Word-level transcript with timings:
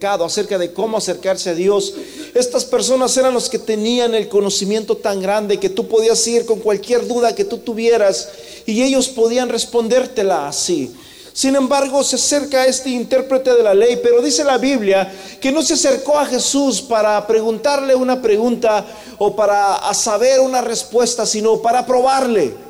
acerca 0.00 0.58
de 0.58 0.72
cómo 0.72 0.96
acercarse 0.96 1.50
a 1.50 1.54
Dios. 1.54 1.92
Estas 2.32 2.64
personas 2.64 3.16
eran 3.16 3.34
los 3.34 3.50
que 3.50 3.58
tenían 3.58 4.14
el 4.14 4.28
conocimiento 4.28 4.96
tan 4.96 5.20
grande 5.20 5.58
que 5.58 5.70
tú 5.70 5.88
podías 5.88 6.24
ir 6.28 6.46
con 6.46 6.60
cualquier 6.60 7.08
duda 7.08 7.34
que 7.34 7.44
tú 7.44 7.58
tuvieras 7.58 8.28
y 8.64 8.84
ellos 8.84 9.08
podían 9.08 9.48
respondértela 9.48 10.46
así. 10.46 10.94
Sin 11.32 11.56
embargo, 11.56 12.04
se 12.04 12.14
acerca 12.14 12.62
a 12.62 12.66
este 12.66 12.90
intérprete 12.90 13.52
de 13.52 13.62
la 13.64 13.74
ley, 13.74 13.98
pero 14.00 14.22
dice 14.22 14.44
la 14.44 14.56
Biblia 14.56 15.12
que 15.40 15.50
no 15.50 15.62
se 15.62 15.74
acercó 15.74 16.16
a 16.16 16.26
Jesús 16.26 16.80
para 16.80 17.26
preguntarle 17.26 17.96
una 17.96 18.22
pregunta 18.22 18.86
o 19.18 19.34
para 19.34 19.92
saber 19.94 20.38
una 20.38 20.60
respuesta, 20.60 21.26
sino 21.26 21.60
para 21.60 21.84
probarle. 21.84 22.67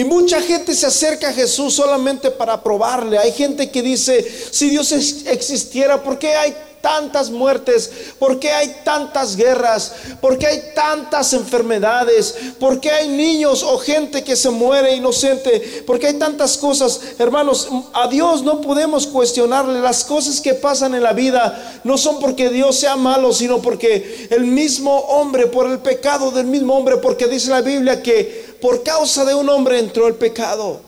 Y 0.00 0.04
mucha 0.04 0.40
gente 0.40 0.74
se 0.74 0.86
acerca 0.86 1.28
a 1.28 1.32
Jesús 1.34 1.74
solamente 1.74 2.30
para 2.30 2.62
probarle. 2.62 3.18
Hay 3.18 3.32
gente 3.32 3.70
que 3.70 3.82
dice, 3.82 4.26
si 4.50 4.70
Dios 4.70 4.92
existiera, 4.92 6.02
¿por 6.02 6.18
qué 6.18 6.34
hay 6.34 6.56
tantas 6.80 7.30
muertes? 7.30 7.90
¿Por 8.18 8.38
qué 8.38 8.50
hay 8.50 8.76
tantas 8.84 9.36
guerras? 9.36 9.92
¿Por 10.20 10.38
qué 10.38 10.46
hay 10.46 10.62
tantas 10.74 11.32
enfermedades? 11.32 12.34
¿Por 12.58 12.80
qué 12.80 12.90
hay 12.90 13.08
niños 13.08 13.62
o 13.62 13.78
gente 13.78 14.24
que 14.24 14.36
se 14.36 14.50
muere 14.50 14.94
inocente? 14.94 15.82
¿Por 15.86 15.98
qué 15.98 16.08
hay 16.08 16.18
tantas 16.18 16.56
cosas? 16.56 17.00
Hermanos, 17.18 17.68
a 17.92 18.08
Dios 18.08 18.42
no 18.42 18.60
podemos 18.60 19.06
cuestionarle. 19.06 19.80
Las 19.80 20.04
cosas 20.04 20.40
que 20.40 20.54
pasan 20.54 20.94
en 20.94 21.02
la 21.02 21.12
vida 21.12 21.80
no 21.84 21.98
son 21.98 22.18
porque 22.20 22.50
Dios 22.50 22.76
sea 22.76 22.96
malo, 22.96 23.32
sino 23.32 23.60
porque 23.60 24.28
el 24.30 24.44
mismo 24.44 24.96
hombre, 25.00 25.46
por 25.46 25.70
el 25.70 25.78
pecado 25.78 26.30
del 26.30 26.46
mismo 26.46 26.76
hombre, 26.76 26.96
porque 26.98 27.26
dice 27.26 27.50
la 27.50 27.60
Biblia 27.60 28.02
que 28.02 28.56
por 28.60 28.82
causa 28.82 29.24
de 29.24 29.34
un 29.34 29.48
hombre 29.48 29.78
entró 29.78 30.06
el 30.06 30.14
pecado 30.14 30.80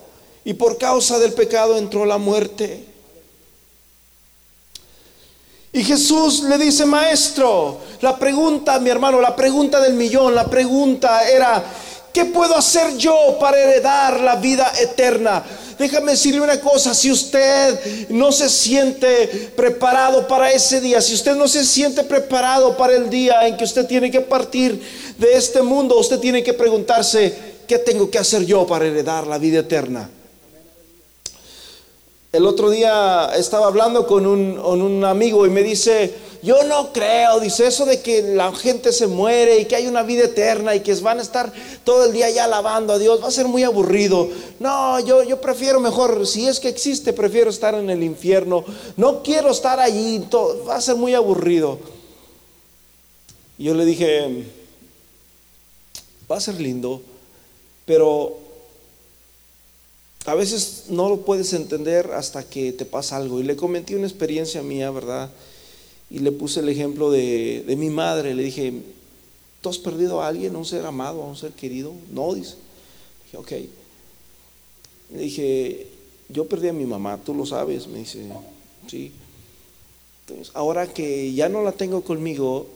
y 0.45 0.55
por 0.55 0.79
causa 0.79 1.19
del 1.19 1.33
pecado 1.33 1.77
entró 1.79 2.05
la 2.05 2.19
muerte. 2.19 2.92
Y 5.75 5.83
Jesús 5.83 6.43
le 6.43 6.59
dice, 6.59 6.85
maestro, 6.85 7.79
la 8.03 8.19
pregunta, 8.19 8.78
mi 8.78 8.91
hermano, 8.91 9.23
la 9.23 9.34
pregunta 9.34 9.81
del 9.81 9.95
millón, 9.95 10.34
la 10.34 10.45
pregunta 10.45 11.27
era, 11.27 11.65
¿qué 12.12 12.27
puedo 12.27 12.55
hacer 12.55 12.98
yo 12.98 13.39
para 13.41 13.59
heredar 13.59 14.20
la 14.20 14.37
vida 14.37 14.70
eterna? 14.78 15.43
Déjame 15.78 16.12
decirle 16.12 16.43
una 16.43 16.61
cosa, 16.61 16.95
si 16.95 17.11
usted 17.11 18.11
no 18.11 18.33
se 18.33 18.50
siente 18.50 19.50
preparado 19.56 20.28
para 20.28 20.53
ese 20.53 20.78
día, 20.83 21.00
si 21.00 21.15
usted 21.15 21.34
no 21.37 21.48
se 21.48 21.65
siente 21.65 22.05
preparado 22.05 22.77
para 22.77 22.95
el 22.95 23.09
día 23.09 23.47
en 23.48 23.56
que 23.56 23.65
usted 23.65 23.87
tiene 23.87 24.11
que 24.11 24.20
partir 24.20 24.78
de 25.17 25.33
este 25.34 25.62
mundo, 25.62 25.98
usted 25.98 26.19
tiene 26.19 26.43
que 26.43 26.53
preguntarse, 26.53 27.34
¿qué 27.67 27.78
tengo 27.78 28.11
que 28.11 28.19
hacer 28.19 28.45
yo 28.45 28.67
para 28.67 28.84
heredar 28.84 29.27
la 29.27 29.39
vida 29.39 29.61
eterna? 29.61 30.11
El 32.33 32.47
otro 32.47 32.70
día 32.70 33.30
estaba 33.36 33.66
hablando 33.66 34.06
con 34.06 34.27
un, 34.27 35.05
amigo 35.05 35.47
y 35.47 35.50
me 35.50 35.62
dice, 35.62 36.14
yo 36.42 36.64
no 36.64 36.91
creo, 36.91 37.38
dice 37.41 37.66
eso 37.66 37.84
de 37.84 38.00
que 38.00 38.22
la 38.22 38.55
gente 38.55 38.91
se 38.91 39.06
muere 39.06 39.58
y 39.58 39.66
que 39.66 39.77
hay 39.77 39.86
una 39.86 40.02
vida 40.02 40.25
eterna 40.25 40.75
y 40.75 40.80
que 40.80 40.94
van 40.94 41.19
a 41.19 41.22
estar 41.22 41.53
todo 41.84 42.06
el 42.06 42.12
día 42.14 42.30
ya 42.30 42.44
alabando 42.44 42.94
a 42.94 42.98
Dios, 42.98 43.22
va 43.22 43.28
a 43.28 43.30
ser 43.30 43.48
muy 43.48 43.64
aburrido. 43.64 44.30
No, 44.60 44.98
yo, 45.00 45.22
yo 45.25 45.42
prefiero 45.42 45.78
mejor, 45.78 46.27
si 46.27 46.48
es 46.48 46.58
que 46.58 46.70
existe, 46.70 47.12
prefiero 47.12 47.50
estar 47.50 47.75
en 47.75 47.91
el 47.91 48.03
infierno. 48.03 48.64
No 48.97 49.22
quiero 49.22 49.50
estar 49.50 49.78
allí, 49.78 50.27
va 50.66 50.77
a 50.77 50.80
ser 50.80 50.97
muy 50.97 51.12
aburrido. 51.12 51.80
Y 53.58 53.64
yo 53.64 53.75
le 53.75 53.84
dije, 53.84 54.47
va 56.30 56.38
a 56.38 56.41
ser 56.41 56.58
lindo, 56.58 57.03
pero 57.84 58.38
a 60.25 60.34
veces 60.34 60.84
no 60.89 61.09
lo 61.09 61.23
puedes 61.23 61.53
entender 61.53 62.12
hasta 62.12 62.48
que 62.48 62.73
te 62.73 62.84
pasa 62.84 63.17
algo. 63.17 63.41
Y 63.41 63.45
le 63.45 63.56
comenté 63.56 63.97
una 63.97 64.06
experiencia 64.06 64.62
mía, 64.62 64.91
¿verdad? 64.91 65.31
Y 66.11 66.20
le 66.20 66.31
puse 66.31 66.61
el 66.61 66.69
ejemplo 66.69 67.11
de, 67.11 67.65
mi 67.77 67.91
madre. 67.91 68.34
Le 68.34 68.45
dije, 68.45 68.73
¿tú 69.61 69.69
has 69.69 69.78
perdido 69.78 70.23
a 70.23 70.28
alguien, 70.28 70.55
a 70.55 70.59
un 70.59 70.65
ser 70.65 70.87
amado, 70.87 71.23
a 71.23 71.27
un 71.27 71.37
ser 71.37 71.53
querido? 71.53 71.93
No, 72.12 72.34
dice. 72.34 72.55
Dije, 73.25 73.37
ok. 73.37 73.53
Le 75.15 75.22
dije, 75.22 75.87
yo 76.28 76.47
perdí 76.47 76.69
a 76.69 76.72
mi 76.72 76.87
mamá, 76.87 77.19
tú 77.25 77.34
lo 77.34 77.44
sabes. 77.44 77.89
Me 77.89 77.99
dice, 77.99 78.25
sí. 78.87 79.12
Entonces, 80.27 80.54
ahora 80.54 80.87
que 80.87 81.33
ya 81.33 81.49
no 81.49 81.62
la 81.62 81.72
tengo 81.72 82.03
conmigo, 82.03 82.69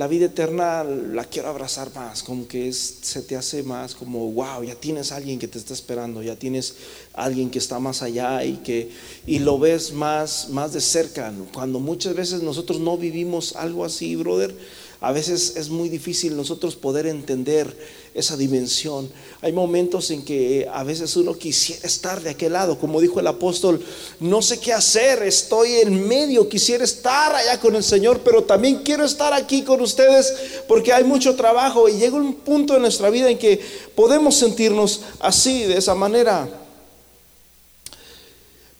la 0.00 0.06
vida 0.06 0.24
eterna 0.24 0.82
la 0.82 1.26
quiero 1.26 1.50
abrazar 1.50 1.94
más, 1.94 2.22
como 2.22 2.48
que 2.48 2.72
se 2.72 3.20
te 3.20 3.36
hace 3.36 3.62
más 3.62 3.94
como, 3.94 4.32
wow, 4.32 4.64
ya 4.64 4.74
tienes 4.74 5.12
a 5.12 5.16
alguien 5.16 5.38
que 5.38 5.46
te 5.46 5.58
está 5.58 5.74
esperando, 5.74 6.22
ya 6.22 6.36
tienes 6.36 6.74
a 7.12 7.24
alguien 7.24 7.50
que 7.50 7.58
está 7.58 7.78
más 7.78 8.00
allá 8.00 8.42
y 8.42 8.54
que 8.64 8.90
y 9.26 9.40
lo 9.40 9.58
ves 9.58 9.92
más, 9.92 10.48
más 10.48 10.72
de 10.72 10.80
cerca. 10.80 11.30
Cuando 11.52 11.80
muchas 11.80 12.14
veces 12.14 12.42
nosotros 12.42 12.80
no 12.80 12.96
vivimos 12.96 13.56
algo 13.56 13.84
así, 13.84 14.16
brother, 14.16 14.56
a 15.02 15.12
veces 15.12 15.56
es 15.56 15.68
muy 15.68 15.90
difícil 15.90 16.34
nosotros 16.34 16.76
poder 16.76 17.06
entender 17.06 17.76
esa 18.14 18.36
dimensión. 18.36 19.10
Hay 19.40 19.52
momentos 19.52 20.10
en 20.10 20.24
que 20.24 20.68
a 20.72 20.82
veces 20.84 21.16
uno 21.16 21.36
quisiera 21.36 21.86
estar 21.86 22.20
de 22.20 22.30
aquel 22.30 22.52
lado, 22.52 22.78
como 22.78 23.00
dijo 23.00 23.20
el 23.20 23.26
apóstol, 23.26 23.82
no 24.18 24.42
sé 24.42 24.58
qué 24.58 24.72
hacer, 24.72 25.22
estoy 25.22 25.72
en 25.82 26.06
medio, 26.06 26.48
quisiera 26.48 26.84
estar 26.84 27.34
allá 27.34 27.58
con 27.60 27.76
el 27.76 27.84
Señor, 27.84 28.20
pero 28.24 28.44
también 28.44 28.82
quiero 28.82 29.04
estar 29.04 29.32
aquí 29.32 29.62
con 29.62 29.80
ustedes 29.80 30.34
porque 30.66 30.92
hay 30.92 31.04
mucho 31.04 31.36
trabajo 31.36 31.88
y 31.88 31.98
llega 31.98 32.16
un 32.16 32.34
punto 32.34 32.76
en 32.76 32.82
nuestra 32.82 33.10
vida 33.10 33.30
en 33.30 33.38
que 33.38 33.60
podemos 33.94 34.36
sentirnos 34.36 35.00
así, 35.20 35.64
de 35.64 35.78
esa 35.78 35.94
manera. 35.94 36.59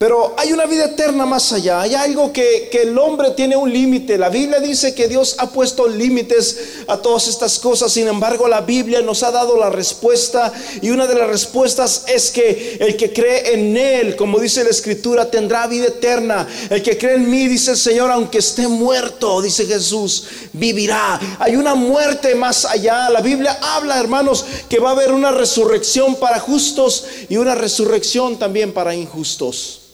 Pero 0.01 0.35
hay 0.39 0.51
una 0.55 0.65
vida 0.65 0.87
eterna 0.87 1.27
más 1.27 1.53
allá, 1.53 1.83
hay 1.83 1.95
algo 1.95 2.33
que, 2.33 2.71
el 2.73 2.99
hombre 2.99 3.33
tiene 3.33 3.55
un 3.55 3.71
límite. 3.71 4.17
La 4.17 4.31
Biblia 4.31 4.59
dice 4.59 4.95
que 4.95 5.09
Dios 5.09 5.37
ha 5.37 5.51
puesto 5.51 5.87
límites 5.87 6.57
a 6.87 6.97
todas 6.97 7.29
estas 7.29 7.59
cosas, 7.59 7.93
sin 7.93 8.09
embargo 8.09 8.49
la 8.49 8.63
Biblia 8.63 9.03
nos 9.03 9.23
ha 9.23 9.31
dado 9.31 9.59
la 9.59 9.69
respuesta 9.69 10.55
y 10.81 10.89
una 10.89 11.07
de 11.07 11.17
las 11.17 11.29
respuestas 11.29 12.05
es 12.07 12.31
que 12.31 12.79
el 12.81 12.97
que 12.97 13.13
cree 13.13 13.53
en 13.53 13.77
Él, 13.77 14.17
como 14.17 14.39
dice 14.39 14.65
la 14.65 14.71
Escritura, 14.71 15.31
tendrá 15.31 15.67
vida 15.67 15.89
eterna. 15.89 16.49
El 16.71 16.83
que 16.83 16.97
cree 16.97 17.17
en 17.17 17.29
mí, 17.29 17.47
dice 17.47 17.73
el 17.73 17.77
Señor, 17.77 18.11
aunque 18.11 18.39
esté 18.39 18.69
muerto, 18.69 19.43
dice 19.43 19.67
Jesús, 19.67 20.25
vivirá. 20.55 21.21
Hay 21.39 21.57
una 21.57 21.75
muerte 21.75 22.35
más 22.35 22.65
allá. 22.65 23.11
La 23.11 23.21
Biblia 23.21 23.59
habla, 23.61 24.01
hermanos, 24.01 24.47
que 24.67 24.79
va 24.79 24.89
a 24.89 24.93
haber 24.93 25.13
una 25.13 25.31
resurrección 25.31 26.15
para 26.15 26.41
justos 26.41 27.05
y 27.29 27.37
una 27.37 27.55
resurrección 27.55 28.39
también 28.39 28.73
para 28.73 28.95
injustos. 28.95 29.90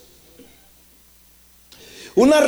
Una, 2.16 2.41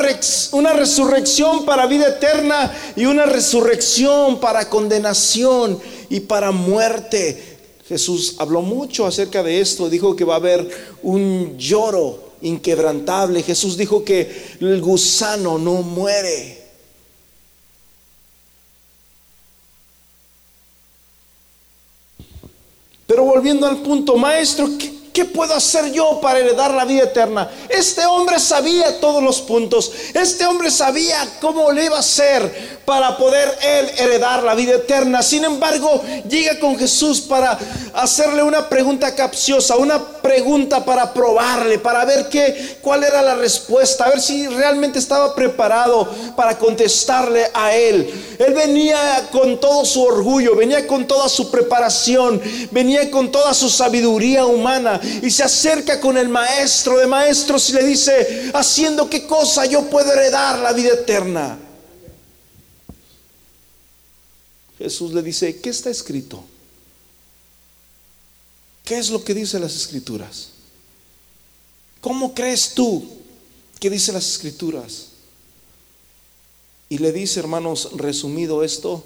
una 0.53 0.73
resurrección 0.73 1.63
para 1.63 1.85
vida 1.85 2.07
eterna 2.07 2.75
y 2.95 3.05
una 3.05 3.27
resurrección 3.27 4.39
para 4.39 4.67
condenación 4.67 5.79
y 6.09 6.21
para 6.21 6.51
muerte. 6.51 7.57
Jesús 7.87 8.35
habló 8.39 8.61
mucho 8.61 9.05
acerca 9.05 9.43
de 9.43 9.61
esto, 9.61 9.89
dijo 9.89 10.15
que 10.15 10.25
va 10.25 10.33
a 10.33 10.37
haber 10.37 10.67
un 11.03 11.55
lloro 11.57 12.33
inquebrantable. 12.41 13.43
Jesús 13.43 13.77
dijo 13.77 14.03
que 14.03 14.57
el 14.59 14.81
gusano 14.81 15.59
no 15.59 15.83
muere. 15.83 16.59
Pero 23.05 23.23
volviendo 23.23 23.65
al 23.65 23.77
punto, 23.77 24.17
maestro, 24.17 24.69
¿qué, 24.77 24.98
¿Qué 25.13 25.25
puedo 25.25 25.55
hacer 25.55 25.91
yo 25.91 26.19
para 26.21 26.39
heredar 26.39 26.71
la 26.71 26.85
vida 26.85 27.03
eterna? 27.03 27.49
Este 27.67 28.05
hombre 28.05 28.39
sabía 28.39 28.99
todos 28.99 29.23
los 29.23 29.41
puntos. 29.41 29.91
Este 30.13 30.45
hombre 30.45 30.69
sabía 30.69 31.17
cómo 31.41 31.71
le 31.71 31.85
iba 31.85 31.97
a 31.97 32.01
hacer 32.01 32.79
para 32.85 33.17
poder 33.17 33.57
él 33.61 33.91
heredar 33.97 34.43
la 34.43 34.55
vida 34.55 34.75
eterna. 34.75 35.21
Sin 35.23 35.43
embargo, 35.43 36.01
llega 36.27 36.59
con 36.59 36.77
Jesús 36.77 37.21
para 37.21 37.57
hacerle 37.93 38.43
una 38.43 38.69
pregunta 38.69 39.13
capciosa, 39.15 39.77
una 39.77 39.99
pregunta 40.21 40.85
para 40.85 41.13
probarle, 41.13 41.79
para 41.79 42.05
ver 42.05 42.29
qué, 42.29 42.77
cuál 42.81 43.03
era 43.03 43.21
la 43.21 43.35
respuesta, 43.35 44.05
a 44.05 44.09
ver 44.09 44.21
si 44.21 44.47
realmente 44.47 44.99
estaba 44.99 45.33
preparado 45.33 46.07
para 46.35 46.57
contestarle 46.57 47.49
a 47.53 47.75
él. 47.75 48.37
Él 48.37 48.53
venía 48.53 49.27
con 49.31 49.59
todo 49.59 49.85
su 49.85 50.03
orgullo, 50.03 50.55
venía 50.55 50.85
con 50.85 51.07
toda 51.07 51.29
su 51.29 51.49
preparación, 51.49 52.41
venía 52.71 53.09
con 53.09 53.31
toda 53.31 53.53
su 53.53 53.69
sabiduría 53.69 54.45
humana 54.45 54.98
y 55.21 55.29
se 55.29 55.43
acerca 55.43 55.99
con 55.99 56.17
el 56.17 56.29
maestro 56.29 56.97
de 56.97 57.07
maestros 57.07 57.69
y 57.69 57.73
le 57.73 57.83
dice, 57.83 58.51
haciendo 58.53 59.09
qué 59.09 59.25
cosa 59.25 59.65
yo 59.65 59.89
puedo 59.89 60.11
heredar 60.11 60.59
la 60.59 60.73
vida 60.73 60.93
eterna. 60.93 61.57
Jesús 64.77 65.13
le 65.13 65.21
dice, 65.21 65.59
¿qué 65.59 65.69
está 65.69 65.89
escrito? 65.89 66.43
¿Qué 68.85 68.97
es 68.97 69.09
lo 69.09 69.23
que 69.23 69.33
dice 69.33 69.59
las 69.59 69.75
escrituras? 69.75 70.49
¿Cómo 72.01 72.33
crees 72.33 72.73
tú 72.73 73.07
que 73.79 73.89
dice 73.89 74.13
las 74.13 74.27
escrituras? 74.27 75.07
Y 76.87 76.97
le 76.97 77.11
dice, 77.11 77.39
hermanos, 77.39 77.89
resumido 77.95 78.63
esto 78.63 79.03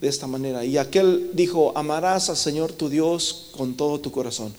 de 0.00 0.08
esta 0.08 0.26
manera. 0.26 0.64
Y 0.64 0.76
aquel 0.76 1.30
dijo, 1.34 1.72
amarás 1.76 2.28
al 2.28 2.36
Señor 2.36 2.72
tu 2.72 2.88
Dios 2.88 3.48
con 3.56 3.76
todo 3.76 4.00
tu 4.00 4.10
corazón. 4.10 4.52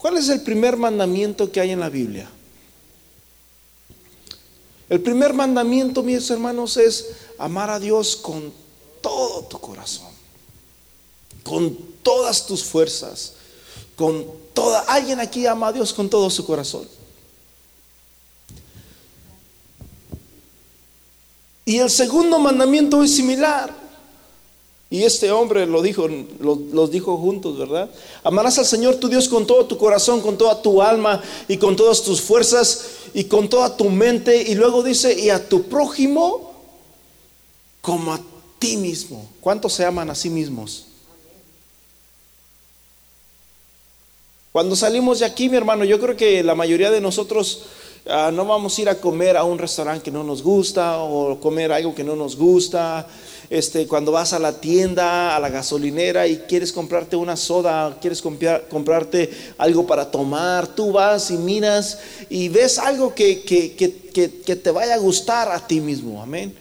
¿Cuál 0.00 0.16
es 0.16 0.30
el 0.30 0.40
primer 0.40 0.78
mandamiento 0.78 1.52
que 1.52 1.60
hay 1.60 1.72
en 1.72 1.80
la 1.80 1.90
Biblia? 1.90 2.26
El 4.88 5.02
primer 5.02 5.34
mandamiento, 5.34 6.02
mis 6.02 6.30
hermanos, 6.30 6.78
es 6.78 7.10
amar 7.36 7.68
a 7.68 7.78
Dios 7.78 8.16
con 8.16 8.50
todo 9.02 9.42
tu 9.42 9.60
corazón, 9.60 10.08
con 11.44 11.76
todas 12.02 12.46
tus 12.46 12.64
fuerzas, 12.64 13.34
con 13.94 14.24
toda... 14.54 14.80
Alguien 14.80 15.20
aquí 15.20 15.46
ama 15.46 15.68
a 15.68 15.72
Dios 15.72 15.92
con 15.92 16.08
todo 16.08 16.30
su 16.30 16.46
corazón. 16.46 16.88
Y 21.66 21.76
el 21.76 21.90
segundo 21.90 22.38
mandamiento 22.38 23.02
es 23.02 23.14
similar. 23.14 23.79
Y 24.92 25.04
este 25.04 25.30
hombre 25.30 25.66
lo 25.66 25.82
dijo, 25.82 26.08
los 26.40 26.90
dijo 26.90 27.16
juntos, 27.16 27.56
¿verdad? 27.56 27.88
Amarás 28.24 28.58
al 28.58 28.66
Señor 28.66 28.96
tu 28.96 29.08
Dios 29.08 29.28
con 29.28 29.46
todo 29.46 29.64
tu 29.66 29.78
corazón, 29.78 30.20
con 30.20 30.36
toda 30.36 30.60
tu 30.60 30.82
alma 30.82 31.22
y 31.46 31.58
con 31.58 31.76
todas 31.76 32.02
tus 32.02 32.20
fuerzas 32.20 32.86
y 33.14 33.24
con 33.24 33.48
toda 33.48 33.76
tu 33.76 33.88
mente. 33.88 34.42
Y 34.42 34.56
luego 34.56 34.82
dice, 34.82 35.16
y 35.16 35.30
a 35.30 35.48
tu 35.48 35.62
prójimo 35.62 36.52
como 37.80 38.12
a 38.12 38.20
ti 38.58 38.76
mismo. 38.76 39.30
¿Cuántos 39.40 39.74
se 39.74 39.84
aman 39.84 40.10
a 40.10 40.14
sí 40.16 40.28
mismos? 40.28 40.86
Cuando 44.50 44.74
salimos 44.74 45.20
de 45.20 45.26
aquí, 45.26 45.48
mi 45.48 45.56
hermano, 45.56 45.84
yo 45.84 46.00
creo 46.00 46.16
que 46.16 46.42
la 46.42 46.56
mayoría 46.56 46.90
de 46.90 47.00
nosotros 47.00 47.62
ah, 48.10 48.30
no 48.32 48.44
vamos 48.44 48.76
a 48.76 48.82
ir 48.82 48.88
a 48.88 48.94
comer 48.96 49.36
a 49.36 49.44
un 49.44 49.58
restaurante 49.58 50.04
que 50.04 50.10
no 50.10 50.24
nos 50.24 50.42
gusta 50.42 50.98
o 50.98 51.38
comer 51.40 51.72
algo 51.72 51.94
que 51.94 52.04
no 52.04 52.16
nos 52.16 52.36
gusta 52.36 53.06
este, 53.50 53.88
cuando 53.88 54.12
vas 54.12 54.32
a 54.32 54.38
la 54.38 54.60
tienda, 54.60 55.34
a 55.34 55.40
la 55.40 55.48
gasolinera 55.48 56.28
y 56.28 56.36
quieres 56.38 56.72
comprarte 56.72 57.16
una 57.16 57.36
soda, 57.36 57.98
quieres 58.00 58.22
comprarte 58.22 59.28
algo 59.58 59.88
para 59.88 60.08
tomar, 60.08 60.68
tú 60.68 60.92
vas 60.92 61.32
y 61.32 61.36
miras 61.36 61.98
y 62.28 62.48
ves 62.48 62.78
algo 62.78 63.12
que, 63.12 63.42
que, 63.42 64.56
te 64.56 64.70
vaya 64.70 64.94
a 64.94 64.98
gustar 64.98 65.50
a 65.50 65.66
ti 65.66 65.80
mismo, 65.80 66.22
amén. 66.22 66.54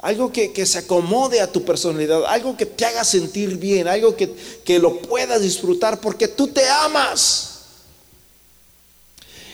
Algo 0.00 0.32
que, 0.32 0.66
se 0.66 0.78
acomode 0.78 1.40
a 1.40 1.50
tu 1.50 1.64
personalidad, 1.64 2.24
algo 2.26 2.56
que 2.56 2.66
te 2.66 2.84
haga 2.84 3.04
sentir 3.04 3.56
bien, 3.56 3.86
algo 3.86 4.16
que, 4.16 4.34
que 4.64 4.80
lo 4.80 4.98
puedas 4.98 5.40
disfrutar 5.40 6.00
porque 6.00 6.26
tú 6.26 6.48
te 6.48 6.68
amas. 6.68 7.55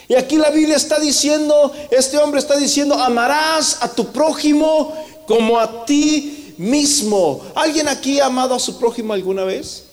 Y 0.07 0.15
aquí 0.15 0.37
la 0.37 0.49
Biblia 0.49 0.75
está 0.75 0.99
diciendo, 0.99 1.71
este 1.91 2.17
hombre 2.17 2.39
está 2.39 2.57
diciendo, 2.57 2.95
amarás 2.95 3.77
a 3.81 3.89
tu 3.89 4.11
prójimo 4.11 4.93
como 5.25 5.59
a 5.59 5.85
ti 5.85 6.53
mismo. 6.57 7.41
¿Alguien 7.55 7.87
aquí 7.87 8.19
ha 8.19 8.27
amado 8.27 8.55
a 8.55 8.59
su 8.59 8.77
prójimo 8.77 9.13
alguna 9.13 9.43
vez? 9.43 9.85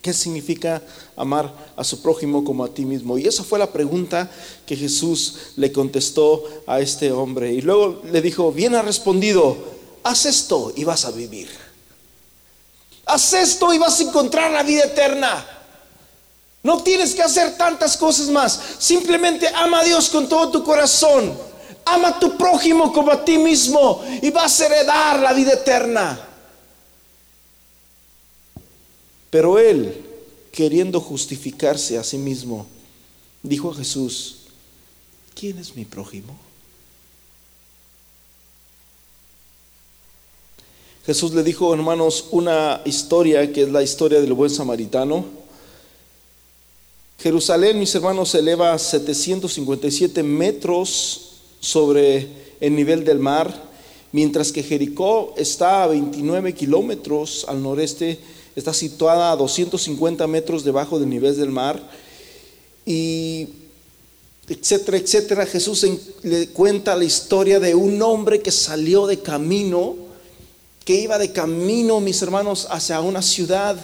¿Qué 0.00 0.12
significa 0.12 0.82
amar 1.16 1.52
a 1.76 1.84
su 1.84 2.02
prójimo 2.02 2.42
como 2.42 2.64
a 2.64 2.68
ti 2.74 2.84
mismo? 2.84 3.18
Y 3.18 3.26
esa 3.28 3.44
fue 3.44 3.60
la 3.60 3.70
pregunta 3.70 4.28
que 4.66 4.76
Jesús 4.76 5.36
le 5.56 5.70
contestó 5.70 6.42
a 6.66 6.80
este 6.80 7.12
hombre. 7.12 7.52
Y 7.52 7.60
luego 7.60 8.02
le 8.10 8.20
dijo, 8.20 8.50
bien 8.50 8.74
ha 8.74 8.82
respondido, 8.82 9.56
haz 10.02 10.26
esto 10.26 10.72
y 10.74 10.82
vas 10.82 11.04
a 11.04 11.12
vivir. 11.12 11.48
Haz 13.06 13.32
esto 13.34 13.72
y 13.72 13.78
vas 13.78 14.00
a 14.00 14.02
encontrar 14.02 14.50
la 14.50 14.64
vida 14.64 14.84
eterna. 14.84 15.46
No 16.62 16.82
tienes 16.82 17.14
que 17.14 17.22
hacer 17.22 17.56
tantas 17.56 17.96
cosas 17.96 18.28
más. 18.28 18.60
Simplemente 18.78 19.48
ama 19.54 19.80
a 19.80 19.84
Dios 19.84 20.08
con 20.08 20.28
todo 20.28 20.50
tu 20.50 20.62
corazón 20.62 21.36
Ama 21.84 22.08
a 22.08 22.20
tu 22.20 22.36
prójimo 22.36 22.92
como 22.92 23.10
a 23.10 23.24
ti 23.24 23.38
mismo 23.38 24.02
y 24.20 24.30
vas 24.30 24.60
a 24.60 24.66
heredar 24.66 25.20
la 25.20 25.32
vida 25.32 25.54
eterna. 25.54 26.28
Pero 29.30 29.58
él, 29.58 30.04
queriendo 30.52 31.00
justificarse 31.00 31.98
a 31.98 32.04
sí 32.04 32.18
mismo, 32.18 32.66
dijo 33.42 33.70
a 33.70 33.74
Jesús, 33.74 34.42
¿quién 35.34 35.58
es 35.58 35.74
mi 35.74 35.84
prójimo? 35.84 36.36
Jesús 41.04 41.32
le 41.32 41.42
dijo, 41.42 41.74
hermanos, 41.74 42.26
una 42.30 42.80
historia 42.84 43.52
que 43.52 43.62
es 43.62 43.70
la 43.70 43.82
historia 43.82 44.20
del 44.20 44.34
buen 44.34 44.50
samaritano. 44.50 45.24
Jerusalén, 47.22 47.78
mis 47.78 47.94
hermanos, 47.94 48.30
se 48.30 48.40
eleva 48.40 48.72
a 48.72 48.78
757 48.80 50.24
metros 50.24 51.34
sobre 51.60 52.26
el 52.60 52.74
nivel 52.74 53.04
del 53.04 53.20
mar, 53.20 53.70
mientras 54.10 54.50
que 54.50 54.64
Jericó 54.64 55.32
está 55.36 55.84
a 55.84 55.86
29 55.86 56.52
kilómetros 56.52 57.46
al 57.46 57.62
noreste, 57.62 58.18
está 58.56 58.74
situada 58.74 59.30
a 59.30 59.36
250 59.36 60.26
metros 60.26 60.64
debajo 60.64 60.98
del 60.98 61.10
nivel 61.10 61.36
del 61.36 61.50
mar, 61.50 61.80
y 62.84 63.46
etcétera, 64.48 64.96
etcétera. 64.96 65.46
Jesús 65.46 65.86
le 66.24 66.48
cuenta 66.48 66.96
la 66.96 67.04
historia 67.04 67.60
de 67.60 67.76
un 67.76 68.02
hombre 68.02 68.42
que 68.42 68.50
salió 68.50 69.06
de 69.06 69.20
camino, 69.20 69.94
que 70.84 71.00
iba 71.00 71.18
de 71.18 71.30
camino, 71.30 72.00
mis 72.00 72.20
hermanos, 72.20 72.66
hacia 72.68 73.00
una 73.00 73.22
ciudad, 73.22 73.76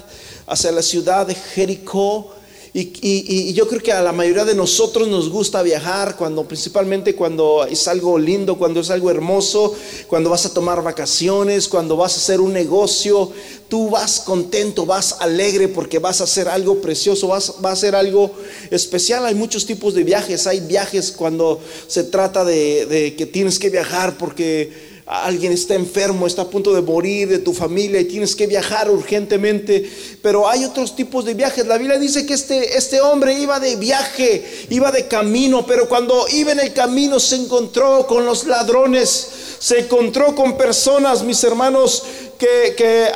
hacia 0.48 0.72
la 0.72 0.82
ciudad 0.82 1.28
de 1.28 1.36
Jericó, 1.36 2.34
y, 2.74 3.52
yo 3.54 3.66
creo 3.66 3.82
que 3.82 3.92
a 3.92 4.02
la 4.02 4.12
mayoría 4.12 4.44
de 4.44 4.54
nosotros 4.54 5.08
nos 5.08 5.30
gusta 5.30 5.62
viajar, 5.62 6.16
cuando 6.16 6.44
principalmente 6.44 7.14
cuando 7.14 7.66
es 7.68 7.88
algo 7.88 8.18
lindo, 8.18 8.58
cuando 8.58 8.80
es 8.80 8.90
algo 8.90 9.10
hermoso, 9.10 9.74
cuando 10.06 10.30
vas 10.30 10.46
a 10.46 10.54
tomar 10.54 10.82
vacaciones, 10.82 11.68
cuando 11.68 11.96
vas 11.96 12.14
a 12.14 12.16
hacer 12.18 12.40
un 12.40 12.52
negocio, 12.52 13.32
tú 13.68 13.90
vas 13.90 14.20
contento, 14.20 14.86
vas 14.86 15.16
alegre 15.20 15.68
porque 15.68 15.98
vas 15.98 16.20
a 16.20 16.24
hacer 16.24 16.48
algo 16.48 16.80
precioso, 16.80 17.28
vas, 17.28 17.54
a 17.62 17.70
hacer 17.70 17.94
algo 17.94 18.30
especial. 18.70 19.24
Hay 19.24 19.34
muchos 19.34 19.66
tipos 19.66 19.94
de 19.94 20.04
viajes, 20.04 20.46
hay 20.46 20.60
viajes 20.60 21.10
cuando 21.10 21.60
se 21.86 22.04
trata 22.04 22.44
de 22.44 23.14
que 23.16 23.26
tienes 23.26 23.58
que 23.58 23.70
viajar 23.70 24.16
porque 24.18 24.87
alguien 25.08 25.52
está 25.52 25.74
enfermo, 25.74 26.26
está 26.26 26.42
a 26.42 26.50
punto 26.50 26.74
de 26.74 26.82
morir 26.82 27.28
de 27.28 27.38
tu 27.38 27.54
familia 27.54 27.98
y 27.98 28.04
tienes 28.04 28.36
que 28.36 28.46
viajar 28.46 28.90
urgentemente, 28.90 29.90
pero 30.20 30.46
hay 30.46 30.66
otros 30.66 30.94
tipos 30.94 31.24
de 31.24 31.32
viajes. 31.32 31.66
La 31.66 31.78
Biblia 31.78 31.98
dice 31.98 32.26
que 32.26 32.34
este, 32.34 32.76
este 32.76 33.00
hombre 33.00 33.32
iba 33.32 33.58
de 33.58 33.76
viaje, 33.76 34.44
iba 34.68 34.92
de 34.92 35.08
camino, 35.08 35.64
pero 35.66 35.88
cuando 35.88 36.26
iba 36.30 36.52
en 36.52 36.60
el 36.60 36.74
camino 36.74 37.18
se 37.18 37.36
encontró 37.36 38.06
con 38.06 38.26
los 38.26 38.44
ladrones, 38.44 39.28
se 39.58 39.80
encontró 39.80 40.34
con 40.34 40.58
personas, 40.58 41.22
mis 41.22 41.42
hermanos, 41.42 42.02
que, 42.38 43.10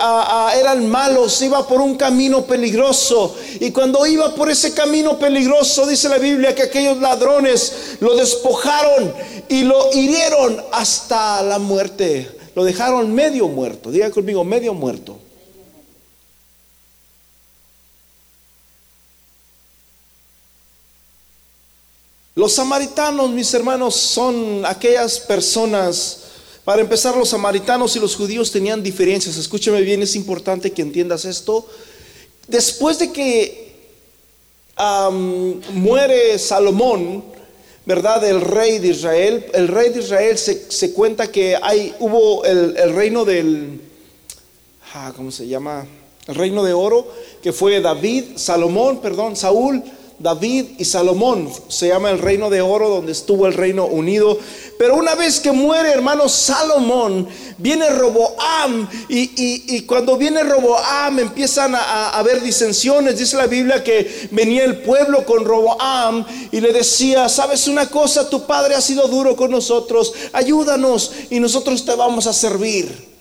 eran 0.58 0.90
malos, 0.90 1.40
iba 1.42 1.66
por 1.66 1.80
un 1.80 1.96
camino 1.96 2.44
peligroso. 2.44 3.34
Y 3.60 3.70
cuando 3.70 4.04
iba 4.06 4.34
por 4.34 4.50
ese 4.50 4.74
camino 4.74 5.18
peligroso, 5.18 5.86
dice 5.86 6.08
la 6.08 6.18
Biblia 6.18 6.54
que 6.54 6.62
aquellos 6.62 6.98
ladrones 6.98 7.96
lo 8.00 8.16
despojaron 8.16 9.14
y 9.48 9.62
lo 9.62 9.92
hirieron 9.92 10.62
hasta 10.72 11.42
la 11.42 11.58
muerte. 11.58 12.30
Lo 12.54 12.64
dejaron 12.64 13.14
medio 13.14 13.48
muerto. 13.48 13.90
Diga 13.90 14.10
conmigo, 14.10 14.44
medio 14.44 14.74
muerto. 14.74 15.18
Los 22.34 22.54
samaritanos, 22.54 23.30
mis 23.30 23.52
hermanos, 23.52 23.94
son 23.94 24.64
aquellas 24.64 25.20
personas 25.20 26.21
para 26.64 26.80
empezar, 26.80 27.16
los 27.16 27.30
samaritanos 27.30 27.96
y 27.96 28.00
los 28.00 28.14
judíos 28.14 28.52
tenían 28.52 28.82
diferencias. 28.82 29.36
Escúchame 29.36 29.80
bien, 29.80 30.02
es 30.02 30.14
importante 30.14 30.70
que 30.70 30.82
entiendas 30.82 31.24
esto. 31.24 31.66
Después 32.46 32.98
de 32.98 33.12
que 33.12 33.72
muere 35.72 36.38
Salomón, 36.38 37.24
¿verdad? 37.84 38.24
El 38.24 38.40
rey 38.40 38.78
de 38.78 38.88
Israel, 38.88 39.46
el 39.54 39.68
rey 39.68 39.90
de 39.90 40.00
Israel 40.00 40.38
se, 40.38 40.92
cuenta 40.92 41.30
que 41.30 41.56
hay, 41.60 41.94
hubo 41.98 42.44
el, 42.44 42.94
reino 42.94 43.24
del, 43.24 43.80
ah, 44.94 45.12
¿cómo 45.16 45.30
se 45.30 45.48
llama? 45.48 45.86
El 46.26 46.34
reino 46.36 46.62
de 46.62 46.72
oro, 46.72 47.08
que 47.42 47.52
fue 47.52 47.80
David, 47.80 48.36
Salomón, 48.36 49.00
perdón, 49.00 49.34
Saúl, 49.34 49.82
David 50.22 50.66
y 50.78 50.84
Salomón. 50.84 51.50
Se 51.68 51.88
llama 51.88 52.10
el 52.10 52.20
reino 52.20 52.48
de 52.48 52.60
oro 52.60 52.88
donde 52.88 53.10
estuvo 53.10 53.46
el 53.46 53.54
reino 53.54 53.86
unido. 53.86 54.38
Pero 54.78 54.94
una 54.94 55.16
vez 55.16 55.40
que 55.40 55.50
muere 55.50 55.90
hermano 55.90 56.28
Salomón, 56.28 57.28
viene 57.58 57.90
Roboam 57.90 58.88
y, 59.08 59.82
cuando 59.82 60.16
viene 60.16 60.44
Roboam 60.44 61.18
empiezan 61.18 61.74
a, 61.74 62.10
haber 62.10 62.40
disensiones. 62.40 63.18
Dice 63.18 63.36
la 63.36 63.46
Biblia 63.46 63.82
que 63.82 64.28
venía 64.30 64.64
el 64.64 64.82
pueblo 64.82 65.26
con 65.26 65.44
Roboam 65.44 66.24
y 66.52 66.60
le 66.60 66.72
decía, 66.72 67.28
sabes 67.28 67.66
una 67.66 67.90
cosa, 67.90 68.30
tu 68.30 68.46
padre 68.46 68.76
ha 68.76 68.80
sido 68.80 69.08
duro 69.08 69.34
con 69.34 69.50
nosotros, 69.50 70.12
ayúdanos 70.32 71.12
y 71.30 71.40
nosotros 71.40 71.84
te 71.84 71.96
vamos 71.96 72.28
a 72.28 72.32
servir. 72.32 73.11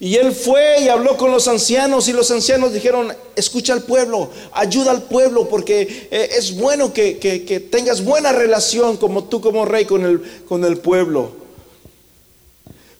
Y 0.00 0.14
él 0.14 0.32
fue 0.32 0.82
y 0.82 0.88
habló 0.88 1.16
con 1.16 1.32
los 1.32 1.48
ancianos 1.48 2.06
y 2.06 2.12
los 2.12 2.30
ancianos 2.30 2.72
dijeron, 2.72 3.12
escucha 3.34 3.72
al 3.72 3.82
pueblo, 3.82 4.30
ayuda 4.52 4.92
al 4.92 5.02
pueblo 5.02 5.48
porque 5.48 6.08
eh, 6.10 6.30
es 6.38 6.56
bueno 6.56 6.92
que, 6.92 7.68
tengas 7.70 8.04
buena 8.04 8.30
relación 8.30 8.96
como 8.96 9.24
tú 9.24 9.40
como 9.40 9.64
rey 9.64 9.86
con 9.86 10.04
el, 10.04 10.22
con 10.48 10.64
el 10.64 10.78
pueblo. 10.78 11.32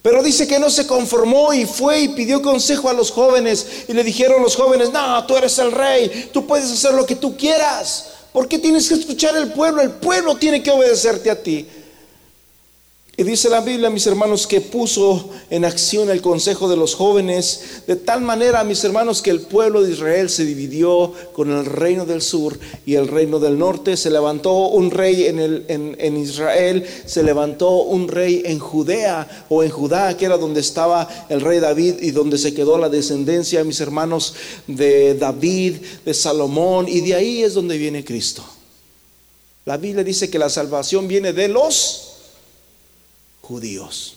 Pero 0.01 0.23
dice 0.23 0.47
que 0.47 0.59
no 0.59 0.69
se 0.69 0.87
conformó 0.87 1.53
y 1.53 1.65
fue 1.65 2.01
y 2.01 2.09
pidió 2.09 2.41
consejo 2.41 2.89
a 2.89 2.93
los 2.93 3.11
jóvenes 3.11 3.65
y 3.87 3.93
le 3.93 4.03
dijeron 4.03 4.41
los 4.41 4.55
jóvenes, 4.55 4.91
no, 4.91 5.25
tú 5.25 5.37
eres 5.37 5.57
el 5.59 5.71
rey, 5.71 6.29
tú 6.33 6.45
puedes 6.45 6.69
hacer 6.69 6.93
lo 6.93 7.05
que 7.05 7.15
tú 7.15 7.37
quieras. 7.37 8.07
¿Por 8.33 8.47
qué 8.47 8.59
tienes 8.59 8.89
que 8.89 8.95
escuchar 8.95 9.35
el 9.37 9.53
pueblo? 9.53 9.81
El 9.81 9.91
pueblo 9.91 10.35
tiene 10.35 10.61
que 10.61 10.71
obedecerte 10.71 11.31
a 11.31 11.41
ti. 11.41 11.67
Y 13.19 13.23
dice 13.23 13.49
la 13.49 13.59
Biblia, 13.59 13.89
mis 13.89 14.07
hermanos, 14.07 14.47
que 14.47 14.61
puso 14.61 15.29
en 15.49 15.65
acción 15.65 16.09
el 16.09 16.21
consejo 16.21 16.69
de 16.69 16.77
los 16.77 16.95
jóvenes, 16.95 17.81
de 17.85 17.97
tal 17.97 18.21
manera, 18.21 18.63
mis 18.63 18.81
hermanos, 18.85 19.21
que 19.21 19.29
el 19.29 19.41
pueblo 19.41 19.81
de 19.81 19.91
Israel 19.91 20.29
se 20.29 20.45
dividió 20.45 21.11
con 21.33 21.51
el 21.51 21.65
reino 21.65 22.05
del 22.05 22.21
sur 22.21 22.57
y 22.85 22.95
el 22.95 23.09
reino 23.09 23.41
del 23.41 23.59
norte. 23.59 23.97
Se 23.97 24.09
levantó 24.09 24.69
un 24.69 24.89
rey 24.89 25.25
en, 25.25 25.37
el, 25.37 25.65
en, 25.67 26.15
Israel, 26.15 26.87
se 27.05 27.21
levantó 27.21 27.81
un 27.81 28.07
rey 28.07 28.41
en 28.45 28.57
Judea 28.57 29.45
o 29.49 29.63
en 29.63 29.69
Judá, 29.69 30.15
que 30.15 30.23
era 30.23 30.37
donde 30.37 30.61
estaba 30.61 31.05
el 31.27 31.41
rey 31.41 31.59
David 31.59 31.95
y 31.99 32.11
donde 32.11 32.37
se 32.37 32.53
quedó 32.53 32.77
la 32.77 32.87
descendencia, 32.87 33.65
mis 33.65 33.81
hermanos, 33.81 34.33
de 34.65 35.15
David, 35.15 35.75
de 36.05 36.13
Salomón, 36.13 36.87
y 36.87 37.01
de 37.01 37.15
ahí 37.15 37.43
es 37.43 37.53
donde 37.53 37.77
viene 37.77 38.05
Cristo. 38.05 38.45
La 39.65 39.75
Biblia 39.75 40.05
dice 40.05 40.29
que 40.29 40.39
la 40.39 40.49
salvación 40.49 41.09
viene 41.09 41.33
de 41.33 41.49
los 41.49 42.08
judíos. 43.49 44.13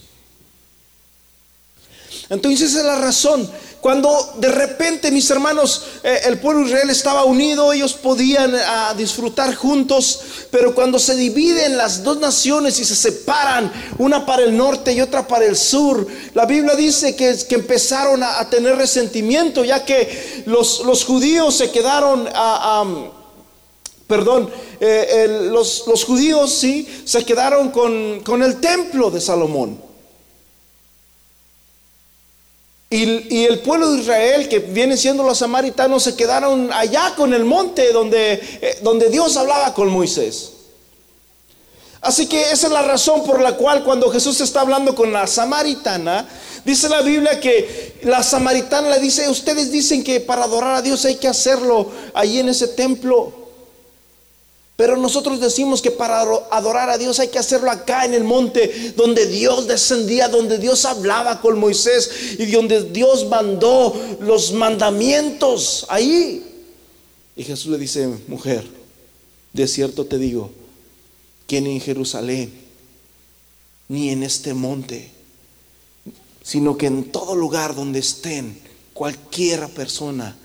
Entonces 2.28 2.70
esa 2.70 2.80
es 2.80 2.84
la 2.84 2.98
razón. 2.98 3.50
Cuando 3.80 4.34
de 4.36 4.48
repente, 4.48 5.10
mis 5.10 5.28
hermanos, 5.30 5.84
eh, 6.04 6.20
el 6.26 6.38
pueblo 6.38 6.66
Israel 6.66 6.90
estaba 6.90 7.24
unido, 7.24 7.72
ellos 7.72 7.94
podían 7.94 8.54
ah, 8.54 8.94
disfrutar 8.96 9.54
juntos, 9.54 10.20
pero 10.50 10.74
cuando 10.74 10.98
se 10.98 11.16
dividen 11.16 11.78
las 11.78 12.04
dos 12.04 12.20
naciones 12.20 12.78
y 12.78 12.84
se 12.84 12.94
separan, 12.94 13.72
una 13.98 14.24
para 14.24 14.44
el 14.44 14.56
norte 14.56 14.92
y 14.92 15.00
otra 15.00 15.26
para 15.26 15.46
el 15.46 15.56
sur, 15.56 16.06
la 16.34 16.44
Biblia 16.44 16.76
dice 16.76 17.16
que, 17.16 17.34
que 17.48 17.54
empezaron 17.54 18.22
a, 18.22 18.48
tener 18.50 18.76
resentimiento, 18.76 19.64
ya 19.64 19.84
que 19.84 20.44
los, 20.46 20.84
los 20.84 21.04
judíos 21.04 21.56
se 21.56 21.70
quedaron 21.70 22.28
a... 22.34 22.84
perdón, 24.12 24.50
eh, 24.78 25.48
los, 25.50 25.84
judíos 26.04 26.52
sí 26.52 26.86
se 27.06 27.24
quedaron 27.24 27.70
con, 27.70 28.42
el 28.42 28.60
templo 28.60 29.10
de 29.10 29.22
Salomón. 29.22 29.80
Y, 32.90 33.46
el 33.46 33.60
pueblo 33.60 33.90
de 33.90 34.02
Israel, 34.02 34.50
que 34.50 34.58
vienen 34.58 34.98
siendo 34.98 35.22
los 35.22 35.38
samaritanos, 35.38 36.02
se 36.02 36.14
quedaron 36.14 36.70
allá 36.74 37.14
con 37.16 37.32
el 37.32 37.46
monte 37.46 37.90
donde, 37.90 38.34
eh, 38.34 38.80
donde 38.82 39.08
Dios 39.08 39.34
hablaba 39.38 39.72
con 39.72 39.88
Moisés. 39.88 40.52
Así 42.02 42.26
que 42.26 42.50
esa 42.50 42.66
es 42.66 42.72
la 42.74 42.82
razón 42.82 43.24
por 43.24 43.40
la 43.40 43.56
cual 43.56 43.82
cuando 43.84 44.10
Jesús 44.10 44.42
está 44.42 44.60
hablando 44.60 44.94
con 44.94 45.10
la 45.10 45.26
samaritana, 45.26 46.28
dice 46.66 46.90
la 46.90 47.00
Biblia 47.00 47.40
que 47.40 47.98
la 48.02 48.22
samaritana 48.22 48.90
le 48.90 48.98
dice, 48.98 49.30
ustedes 49.30 49.72
dicen 49.72 50.04
que 50.04 50.20
para 50.20 50.44
adorar 50.44 50.74
a 50.74 50.82
Dios 50.82 51.02
hay 51.06 51.14
que 51.14 51.28
hacerlo 51.28 51.90
ahí 52.12 52.40
en 52.40 52.50
ese 52.50 52.68
templo. 52.68 53.41
Pero 54.76 54.96
nosotros 54.96 55.40
decimos 55.40 55.82
que 55.82 55.90
para 55.90 56.22
adorar 56.50 56.88
a 56.88 56.98
Dios 56.98 57.20
hay 57.20 57.28
que 57.28 57.38
hacerlo 57.38 57.70
acá 57.70 58.04
en 58.04 58.14
el 58.14 58.24
monte, 58.24 58.94
donde 58.96 59.26
Dios 59.26 59.68
descendía, 59.68 60.28
donde 60.28 60.58
Dios 60.58 60.84
hablaba 60.86 61.40
con 61.40 61.58
Moisés 61.58 62.36
y 62.38 62.46
donde 62.46 62.84
Dios 62.84 63.28
mandó 63.28 63.94
los 64.20 64.52
mandamientos 64.52 65.86
ahí. 65.88 66.42
Y 67.36 67.44
Jesús 67.44 67.70
le 67.70 67.78
dice, 67.78 68.08
mujer, 68.28 68.66
de 69.52 69.68
cierto 69.68 70.06
te 70.06 70.18
digo, 70.18 70.50
que 71.46 71.60
ni 71.60 71.72
en 71.74 71.80
Jerusalén, 71.80 72.52
ni 73.88 74.08
en 74.08 74.22
este 74.22 74.54
monte, 74.54 75.10
sino 76.42 76.78
que 76.78 76.86
en 76.86 77.04
todo 77.04 77.34
lugar 77.34 77.74
donde 77.74 77.98
estén 77.98 78.58
cualquiera 78.94 79.68
persona 79.68 80.36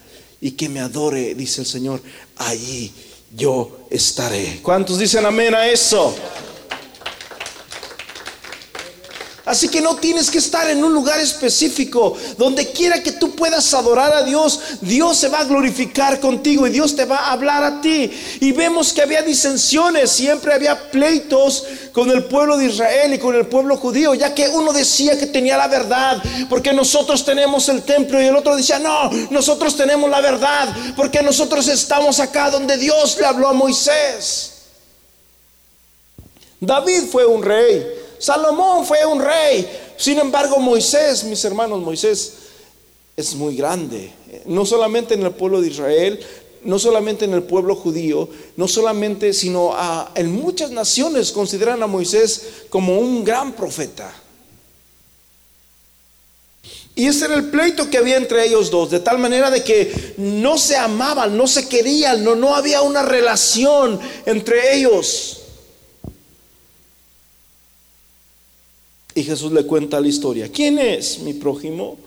y 0.41 0.51
que 0.51 0.67
me 0.67 0.81
adore, 0.81 1.34
dice 1.34 1.62
el 1.62 1.67
Señor, 1.67 2.01
allí 2.36 2.91
yo 3.36 3.79
estaré. 3.89 4.60
¿Cuántos 4.62 5.00
dicen 5.00 5.25
amén 5.25 5.55
a 5.55 5.67
eso? 5.67 6.15
Así 9.48 9.70
que 9.70 9.80
no 9.80 9.96
tienes 9.96 10.30
que 10.30 10.39
estar 10.39 10.70
en 10.70 10.84
un 10.84 10.94
lugar 10.94 11.22
específico. 11.22 12.18
Donde 12.38 12.70
quiera 12.72 13.01
que 13.01 13.13
tú 13.13 13.34
puedas 13.34 13.74
adorar 13.74 14.13
a 14.13 14.24
Dios, 14.24 14.60
Dios 14.82 15.18
se 15.18 15.30
va 15.30 15.39
a 15.39 15.46
glorificar 15.46 16.20
contigo 16.20 16.68
y 16.68 16.72
Dios 16.72 16.98
te 16.98 17.06
va 17.06 17.16
a 17.16 17.32
hablar 17.32 17.63
a 17.63 17.80
ti. 17.80 18.12
Y 18.42 18.51
vemos 18.51 18.92
que 18.92 19.01
había 19.01 19.22
disensiones, 19.22 20.12
siempre 20.12 20.54
había 20.54 20.92
pleitos 20.92 21.63
con 21.94 22.12
el 22.12 22.25
pueblo 22.25 22.58
de 22.58 22.66
Israel 22.66 23.13
y 23.13 23.20
con 23.20 23.36
el 23.36 23.48
pueblo 23.48 23.77
judío, 23.77 24.13
ya 24.13 24.36
que 24.36 24.50
uno 24.50 24.74
decía 24.74 25.18
que 25.18 25.27
tenía 25.27 25.56
la 25.56 25.70
verdad, 25.70 26.22
porque 26.50 26.74
nosotros 26.74 27.24
tenemos 27.24 27.70
el 27.70 27.84
templo 27.84 28.22
y 28.22 28.25
el 28.25 28.36
otro 28.36 28.54
decía, 28.54 28.80
no, 28.80 29.10
nosotros 29.30 29.77
tenemos 29.77 30.10
la 30.10 30.20
verdad, 30.20 30.75
porque 30.98 31.22
nosotros 31.22 31.70
estamos 31.70 32.20
acá 32.20 32.51
donde 32.51 32.75
Dios 32.75 33.18
le 33.18 33.25
habló 33.25 33.48
a 33.48 33.54
Moisés. 33.54 34.51
David 36.60 37.04
fue 37.10 37.25
un 37.25 37.42
rey. 37.42 37.97
Salomón 38.20 38.86
fue 38.86 39.06
un 39.06 39.22
rey. 39.22 39.68
Sin 39.98 40.20
embargo, 40.20 40.60
Moisés, 40.60 41.24
mis 41.24 41.44
hermanos, 41.46 41.82
Moisés 41.82 42.34
es 43.16 43.36
muy 43.36 43.56
grande. 43.56 44.12
No 44.46 44.66
solamente 44.66 45.14
en 45.14 45.24
el 45.24 45.32
pueblo 45.32 45.62
de 45.62 45.70
Israel, 45.70 46.20
no 46.64 46.80
solamente 46.80 47.26
en 47.26 47.34
el 47.34 47.44
pueblo 47.44 47.76
judío, 47.76 48.30
no 48.56 48.68
solamente, 48.68 49.34
sino 49.34 49.76
en 50.16 50.32
muchas 50.32 50.72
naciones 50.72 51.32
consideran 51.32 51.82
a 51.82 51.88
Moisés 51.88 52.66
como 52.70 53.00
un 53.00 53.24
gran 53.24 53.54
profeta. 53.54 54.14
Y 56.98 57.06
ese 57.06 57.26
era 57.26 57.36
el 57.36 57.52
pleito 57.52 57.92
que 57.92 58.00
había 58.00 58.18
entre 58.18 58.44
ellos 58.44 58.72
dos, 58.72 58.90
de 58.90 59.00
tal 59.00 59.20
manera 59.20 59.52
de 59.52 59.64
que 59.64 60.16
no 60.18 60.58
se 60.58 60.76
amaban, 60.76 61.38
no 61.38 61.46
se 61.46 61.70
querían, 61.70 62.24
no, 62.24 62.36
no 62.36 62.56
había 62.56 62.82
una 62.82 63.04
relación 63.04 64.00
entre 64.26 64.76
ellos. 64.76 65.37
Y 69.18 69.24
Jesús 69.24 69.52
le 69.52 69.66
cuenta 69.66 70.00
la 70.00 70.08
historia. 70.08 70.48
¿Quién 70.48 70.78
es 70.78 71.18
mi 71.18 71.34
prójimo? 71.34 71.98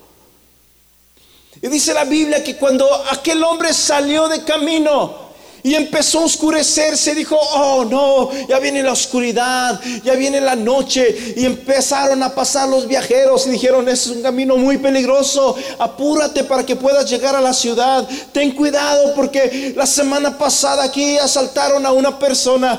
Y 1.60 1.66
dice 1.66 1.92
la 1.92 2.04
Biblia 2.04 2.44
que 2.44 2.54
cuando 2.54 2.86
aquel 3.10 3.42
hombre 3.42 3.72
salió 3.74 4.28
de 4.28 4.44
camino, 4.44 5.30
y 5.62 5.74
empezó 5.74 6.20
a 6.20 6.24
oscurecerse, 6.24 7.14
dijo, 7.14 7.36
oh 7.36 7.84
no, 7.84 8.30
ya 8.48 8.58
viene 8.58 8.82
la 8.82 8.92
oscuridad, 8.92 9.80
ya 10.04 10.14
viene 10.14 10.40
la 10.40 10.56
noche. 10.56 11.34
Y 11.36 11.44
empezaron 11.44 12.22
a 12.22 12.34
pasar 12.34 12.68
los 12.68 12.86
viajeros 12.86 13.46
y 13.46 13.50
dijeron, 13.50 13.88
es 13.88 14.06
un 14.06 14.22
camino 14.22 14.56
muy 14.56 14.78
peligroso, 14.78 15.56
apúrate 15.78 16.44
para 16.44 16.64
que 16.64 16.76
puedas 16.76 17.08
llegar 17.10 17.34
a 17.36 17.40
la 17.40 17.52
ciudad. 17.52 18.08
Ten 18.32 18.52
cuidado 18.52 19.14
porque 19.14 19.74
la 19.76 19.86
semana 19.86 20.38
pasada 20.38 20.84
aquí 20.84 21.18
asaltaron 21.18 21.84
a 21.84 21.92
una 21.92 22.18
persona. 22.18 22.78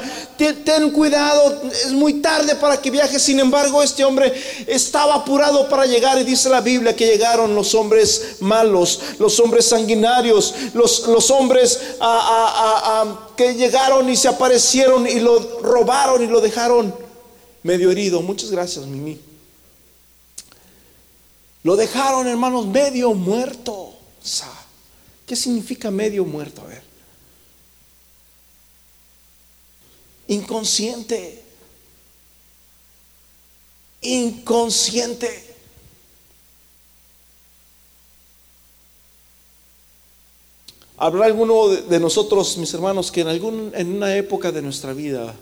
Ten, 0.63 0.89
cuidado, 0.91 1.62
es 1.71 1.91
muy 1.91 2.15
tarde 2.15 2.55
para 2.55 2.81
que 2.81 2.89
viajes. 2.89 3.21
Sin 3.21 3.39
embargo, 3.39 3.83
este 3.83 4.03
hombre 4.03 4.33
estaba 4.65 5.15
apurado 5.15 5.69
para 5.69 5.86
llegar 5.86 6.19
y 6.19 6.24
dice 6.24 6.50
la 6.50 6.62
Biblia 6.62 6.95
que 6.95 7.05
llegaron 7.05 7.53
los 7.53 7.75
hombres 7.75 8.38
malos, 8.39 9.00
los 9.19 9.39
hombres 9.39 9.65
sanguinarios, 9.65 10.53
los, 10.74 11.29
hombres 11.29 11.79
a 12.00 13.29
que 13.38 13.53
llegaron 13.53 14.10
y 14.10 14.15
se 14.15 14.27
aparecieron 14.27 15.07
y 15.07 15.19
lo 15.19 15.62
robaron 15.62 16.24
y 16.24 16.27
lo 16.27 16.41
dejaron 16.41 16.93
medio 17.63 17.91
herido. 17.91 18.21
Muchas 18.21 18.51
gracias, 18.51 18.86
Mimi. 18.86 19.19
Lo 21.63 21.75
dejaron, 21.75 22.27
hermanos, 22.27 22.65
medio 22.65 23.13
muerto. 23.13 23.93
¿Qué 25.25 25.36
significa 25.36 25.91
medio 25.91 26.25
muerto? 26.25 26.62
A 26.62 26.65
ver. 26.65 26.90
Inconsciente. 30.32 31.42
Inconsciente. 34.02 35.28
Habrá 40.96 41.26
alguno 41.26 41.68
de 41.68 42.00
nosotros, 42.00 42.58
mis 42.58 42.74
hermanos, 42.74 43.12
que 43.12 43.22
en, 43.22 43.28
algún, 43.28 43.74
en 43.76 43.94
una 43.94 44.16
época 44.16 44.54
de 44.54 44.62
nuestra 44.62 44.94
vida 44.94 45.36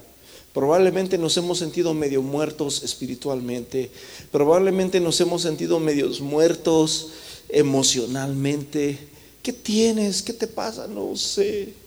probablemente 0.52 1.18
nos 1.18 1.36
hemos 1.36 1.58
sentido 1.58 1.94
medio 1.94 2.20
muertos 2.20 2.82
espiritualmente, 2.82 3.92
probablemente 4.32 4.98
nos 4.98 5.20
hemos 5.20 5.42
sentido 5.42 5.78
medios 5.78 6.20
muertos 6.20 7.10
emocionalmente. 7.48 8.98
¿Qué 9.40 9.52
tienes? 9.52 10.20
¿Qué 10.20 10.32
te 10.32 10.48
pasa? 10.48 10.88
No 10.88 11.14
sé. 11.14 11.79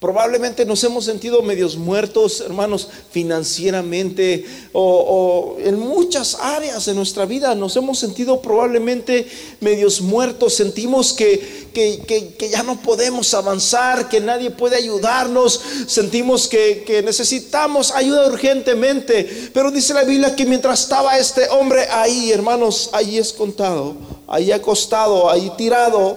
Probablemente 0.00 0.64
nos 0.64 0.82
hemos 0.82 1.04
sentido 1.04 1.42
medios 1.42 1.76
muertos, 1.76 2.40
hermanos, 2.40 2.88
financieramente 3.10 4.46
o, 4.72 5.58
en 5.58 5.78
muchas 5.78 6.36
áreas 6.40 6.86
de 6.86 6.94
nuestra 6.94 7.26
vida 7.26 7.54
nos 7.54 7.76
hemos 7.76 7.98
sentido 7.98 8.40
probablemente 8.40 9.28
medios 9.60 10.00
muertos. 10.00 10.54
Sentimos 10.54 11.12
que, 11.12 11.68
que, 11.74 12.48
ya 12.50 12.62
no 12.62 12.80
podemos 12.80 13.34
avanzar, 13.34 14.08
que 14.08 14.20
nadie 14.20 14.50
puede 14.50 14.76
ayudarnos. 14.76 15.60
Sentimos 15.86 16.48
que, 16.48 17.02
necesitamos 17.04 17.90
ayuda 17.90 18.26
urgentemente. 18.26 19.50
Pero 19.52 19.70
dice 19.70 19.92
la 19.92 20.04
Biblia 20.04 20.34
que 20.34 20.46
mientras 20.46 20.80
estaba 20.80 21.18
este 21.18 21.46
hombre 21.50 21.86
ahí, 21.90 22.32
hermanos, 22.32 22.88
ahí 22.94 23.18
es 23.18 23.34
contado, 23.34 23.94
ahí 24.26 24.50
acostado, 24.50 25.28
ahí 25.28 25.52
tirado, 25.58 26.16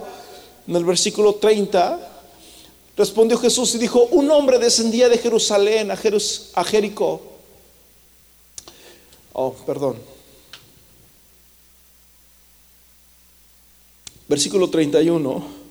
en 0.69 0.77
el 0.77 0.85
versículo 0.85 1.35
30 1.35 2.12
Respondió 2.95 3.37
Jesús 3.39 3.73
y 3.73 3.79
dijo, 3.79 4.03
un 4.11 4.29
hombre 4.29 4.59
descendía 4.59 5.09
de 5.09 5.17
Jerusalén 5.17 5.89
a, 5.89 5.95
a 6.53 6.63
Jericó. 6.63 7.21
Oh, 9.33 9.53
perdón. 9.53 9.97
Versículo 14.27 14.69
31. 14.69 15.63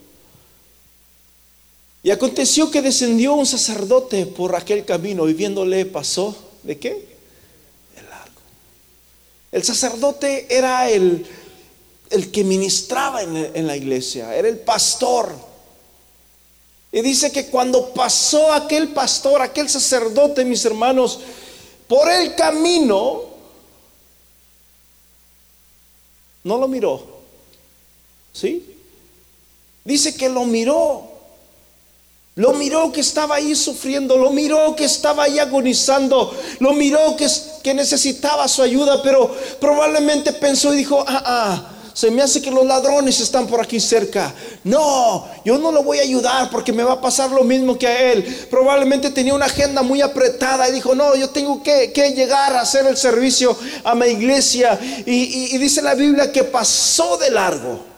Y 2.03 2.11
aconteció 2.11 2.73
que 2.73 2.83
descendió 2.83 3.35
un 3.35 3.47
sacerdote 3.47 4.27
por 4.27 4.57
aquel 4.57 4.85
camino 4.85 5.29
y 5.29 5.35
viéndole 5.35 5.87
pasó, 5.87 6.37
¿de 6.65 6.79
qué? 6.79 7.07
Largo. 8.11 8.41
El 9.53 9.63
sacerdote 9.63 10.49
era 10.51 10.91
el, 10.91 11.25
el 12.11 12.33
que 12.33 12.43
ministraba 12.43 13.23
en, 13.23 13.37
en 13.55 13.67
la 13.69 13.77
iglesia, 13.77 14.35
era 14.35 14.49
el 14.49 14.59
pastor. 14.59 15.52
Y 16.93 17.01
dice 17.01 17.33
que 17.33 17.47
cuando 17.47 17.95
pasó 17.95 18.53
aquel 18.53 18.89
pastor, 18.89 19.41
aquel 19.41 19.71
sacerdote, 19.71 20.45
mis 20.45 20.63
hermanos, 20.67 21.21
por 21.89 22.11
el 22.11 22.35
camino, 22.35 23.23
no 26.45 26.59
lo 26.59 26.69
miró. 26.69 27.03
¿Sí? 28.35 28.77
Dice 29.85 30.15
que 30.15 30.29
lo 30.29 30.45
miró. 30.45 31.09
Lo 32.35 32.55
miró 32.55 32.91
que 32.93 33.01
estaba 33.01 33.37
ahí 33.37 33.55
sufriendo, 33.55 34.17
lo 34.17 34.31
miró 34.31 34.75
que 34.75 34.85
estaba 34.85 35.25
ahí 35.25 35.39
agonizando, 35.39 36.35
lo 36.61 36.73
miró 36.73 37.15
que, 37.15 37.75
necesitaba 37.75 38.49
su 38.49 38.63
ayuda, 38.63 39.03
pero 39.03 39.31
probablemente 39.61 40.33
pensó 40.33 40.73
y 40.73 40.79
dijo, 40.79 41.05
ah, 41.07 41.23
ah, 41.27 41.72
se 41.95 42.11
me 42.11 42.23
hace 42.23 42.41
que 42.41 42.51
los 42.51 42.65
ladrones 42.65 43.21
están 43.21 43.47
por 43.47 43.61
aquí 43.61 43.79
cerca. 43.79 44.35
No, 44.65 45.29
yo 45.45 45.59
no 45.59 45.71
lo 45.71 45.83
voy 45.83 45.99
a 45.99 46.03
ayudar 46.03 46.51
porque 46.51 46.73
me 46.73 46.83
va 46.83 46.95
a 46.95 47.01
pasar 47.01 47.31
lo 47.31 47.45
mismo 47.45 47.79
que 47.79 47.87
a 47.87 48.13
él. 48.13 48.47
Probablemente 48.51 49.11
tenía 49.11 49.35
una 49.35 49.47
agenda 49.47 49.83
muy 49.83 50.01
apretada 50.01 50.69
y 50.69 50.73
dijo, 50.73 50.95
no, 50.95 51.15
yo 51.17 51.31
tengo 51.31 51.63
que, 51.63 51.93
llegar 52.15 52.55
a 52.55 52.63
hacer 52.63 52.87
el 52.87 52.97
servicio 52.97 53.57
a 53.85 53.95
mi 53.95 54.07
iglesia. 54.07 54.79
Y, 55.07 55.57
dice 55.59 55.83
la 55.83 55.95
Biblia 55.95 56.33
que 56.33 56.45
pasó 56.45 57.19
de 57.19 57.31
largo. 57.31 57.93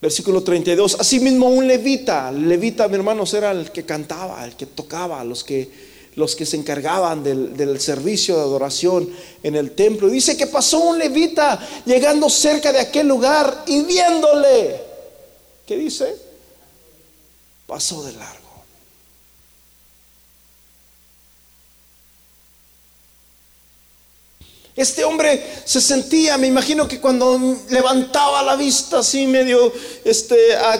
Versículo 0.00 0.42
32. 0.42 0.96
Asimismo 0.98 1.48
un 1.48 1.68
levita, 1.68 2.32
levita, 2.32 2.88
mi 2.88 2.96
hermanos, 2.96 3.32
era 3.34 3.52
el 3.52 3.70
que 3.70 3.84
cantaba, 3.84 4.44
el 4.44 4.56
que 4.56 4.66
tocaba, 4.66 5.22
los 5.22 5.44
que 5.44 5.91
los 6.14 6.36
que 6.36 6.44
se 6.44 6.56
encargaban 6.56 7.22
del, 7.22 7.80
servicio 7.80 8.36
de 8.36 8.42
adoración 8.42 9.08
en 9.42 9.56
el 9.56 9.72
templo. 9.72 10.08
Dice 10.08 10.36
que 10.36 10.46
pasó 10.46 10.80
un 10.80 10.98
levita 10.98 11.58
llegando 11.86 12.28
cerca 12.28 12.72
de 12.72 12.80
aquel 12.80 13.08
lugar 13.08 13.64
y 13.66 13.82
viéndole. 13.82 14.80
¿Qué 15.66 15.76
dice? 15.76 16.14
Pasó 17.66 18.04
de 18.04 18.12
largo. 18.12 18.41
Este 24.82 25.04
hombre 25.04 25.62
se 25.64 25.80
sentía, 25.80 26.36
me 26.38 26.48
imagino 26.48 26.88
que 26.88 27.00
cuando 27.00 27.38
levantaba 27.68 28.42
la 28.42 28.56
vista 28.56 28.98
así 28.98 29.28
medio 29.28 29.72
este, 30.04 30.36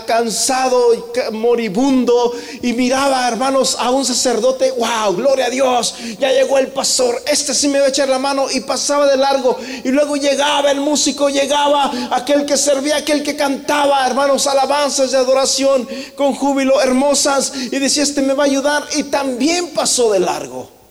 cansado 0.06 0.92
y 0.92 1.32
moribundo 1.32 2.32
y 2.62 2.72
miraba, 2.72 3.28
hermanos, 3.28 3.76
a 3.78 3.92
un 3.92 4.04
sacerdote, 4.04 4.72
wow, 4.72 5.14
gloria 5.14 5.46
a 5.46 5.50
Dios, 5.50 5.94
ya 6.18 6.32
llegó 6.32 6.58
el 6.58 6.68
pastor, 6.68 7.22
este 7.26 7.54
sí 7.54 7.68
me 7.68 7.78
va 7.78 7.86
a 7.86 7.88
echar 7.90 8.08
la 8.08 8.18
mano 8.18 8.50
y 8.50 8.58
pasaba 8.62 9.06
de 9.06 9.16
largo. 9.16 9.56
Y 9.84 9.90
luego 9.90 10.16
llegaba 10.16 10.72
el 10.72 10.80
músico, 10.80 11.28
llegaba 11.28 11.88
aquel 12.10 12.44
que 12.44 12.56
servía, 12.56 12.96
aquel 12.96 13.22
que 13.22 13.36
cantaba, 13.36 14.04
hermanos, 14.04 14.48
alabanzas 14.48 15.12
de 15.12 15.18
adoración 15.18 15.88
con 16.16 16.34
júbilo 16.34 16.82
hermosas 16.82 17.52
y 17.70 17.78
decía, 17.78 18.02
este 18.02 18.20
me 18.20 18.34
va 18.34 18.42
a 18.42 18.46
ayudar 18.46 18.84
y 18.96 19.04
también 19.04 19.68
pasó 19.68 20.10
de 20.10 20.18
largo. 20.18 20.81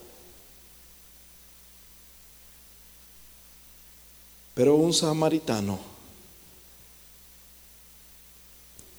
Pero 4.54 4.74
un 4.76 4.92
samaritano, 4.92 5.78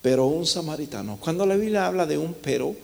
pero 0.02 0.26
un 0.26 0.46
samaritano, 0.46 1.18
cuando 1.20 1.46
la 1.46 1.56
Biblia 1.56 1.88
habla 1.88 2.06
de 2.06 2.18
un 2.18 2.34
pero, 2.34 2.76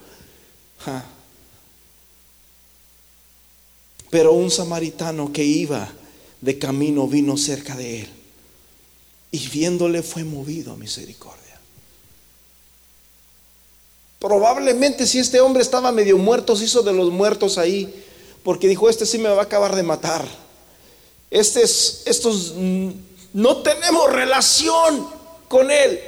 pero 4.09 4.33
un 4.33 4.51
samaritano 4.51 5.33
que 5.33 5.43
iba 5.43 5.91
de 6.41 6.57
camino 6.57 7.07
vino 7.07 7.37
cerca 7.37 7.75
de 7.75 8.01
él 8.01 8.09
y 9.31 9.47
viéndole 9.49 10.01
fue 10.01 10.23
movido 10.23 10.73
a 10.73 10.77
misericordia. 10.77 11.59
Probablemente 14.19 15.07
si 15.07 15.19
este 15.19 15.39
hombre 15.39 15.61
estaba 15.61 15.91
medio 15.91 16.17
muerto, 16.17 16.55
se 16.55 16.65
hizo 16.65 16.83
de 16.83 16.93
los 16.93 17.09
muertos 17.09 17.57
ahí, 17.57 18.03
porque 18.43 18.67
dijo, 18.67 18.89
este 18.89 19.05
sí 19.05 19.17
me 19.17 19.29
va 19.29 19.41
a 19.41 19.45
acabar 19.45 19.75
de 19.75 19.83
matar. 19.83 20.25
Este 21.31 21.61
estos 21.61 22.53
mm, 22.55 22.89
no 23.33 23.57
tenemos 23.57 24.11
relación 24.11 25.07
con 25.47 25.69
él. 25.69 25.99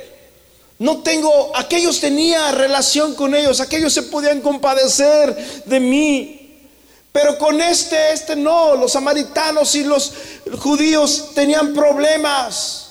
No 0.79 1.03
tengo, 1.03 1.51
aquellos 1.55 1.99
tenía 1.99 2.51
relación 2.51 3.13
con 3.13 3.35
ellos, 3.35 3.59
aquellos 3.59 3.93
se 3.93 4.03
podían 4.03 4.41
compadecer 4.41 5.63
de 5.65 5.79
mí. 5.79 6.37
Pero 7.11 7.37
con 7.37 7.61
este, 7.61 8.13
este 8.13 8.35
no, 8.35 8.75
los 8.75 8.93
samaritanos 8.93 9.75
y 9.75 9.83
los 9.83 10.11
judíos 10.59 11.31
tenían 11.35 11.73
problemas. 11.73 12.87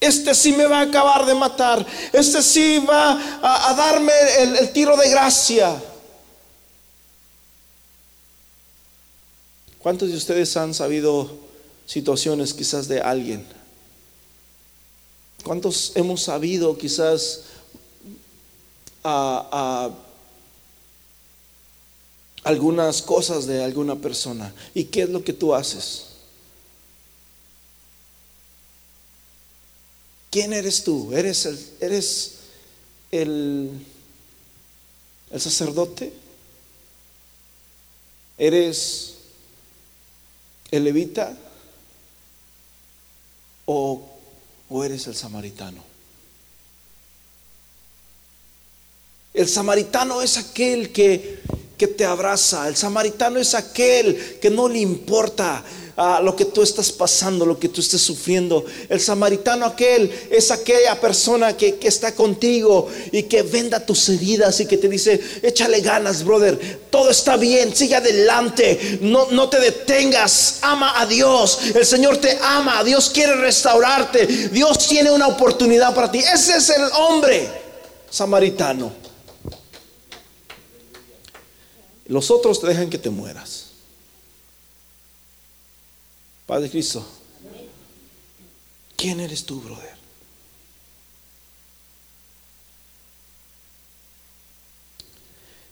Este 0.00 0.34
sí 0.34 0.52
me 0.52 0.66
va 0.66 0.80
a 0.80 0.82
acabar 0.82 1.24
de 1.24 1.34
matar. 1.34 1.86
Este 2.12 2.42
sí 2.42 2.78
va 2.78 3.18
a, 3.42 3.72
darme 3.74 4.12
el 4.38 4.70
tiro 4.72 4.96
de 4.98 5.08
gracia. 5.08 5.80
¿Cuántos 9.80 10.10
de 10.10 10.16
ustedes 10.16 10.56
han 10.58 10.74
sabido 10.74 11.30
situaciones 11.86 12.52
quizás 12.52 12.86
de 12.86 13.00
alguien? 13.00 13.46
¿Cuántos 15.42 15.92
hemos 15.94 16.22
sabido 16.22 16.76
quizás 16.76 17.44
algunas 22.44 23.00
cosas 23.00 23.46
de 23.46 23.64
alguna 23.64 23.96
persona? 23.96 24.54
¿Y 24.74 24.84
qué 24.84 25.02
es 25.02 25.08
lo 25.08 25.24
que 25.24 25.32
tú 25.32 25.54
haces? 25.54 26.04
¿Quién 30.30 30.52
eres 30.52 30.84
tú? 30.84 31.10
¿Eres 31.14 31.46
el, 31.46 31.58
eres 31.80 32.32
el, 33.10 33.86
el 35.30 35.40
sacerdote? 35.40 36.12
¿Eres 38.36 39.19
el 40.70 40.84
levita 40.84 41.36
o, 43.66 44.02
o 44.68 44.84
eres 44.84 45.06
el 45.06 45.14
samaritano? 45.14 45.90
El 49.32 49.48
samaritano 49.48 50.22
es 50.22 50.36
aquel 50.36 50.90
que, 50.90 51.40
que, 51.78 51.86
te 51.86 52.04
abraza. 52.04 52.68
El 52.68 52.76
samaritano 52.76 53.38
es 53.38 53.54
aquel 53.54 54.38
que 54.40 54.50
no 54.50 54.68
le 54.68 54.80
importa 54.80 55.64
lo 56.22 56.34
que 56.34 56.46
tú 56.46 56.62
estás 56.62 56.90
pasando, 56.90 57.44
lo 57.44 57.58
que 57.58 57.68
tú 57.68 57.80
estés 57.80 58.00
sufriendo. 58.00 58.64
El 58.88 59.00
samaritano 59.00 59.66
aquel 59.66 60.10
es 60.30 60.50
aquella 60.50 60.98
persona 60.98 61.56
que, 61.56 61.76
que 61.76 61.88
está 61.88 62.14
contigo 62.14 62.88
y 63.12 63.24
que 63.24 63.42
venda 63.42 63.84
tus 63.84 64.08
heridas 64.08 64.60
y 64.60 64.66
que 64.66 64.78
te 64.78 64.88
dice, 64.88 65.20
échale 65.42 65.80
ganas, 65.80 66.24
brother, 66.24 66.80
todo 66.88 67.10
está 67.10 67.36
bien, 67.36 67.76
sigue 67.76 67.96
adelante, 67.96 68.98
no, 69.02 69.30
no 69.30 69.50
te 69.50 69.60
detengas, 69.60 70.60
ama 70.62 70.98
a 70.98 71.04
Dios, 71.04 71.58
el 71.74 71.84
Señor 71.84 72.16
te 72.16 72.38
ama, 72.42 72.82
Dios 72.82 73.10
quiere 73.10 73.34
restaurarte, 73.34 74.26
Dios 74.26 74.88
tiene 74.88 75.10
una 75.10 75.28
oportunidad 75.28 75.94
para 75.94 76.10
ti. 76.10 76.20
Ese 76.20 76.56
es 76.56 76.70
el 76.70 76.84
hombre 76.96 77.46
samaritano. 78.08 78.92
Los 82.06 82.30
otros 82.30 82.58
te 82.60 82.66
dejan 82.68 82.88
que 82.88 82.98
te 82.98 83.10
mueras. 83.10 83.69
Padre 86.50 86.68
Cristo, 86.68 87.06
¿quién 88.96 89.20
eres 89.20 89.44
tú, 89.44 89.60
brother? 89.60 89.94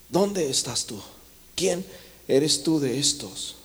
¿Dónde 0.09 0.49
estás 0.49 0.87
tú? 0.87 1.03
¿Quién 1.57 1.85
eres 2.29 2.63
tú 2.63 2.79
de 2.79 2.97
estos? 2.97 3.57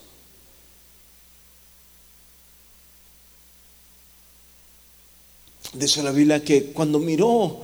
Dice 5.73 6.02
la 6.02 6.10
Biblia 6.10 6.43
que 6.43 6.71
cuando 6.71 6.97
miró 6.97 7.62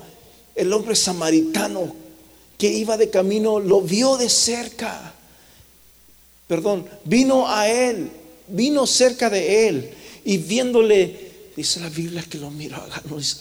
el 0.53 0.71
hombre 0.71 0.95
samaritano 0.95 1.95
que 2.55 2.71
iba 2.71 2.97
de 2.97 3.09
camino, 3.09 3.59
lo 3.59 3.81
vio 3.81 4.15
de 4.15 4.29
cerca. 4.29 5.11
Perdón, 6.47 6.87
vino 7.03 7.49
a 7.49 7.67
él 7.67 8.18
vino 8.51 8.85
cerca 8.87 9.29
de 9.29 9.67
él 9.67 9.91
y 10.25 10.37
viéndole 10.37 11.29
Dice 11.59 11.81
la 11.81 11.89
Biblia 11.89 12.23
que 12.23 12.37
lo 12.37 12.49
miró 12.51 12.81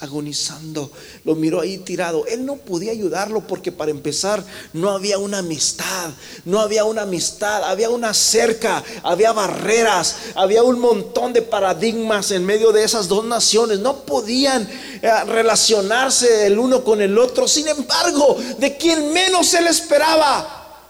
agonizando, 0.00 0.90
lo 1.24 1.36
miró 1.36 1.60
ahí 1.60 1.78
tirado. 1.78 2.26
Él 2.26 2.44
no 2.44 2.56
podía 2.56 2.90
ayudarlo 2.90 3.46
porque 3.46 3.70
para 3.70 3.92
empezar 3.92 4.44
no 4.72 4.90
había 4.90 5.18
una 5.18 5.38
amistad, 5.38 6.10
no 6.44 6.58
había 6.58 6.84
una 6.84 7.02
amistad, 7.02 7.62
había 7.62 7.90
una 7.90 8.12
cerca, 8.12 8.82
había 9.04 9.30
barreras, 9.30 10.16
había 10.34 10.64
un 10.64 10.80
montón 10.80 11.32
de 11.32 11.42
paradigmas 11.42 12.32
en 12.32 12.44
medio 12.44 12.72
de 12.72 12.82
esas 12.82 13.06
dos 13.06 13.24
naciones. 13.24 13.78
No 13.78 14.04
podían 14.04 14.68
eh, 15.00 15.10
relacionarse 15.26 16.48
el 16.48 16.58
uno 16.58 16.82
con 16.82 17.00
el 17.00 17.16
otro. 17.16 17.46
Sin 17.46 17.68
embargo, 17.68 18.36
de 18.58 18.76
quien 18.76 19.12
menos 19.12 19.54
él 19.54 19.68
esperaba, 19.68 20.82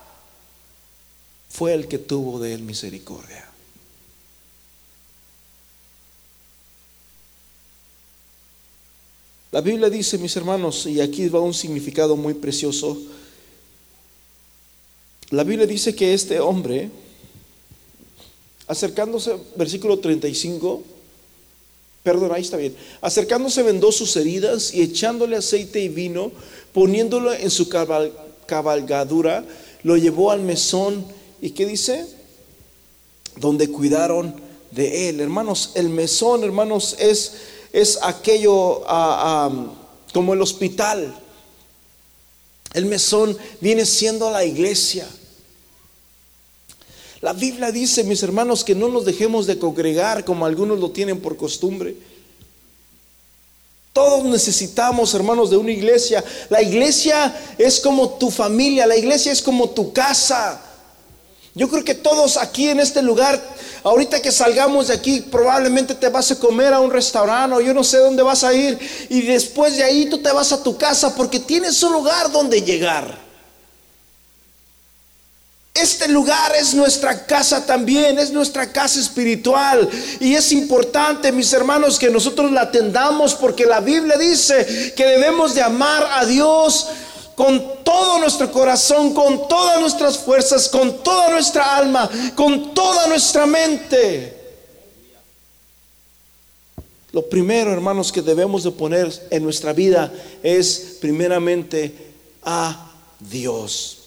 fue 1.50 1.74
el 1.74 1.88
que 1.88 1.98
tuvo 1.98 2.38
de 2.38 2.54
él 2.54 2.62
misericordia. 2.62 3.47
La 9.50 9.62
Biblia 9.62 9.88
dice, 9.88 10.18
mis 10.18 10.36
hermanos, 10.36 10.84
y 10.86 11.00
aquí 11.00 11.28
va 11.28 11.40
un 11.40 11.54
significado 11.54 12.16
muy 12.16 12.34
precioso, 12.34 12.98
la 15.30 15.42
Biblia 15.42 15.66
dice 15.66 15.94
que 15.94 16.12
este 16.12 16.38
hombre, 16.40 16.90
acercándose, 18.66 19.36
versículo 19.56 19.98
35, 19.98 20.82
perdón, 22.02 22.32
ahí 22.34 22.42
está 22.42 22.58
bien, 22.58 22.74
acercándose 23.00 23.62
vendó 23.62 23.90
sus 23.90 24.16
heridas 24.16 24.74
y 24.74 24.82
echándole 24.82 25.36
aceite 25.36 25.80
y 25.80 25.88
vino, 25.88 26.30
poniéndolo 26.74 27.32
en 27.32 27.50
su 27.50 27.70
cabalgadura, 28.46 29.44
lo 29.82 29.96
llevó 29.96 30.30
al 30.30 30.40
mesón 30.40 31.06
y 31.40 31.50
¿qué 31.50 31.66
dice? 31.66 32.06
Donde 33.36 33.68
cuidaron 33.68 34.34
de 34.70 35.08
él. 35.08 35.20
Hermanos, 35.20 35.72
el 35.74 35.88
mesón, 35.88 36.44
hermanos, 36.44 36.96
es 36.98 37.32
es 37.72 37.98
aquello 38.02 38.82
ah, 38.88 39.50
ah, 39.50 39.66
como 40.12 40.34
el 40.34 40.42
hospital. 40.42 41.14
El 42.74 42.86
mesón 42.86 43.36
viene 43.60 43.86
siendo 43.86 44.30
la 44.30 44.44
iglesia. 44.44 45.08
La 47.20 47.32
Biblia 47.32 47.72
dice, 47.72 48.04
mis 48.04 48.22
hermanos, 48.22 48.62
que 48.62 48.74
no 48.74 48.88
nos 48.88 49.04
dejemos 49.04 49.46
de 49.46 49.58
congregar 49.58 50.24
como 50.24 50.46
algunos 50.46 50.78
lo 50.78 50.90
tienen 50.90 51.20
por 51.20 51.36
costumbre. 51.36 51.96
Todos 53.92 54.24
necesitamos, 54.24 55.12
hermanos, 55.14 55.50
de 55.50 55.56
una 55.56 55.72
iglesia. 55.72 56.22
La 56.50 56.62
iglesia 56.62 57.36
es 57.58 57.80
como 57.80 58.10
tu 58.10 58.30
familia, 58.30 58.86
la 58.86 58.96
iglesia 58.96 59.32
es 59.32 59.42
como 59.42 59.70
tu 59.70 59.92
casa. 59.92 60.62
Yo 61.54 61.68
creo 61.68 61.82
que 61.82 61.96
todos 61.96 62.36
aquí 62.36 62.68
en 62.68 62.78
este 62.78 63.02
lugar 63.02 63.42
Ahorita 63.84 64.20
que 64.20 64.32
salgamos 64.32 64.88
de 64.88 64.94
aquí, 64.94 65.20
probablemente 65.20 65.94
te 65.94 66.08
vas 66.08 66.30
a 66.30 66.38
comer 66.38 66.72
a 66.72 66.80
un 66.80 66.90
restaurante 66.90 67.56
o 67.56 67.60
yo 67.60 67.72
no 67.72 67.84
sé 67.84 67.98
dónde 67.98 68.22
vas 68.22 68.44
a 68.44 68.52
ir. 68.52 68.78
Y 69.08 69.22
después 69.22 69.76
de 69.76 69.84
ahí 69.84 70.06
tú 70.06 70.18
te 70.18 70.32
vas 70.32 70.52
a 70.52 70.62
tu 70.62 70.76
casa 70.76 71.14
porque 71.14 71.40
tienes 71.40 71.82
un 71.82 71.92
lugar 71.92 72.30
donde 72.30 72.62
llegar. 72.62 73.28
Este 75.80 76.08
lugar 76.08 76.52
es 76.58 76.74
nuestra 76.74 77.24
casa 77.24 77.64
también, 77.64 78.18
es 78.18 78.32
nuestra 78.32 78.72
casa 78.72 78.98
espiritual. 78.98 79.88
Y 80.18 80.34
es 80.34 80.50
importante, 80.50 81.30
mis 81.30 81.52
hermanos, 81.52 82.00
que 82.00 82.10
nosotros 82.10 82.50
la 82.50 82.62
atendamos 82.62 83.36
porque 83.36 83.64
la 83.64 83.78
Biblia 83.78 84.18
dice 84.18 84.92
que 84.96 85.06
debemos 85.06 85.54
de 85.54 85.62
amar 85.62 86.04
a 86.14 86.24
Dios 86.24 86.88
con 87.38 87.84
todo 87.84 88.18
nuestro 88.18 88.50
corazón, 88.50 89.14
con 89.14 89.46
todas 89.46 89.80
nuestras 89.80 90.18
fuerzas, 90.18 90.68
con 90.68 91.04
toda 91.04 91.30
nuestra 91.30 91.76
alma, 91.76 92.10
con 92.34 92.74
toda 92.74 93.06
nuestra 93.06 93.46
mente. 93.46 94.36
Lo 97.12 97.28
primero, 97.28 97.72
hermanos, 97.72 98.10
que 98.10 98.22
debemos 98.22 98.64
de 98.64 98.72
poner 98.72 99.28
en 99.30 99.44
nuestra 99.44 99.72
vida 99.72 100.12
es 100.42 100.96
primeramente 101.00 101.94
a 102.42 102.90
Dios. 103.20 103.98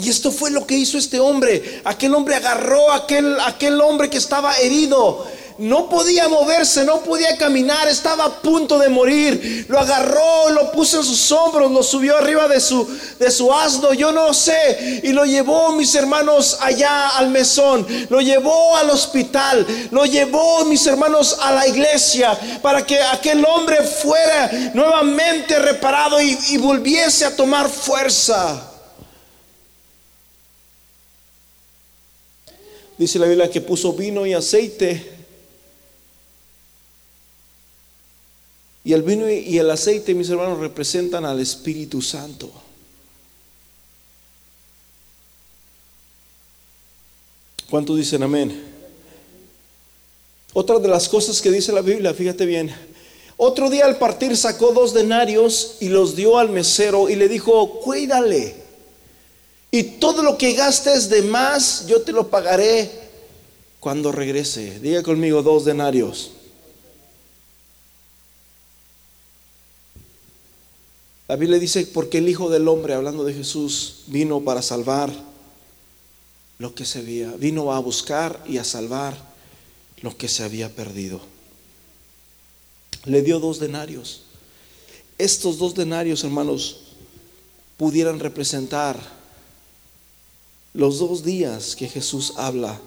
Y 0.00 0.08
esto 0.08 0.32
fue 0.32 0.50
lo 0.50 0.66
que 0.66 0.78
hizo 0.78 0.96
este 0.96 1.20
hombre. 1.20 1.82
Aquel 1.84 2.14
hombre 2.14 2.36
agarró 2.36 2.90
a 2.90 2.96
aquel, 2.96 3.38
aquel 3.40 3.78
hombre 3.82 4.08
que 4.08 4.16
estaba 4.16 4.58
herido 4.60 5.26
no 5.58 5.88
podía 5.88 6.28
moverse, 6.28 6.84
no 6.84 7.00
podía 7.00 7.36
caminar, 7.36 7.88
estaba 7.88 8.24
a 8.24 8.40
punto 8.40 8.78
de 8.78 8.88
morir. 8.88 9.66
Lo 9.68 9.78
agarró, 9.78 10.50
lo 10.50 10.72
puso 10.72 10.98
en 10.98 11.04
sus 11.04 11.30
hombros, 11.32 11.70
lo 11.70 11.82
subió 11.82 12.16
arriba 12.16 12.48
de 12.48 12.60
su, 12.60 12.86
de 13.18 13.30
su 13.30 13.52
asno, 13.52 13.92
yo 13.94 14.10
no 14.12 14.34
sé, 14.34 15.00
y 15.02 15.12
lo 15.12 15.24
llevó, 15.24 15.72
mis 15.72 15.94
hermanos, 15.94 16.58
allá 16.60 17.10
al 17.10 17.30
mesón, 17.30 17.86
lo 18.08 18.20
llevó 18.20 18.76
al 18.76 18.90
hospital, 18.90 19.66
lo 19.90 20.04
llevó, 20.04 20.64
mis 20.64 20.86
hermanos, 20.86 21.36
a 21.40 21.52
la 21.52 21.68
iglesia, 21.68 22.38
para 22.60 22.84
que 22.84 23.00
aquel 23.00 23.44
hombre 23.44 23.82
fuera 23.82 24.50
nuevamente 24.74 25.58
reparado 25.58 26.20
y, 26.20 26.36
y 26.50 26.56
volviese 26.56 27.24
a 27.24 27.36
tomar 27.36 27.68
fuerza. 27.68 28.70
Dice 32.96 33.18
la 33.18 33.26
Biblia 33.26 33.50
que 33.50 33.60
puso 33.60 33.92
vino 33.92 34.24
y 34.24 34.34
aceite 34.34 35.13
Y 38.84 38.92
el 38.92 39.02
vino 39.02 39.28
y 39.30 39.56
el 39.58 39.70
aceite, 39.70 40.14
mis 40.14 40.28
hermanos, 40.28 40.58
representan 40.58 41.24
al 41.24 41.40
Espíritu 41.40 42.02
Santo. 42.02 42.52
¿Cuántos 47.70 47.96
dicen 47.96 48.22
amén? 48.22 48.62
Otra 50.52 50.78
de 50.78 50.86
las 50.86 51.08
cosas 51.08 51.40
que 51.40 51.50
dice 51.50 51.72
la 51.72 51.80
Biblia, 51.80 52.14
fíjate 52.14 52.46
bien. 52.46 52.72
Otro 53.36 53.68
día 53.68 53.86
al 53.86 53.98
partir 53.98 54.36
sacó 54.36 54.72
dos 54.72 54.94
denarios 54.94 55.78
y 55.80 55.88
los 55.88 56.14
dio 56.14 56.38
al 56.38 56.50
mesero 56.50 57.08
y 57.08 57.16
le 57.16 57.28
dijo, 57.28 57.80
cuídale. 57.80 58.54
Y 59.72 59.82
todo 59.82 60.22
lo 60.22 60.38
que 60.38 60.52
gastes 60.52 61.08
de 61.08 61.22
más, 61.22 61.86
yo 61.88 62.02
te 62.02 62.12
lo 62.12 62.28
pagaré 62.28 62.88
cuando 63.80 64.12
regrese. 64.12 64.78
Diga 64.78 65.02
conmigo 65.02 65.42
dos 65.42 65.64
denarios. 65.64 66.30
La 71.34 71.40
Biblia 71.40 71.58
dice, 71.58 71.84
porque 71.86 72.18
el 72.18 72.28
Hijo 72.28 72.48
del 72.48 72.68
Hombre, 72.68 72.94
hablando 72.94 73.24
de 73.24 73.34
Jesús, 73.34 74.04
vino 74.06 74.42
para 74.42 74.62
salvar 74.62 75.12
lo 76.60 76.76
que 76.76 76.84
se 76.84 77.00
había, 77.00 77.32
vino 77.32 77.72
a 77.72 77.80
buscar 77.80 78.40
y 78.46 78.58
a 78.58 78.62
salvar 78.62 79.16
lo 80.00 80.16
que 80.16 80.28
se 80.28 80.44
había 80.44 80.72
perdido. 80.72 81.20
Le 83.04 83.20
dio 83.22 83.40
dos 83.40 83.58
denarios. 83.58 84.22
Estos 85.18 85.58
dos 85.58 85.74
denarios, 85.74 86.22
hermanos, 86.22 86.82
pudieran 87.78 88.20
representar 88.20 88.96
los 90.72 91.00
dos 91.00 91.24
días 91.24 91.74
que 91.74 91.88
Jesús 91.88 92.34
habla. 92.36 92.80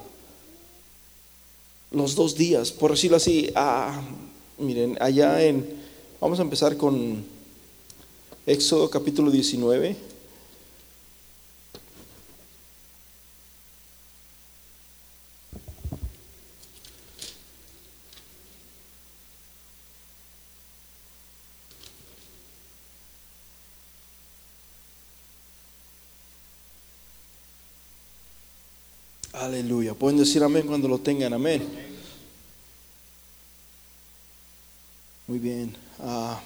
Los 1.91 2.15
dos 2.15 2.37
días, 2.37 2.71
por 2.71 2.91
decirlo 2.91 3.17
así, 3.17 3.51
ah, 3.55 4.01
miren, 4.57 4.97
allá 5.01 5.43
en, 5.43 5.69
vamos 6.21 6.39
a 6.39 6.43
empezar 6.43 6.77
con 6.77 7.35
Éxodo 8.47 8.89
capítulo 8.89 9.29
19. 9.29 9.93
Aleluya. 29.33 29.93
Pueden 29.93 30.17
decir 30.17 30.41
amén 30.41 30.65
cuando 30.65 30.87
lo 30.87 30.99
tengan. 30.99 31.33
Amén. 31.33 31.67
Muy 35.27 35.37
bien. 35.37 35.75
Ah. 35.99 36.41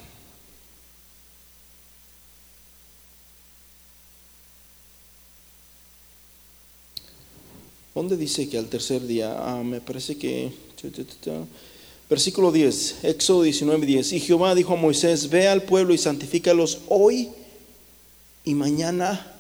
¿Dónde 8.02 8.18
dice 8.18 8.50
que 8.50 8.58
al 8.58 8.66
tercer 8.66 9.06
día? 9.06 9.36
Ah, 9.38 9.62
me 9.64 9.80
parece 9.80 10.18
que... 10.18 10.52
Versículo 12.10 12.52
10, 12.52 12.96
Éxodo 13.04 13.44
19, 13.44 13.86
10. 13.86 14.14
Y 14.14 14.20
Jehová 14.20 14.56
dijo 14.56 14.74
a 14.74 14.76
Moisés, 14.76 15.30
ve 15.30 15.48
al 15.48 15.62
pueblo 15.62 15.94
y 15.94 16.00
santifícalos 16.00 16.80
hoy 16.88 17.30
y 18.44 18.56
mañana 18.56 19.38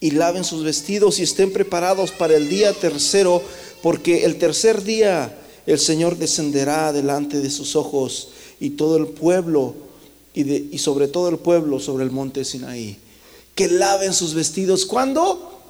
y 0.00 0.10
laven 0.10 0.42
sus 0.42 0.64
vestidos 0.64 1.20
y 1.20 1.22
estén 1.22 1.52
preparados 1.52 2.10
para 2.10 2.34
el 2.34 2.48
día 2.48 2.72
tercero, 2.72 3.44
porque 3.80 4.24
el 4.24 4.38
tercer 4.38 4.82
día 4.82 5.38
el 5.64 5.78
Señor 5.78 6.16
descenderá 6.16 6.92
delante 6.92 7.38
de 7.38 7.48
sus 7.48 7.76
ojos 7.76 8.30
y 8.58 8.70
todo 8.70 8.96
el 8.96 9.06
pueblo 9.06 9.76
y, 10.34 10.74
y 10.74 10.78
sobre 10.78 11.06
todo 11.06 11.28
el 11.28 11.38
pueblo 11.38 11.78
sobre 11.78 12.02
el 12.02 12.10
monte 12.10 12.44
Sinaí. 12.44 12.98
Que 13.54 13.68
laven 13.68 14.12
sus 14.12 14.34
vestidos. 14.34 14.84
¿Cuándo? 14.84 15.60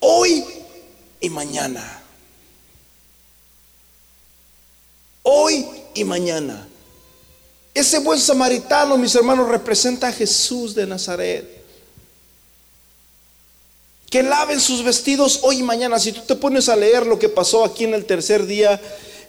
Hoy 0.00 0.42
y 1.20 1.30
mañana. 1.30 2.02
hoy 5.28 5.66
y 5.94 6.04
mañana. 6.04 6.68
Ese 7.74 7.98
buen 7.98 8.18
samaritano, 8.18 8.96
mis 8.96 9.14
hermanos, 9.14 9.48
representa 9.48 10.08
a 10.08 10.12
Jesús 10.12 10.74
de 10.74 10.86
Nazaret. 10.86 11.44
Que 14.08 14.22
laven 14.22 14.60
sus 14.60 14.84
vestidos 14.84 15.40
hoy 15.42 15.58
y 15.58 15.62
mañana. 15.62 15.98
Si 15.98 16.12
tú 16.12 16.20
te 16.22 16.36
pones 16.36 16.68
a 16.68 16.76
leer 16.76 17.06
lo 17.06 17.18
que 17.18 17.28
pasó 17.28 17.64
aquí 17.64 17.84
en 17.84 17.94
el 17.94 18.06
tercer 18.06 18.46
día 18.46 18.80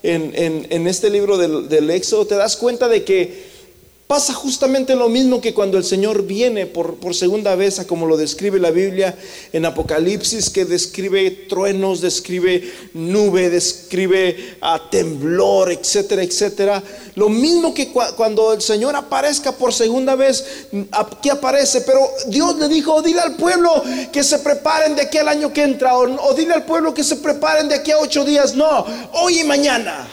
en, 0.04 0.88
este 0.88 1.10
libro 1.10 1.36
del, 1.38 1.68
del 1.68 1.90
Éxodo, 1.90 2.28
te 2.28 2.36
das 2.36 2.56
cuenta 2.56 2.88
de 2.88 3.04
que 3.04 3.47
Pasa 4.08 4.34
justamente 4.34 4.96
lo 4.96 5.10
mismo 5.10 5.42
que 5.42 5.54
cuando 5.54 5.78
el 5.78 5.84
Señor 5.84 6.24
viene 6.24 6.66
por, 6.66 6.96
por, 6.96 7.14
segunda 7.14 7.56
vez, 7.56 7.78
a 7.80 7.86
como 7.86 8.06
lo 8.06 8.16
describe 8.16 8.58
la 8.58 8.72
Biblia 8.72 9.18
en 9.52 9.66
Apocalipsis, 9.66 10.50
que 10.50 10.64
describe 10.64 11.30
truenos, 11.50 12.00
describe 12.00 12.72
nube, 12.94 13.50
describe 13.50 14.56
a 14.62 14.90
temblor, 14.90 15.74
etcétera, 15.74 16.24
etcétera. 16.24 16.82
Lo 17.16 17.28
mismo 17.28 17.74
que 17.74 17.90
cuando 17.90 18.54
el 18.54 18.62
Señor 18.62 18.96
aparezca 18.96 19.52
por 19.52 19.74
segunda 19.74 20.16
vez, 20.16 20.70
aquí 20.92 21.28
aparece, 21.28 21.82
pero 21.82 22.00
Dios 22.28 22.56
le 22.56 22.70
dijo, 22.70 23.02
dile 23.02 23.20
al 23.20 23.36
pueblo 23.36 23.84
que 24.14 24.24
se 24.24 24.40
preparen 24.40 24.96
de 24.96 25.02
aquí 25.02 25.18
al 25.18 25.28
año 25.28 25.52
que 25.52 25.64
entra, 25.64 25.98
o, 25.98 26.30
o 26.30 26.34
dile 26.34 26.54
al 26.54 26.64
pueblo 26.64 26.94
que 26.94 27.04
se 27.04 27.18
preparen 27.18 27.68
de 27.68 27.76
aquí 27.76 27.92
a 27.92 27.98
ocho 27.98 28.24
días, 28.24 28.56
no, 28.56 28.86
hoy 29.12 29.42
y 29.42 29.44
mañana. 29.44 30.08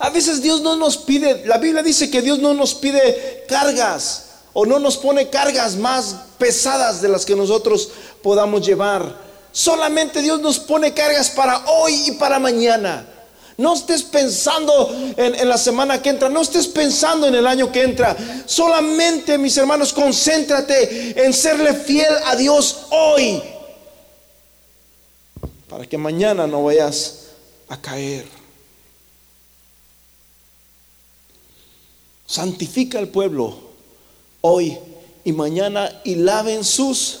A 0.00 0.08
veces 0.08 0.40
Dios 0.40 0.62
no 0.62 0.76
nos 0.76 0.96
pide, 0.96 1.44
la 1.44 1.58
Biblia 1.58 1.82
dice 1.82 2.10
que 2.10 2.22
Dios 2.22 2.38
no 2.38 2.54
nos 2.54 2.74
pide 2.74 3.44
cargas 3.46 4.30
o 4.54 4.64
no 4.64 4.78
nos 4.78 4.96
pone 4.96 5.28
cargas 5.28 5.76
más 5.76 6.16
pesadas 6.38 7.02
de 7.02 7.08
las 7.08 7.26
que 7.26 7.36
nosotros 7.36 7.90
podamos 8.22 8.66
llevar. 8.66 9.14
Solamente 9.52 10.22
Dios 10.22 10.40
nos 10.40 10.58
pone 10.58 10.94
cargas 10.94 11.28
para 11.28 11.66
hoy 11.66 11.92
y 12.06 12.12
para 12.12 12.38
mañana. 12.38 13.06
No 13.58 13.74
estés 13.74 14.02
pensando 14.02 14.90
en, 15.18 15.34
en, 15.34 15.46
la 15.46 15.58
semana 15.58 16.00
que 16.00 16.08
entra, 16.08 16.30
no 16.30 16.40
estés 16.40 16.66
pensando 16.66 17.28
en 17.28 17.34
el 17.34 17.46
año 17.46 17.70
que 17.70 17.82
entra. 17.82 18.16
Solamente, 18.46 19.36
mis 19.36 19.54
hermanos, 19.58 19.92
concéntrate 19.92 21.22
en 21.22 21.34
serle 21.34 21.74
fiel 21.74 22.14
a 22.24 22.36
Dios 22.36 22.86
hoy. 22.88 23.42
Para 25.68 25.84
que 25.84 25.98
mañana 25.98 26.46
no 26.46 26.64
vayas 26.64 27.26
a 27.68 27.78
caer. 27.78 28.39
Santifica 32.30 33.00
al 33.00 33.08
pueblo 33.08 33.58
hoy 34.40 34.78
y 35.24 35.32
mañana 35.32 36.00
y 36.04 36.14
laven 36.14 36.62
sus 36.62 37.18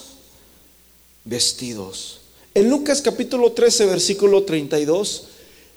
vestidos. 1.24 2.20
En 2.54 2.70
Lucas 2.70 3.02
capítulo 3.02 3.50
13, 3.50 3.86
versículo 3.86 4.44
32, 4.44 5.24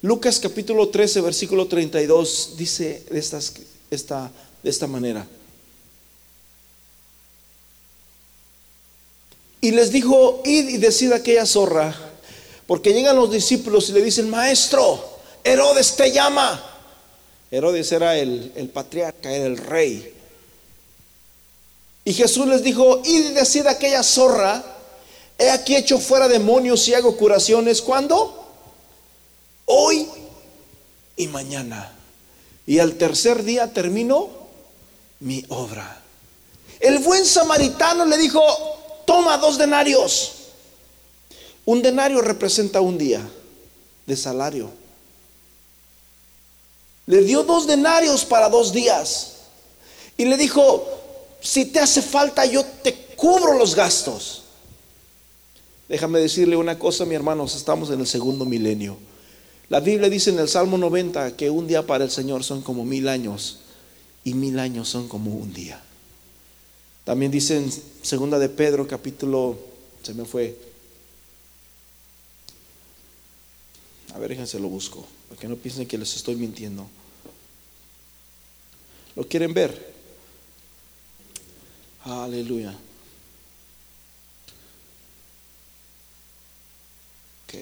Lucas 0.04 0.40
capítulo 0.40 0.90
13, 0.90 1.22
versículo 1.22 1.68
32 1.68 2.52
dice 2.58 3.04
de, 3.10 3.20
esta, 3.90 4.32
de 4.62 4.70
esta 4.70 4.86
manera. 4.86 5.26
Y 9.62 9.72
les 9.72 9.92
dijo, 9.92 10.44
id 10.46 10.70
y 10.70 10.78
decid 10.78 11.12
aquella 11.12 11.48
zorra, 11.48 11.96
porque 12.68 12.94
llegan 12.94 13.16
los 13.16 13.32
discípulos 13.32 13.90
y 13.90 13.94
le 13.94 14.04
dicen, 14.04 14.30
maestro, 14.30 15.04
Herodes 15.44 15.96
te 15.96 16.12
llama. 16.12 16.73
Herodes 17.54 17.92
era 17.92 18.18
el, 18.18 18.72
patriarca, 18.74 19.32
era 19.32 19.46
el 19.46 19.58
rey. 19.58 20.12
Y 22.04 22.12
Jesús 22.12 22.48
les 22.48 22.64
dijo, 22.64 23.00
y 23.06 23.22
decid 23.34 23.68
aquella 23.68 24.02
zorra, 24.02 24.64
he 25.38 25.52
aquí 25.52 25.76
hecho 25.76 26.00
fuera 26.00 26.28
demonios 26.28 26.88
y 26.88 26.96
hago 26.96 27.16
curaciones. 27.16 27.84
¿Cuándo? 27.84 28.44
Hoy 29.66 30.08
y 31.16 31.28
mañana. 31.28 31.94
Y 32.66 32.80
al 32.80 32.96
tercer 32.96 33.44
día 33.44 33.72
termino 33.72 34.32
mi 35.20 35.46
obra. 35.50 36.02
El 36.80 36.98
buen 37.04 37.24
samaritano 37.24 38.04
le 38.06 38.18
dijo, 38.18 38.42
toma 39.06 39.38
dos 39.38 39.60
denarios. 39.60 40.32
Un 41.66 41.84
denario 41.84 42.20
representa 42.20 42.82
un 42.82 42.98
día 42.98 43.22
de 44.08 44.18
salario. 44.18 44.83
Le 47.06 47.24
dio 47.24 47.44
dos 47.44 47.68
denarios 47.68 48.24
para 48.26 48.50
dos 48.50 48.72
días. 48.72 49.34
Y 50.18 50.26
le 50.26 50.38
dijo, 50.38 50.86
si 51.42 51.66
te 51.66 51.80
hace 51.80 52.02
falta, 52.02 52.46
yo 52.46 52.64
te 52.64 52.94
cubro 53.16 53.58
los 53.58 53.76
gastos. 53.76 54.44
Déjame 55.90 56.20
decirle 56.20 56.56
una 56.56 56.80
cosa, 56.80 57.06
mi 57.06 57.16
hermanos, 57.16 57.56
estamos 57.56 57.90
en 57.90 58.00
el 58.00 58.08
segundo 58.08 58.46
milenio. 58.46 58.98
La 59.70 59.80
Biblia 59.80 60.10
dice 60.10 60.30
en 60.30 60.40
el 60.40 60.48
Salmo 60.48 60.78
90 60.78 61.36
que 61.36 61.50
un 61.50 61.68
día 61.68 61.86
para 61.86 62.04
el 62.04 62.12
Señor 62.12 62.44
son 62.44 62.62
como 62.62 62.86
mil 62.86 63.08
años 63.08 63.60
y 64.24 64.34
mil 64.34 64.60
años 64.60 64.88
son 64.88 65.08
como 65.08 65.32
un 65.32 65.54
día. 65.54 65.82
También 67.04 67.32
dice 67.32 67.58
en 67.58 67.72
segunda 68.02 68.40
de 68.40 68.50
Pedro 68.50 68.88
capítulo, 68.88 69.58
se 70.04 70.14
me 70.14 70.26
fue. 70.26 70.58
A 74.14 74.20
ver, 74.20 74.30
déjense 74.30 74.60
lo 74.60 74.70
busco 74.70 75.06
que 75.36 75.48
no 75.48 75.56
piensen 75.56 75.88
que 75.88 75.98
les 75.98 76.16
estoy 76.16 76.36
mintiendo. 76.36 76.88
¿Lo 79.16 79.28
quieren 79.28 79.54
ver? 79.54 79.94
Aleluya. 82.04 82.72
Ok. 87.46 87.54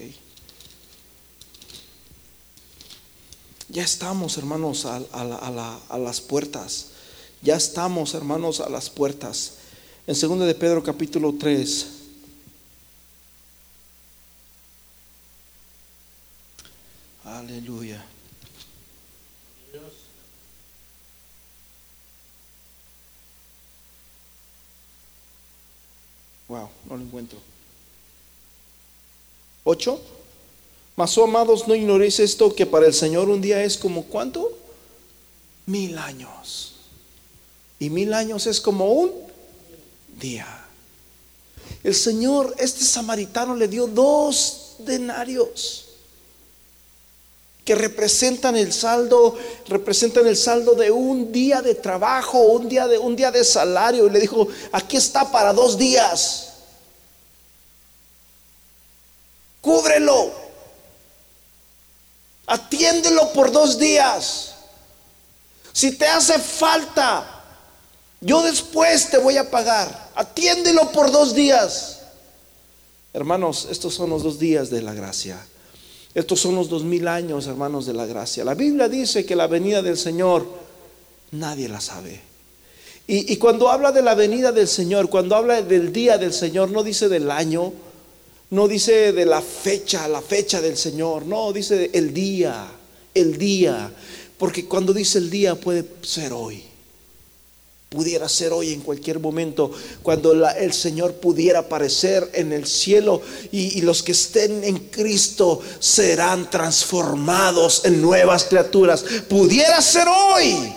Ya 3.69 3.83
estamos, 3.83 4.37
hermanos, 4.37 4.85
a, 4.85 4.97
a, 4.97 5.97
las 5.97 6.21
puertas. 6.21 6.87
Ya 7.41 7.55
estamos, 7.55 8.13
hermanos, 8.13 8.59
a 8.59 8.69
las 8.69 8.89
puertas. 8.89 9.53
En 10.07 10.19
2 10.19 10.39
de 10.39 10.55
Pedro 10.55 10.83
capítulo 10.83 11.35
3. 11.37 12.00
Aleluya. 17.41 17.99
Wow, 26.47 26.69
no 26.87 26.97
lo 26.97 27.03
encuentro. 27.03 27.39
Ocho. 29.63 29.99
Mas, 30.95 31.17
oh, 31.17 31.23
amados, 31.23 31.67
no 31.67 31.73
ignoréis 31.73 32.19
esto, 32.19 32.53
que 32.53 32.67
para 32.67 32.85
el 32.85 32.93
Señor 32.93 33.27
un 33.27 33.41
día 33.41 33.63
es 33.63 33.75
como 33.75 34.03
cuánto? 34.03 34.55
Mil 35.65 35.97
años. 35.97 36.73
Y 37.79 37.89
mil 37.89 38.13
años 38.13 38.45
es 38.45 38.61
como 38.61 38.91
un 38.91 39.11
día. 40.19 40.63
El 41.83 41.95
Señor, 41.95 42.53
este 42.59 42.83
samaritano 42.83 43.55
le 43.55 43.67
dio 43.67 43.87
dos 43.87 44.75
denarios 44.77 45.87
que 47.65 47.75
representan 47.75 48.55
el 48.55 48.73
saldo, 48.73 49.37
representan 49.67 50.27
el 50.27 50.35
saldo 50.35 50.73
de 50.73 50.89
un 50.89 51.31
día 51.31 51.61
de 51.61 51.75
trabajo, 51.75 52.39
un 52.39 52.67
día 52.67 52.87
de 52.87 52.97
un 52.97 53.15
día 53.15 53.31
de 53.31 53.43
salario 53.43 54.07
y 54.07 54.09
le 54.09 54.19
dijo, 54.19 54.47
"Aquí 54.71 54.97
está 54.97 55.31
para 55.31 55.53
dos 55.53 55.77
días." 55.77 56.47
Cúbrelo. 59.61 60.31
Atiéndelo 62.47 63.31
por 63.33 63.51
dos 63.51 63.77
días. 63.77 64.55
Si 65.71 65.91
te 65.91 66.07
hace 66.07 66.37
falta, 66.39 67.43
yo 68.19 68.41
después 68.41 69.09
te 69.09 69.17
voy 69.17 69.37
a 69.37 69.49
pagar. 69.49 70.09
Atiéndelo 70.15 70.91
por 70.91 71.11
dos 71.11 71.33
días. 71.33 71.99
Hermanos, 73.13 73.67
estos 73.69 73.93
son 73.93 74.09
los 74.09 74.23
dos 74.23 74.39
días 74.39 74.69
de 74.69 74.81
la 74.81 74.93
gracia. 74.93 75.39
Estos 76.13 76.39
son 76.39 76.55
los 76.55 76.69
dos 76.69 76.83
mil 76.83 77.07
años, 77.07 77.47
hermanos, 77.47 77.85
de 77.85 77.93
la 77.93 78.05
gracia. 78.05 78.43
La 78.43 78.53
Biblia 78.53 78.89
dice 78.89 79.25
que 79.25 79.35
la 79.35 79.47
venida 79.47 79.81
del 79.81 79.97
Señor 79.97 80.45
nadie 81.31 81.69
la 81.69 81.79
sabe. 81.79 82.19
Y, 83.07 83.35
cuando 83.37 83.69
habla 83.69 83.91
de 83.91 84.01
la 84.01 84.15
venida 84.15 84.53
del 84.53 84.69
Señor, 84.69 85.09
cuando 85.09 85.35
habla 85.35 85.61
del 85.61 85.91
día 85.91 86.17
del 86.17 86.31
Señor, 86.31 86.71
no 86.71 86.81
dice 86.81 87.09
del 87.09 87.29
año, 87.29 87.73
no 88.51 88.69
dice 88.69 89.11
de 89.11 89.25
la 89.25 89.41
fecha, 89.41 90.07
la 90.07 90.21
fecha 90.21 90.61
del 90.61 90.77
Señor, 90.77 91.25
no, 91.25 91.51
dice 91.51 91.89
el 91.93 92.13
día, 92.13 92.67
el 93.13 93.37
día. 93.37 93.91
Porque 94.37 94.65
cuando 94.65 94.93
dice 94.93 95.17
el 95.17 95.29
día 95.29 95.55
puede 95.55 95.85
ser 96.03 96.31
hoy. 96.31 96.63
Pudiera 97.91 98.29
ser 98.29 98.53
hoy 98.53 98.71
en 98.71 98.79
cualquier 98.79 99.19
momento, 99.19 99.69
cuando 100.01 100.31
el 100.31 100.71
Señor 100.71 101.15
pudiera 101.15 101.59
aparecer 101.59 102.29
en 102.31 102.53
el 102.53 102.65
cielo 102.65 103.21
y, 103.51 103.79
y 103.79 103.81
los 103.81 104.01
que 104.01 104.13
estén 104.13 104.63
en 104.63 104.77
Cristo 104.87 105.59
serán 105.77 106.49
transformados 106.49 107.83
en 107.83 108.01
nuevas 108.01 108.45
criaturas. 108.45 109.03
Pudiera 109.27 109.81
ser 109.81 110.07
hoy. 110.07 110.73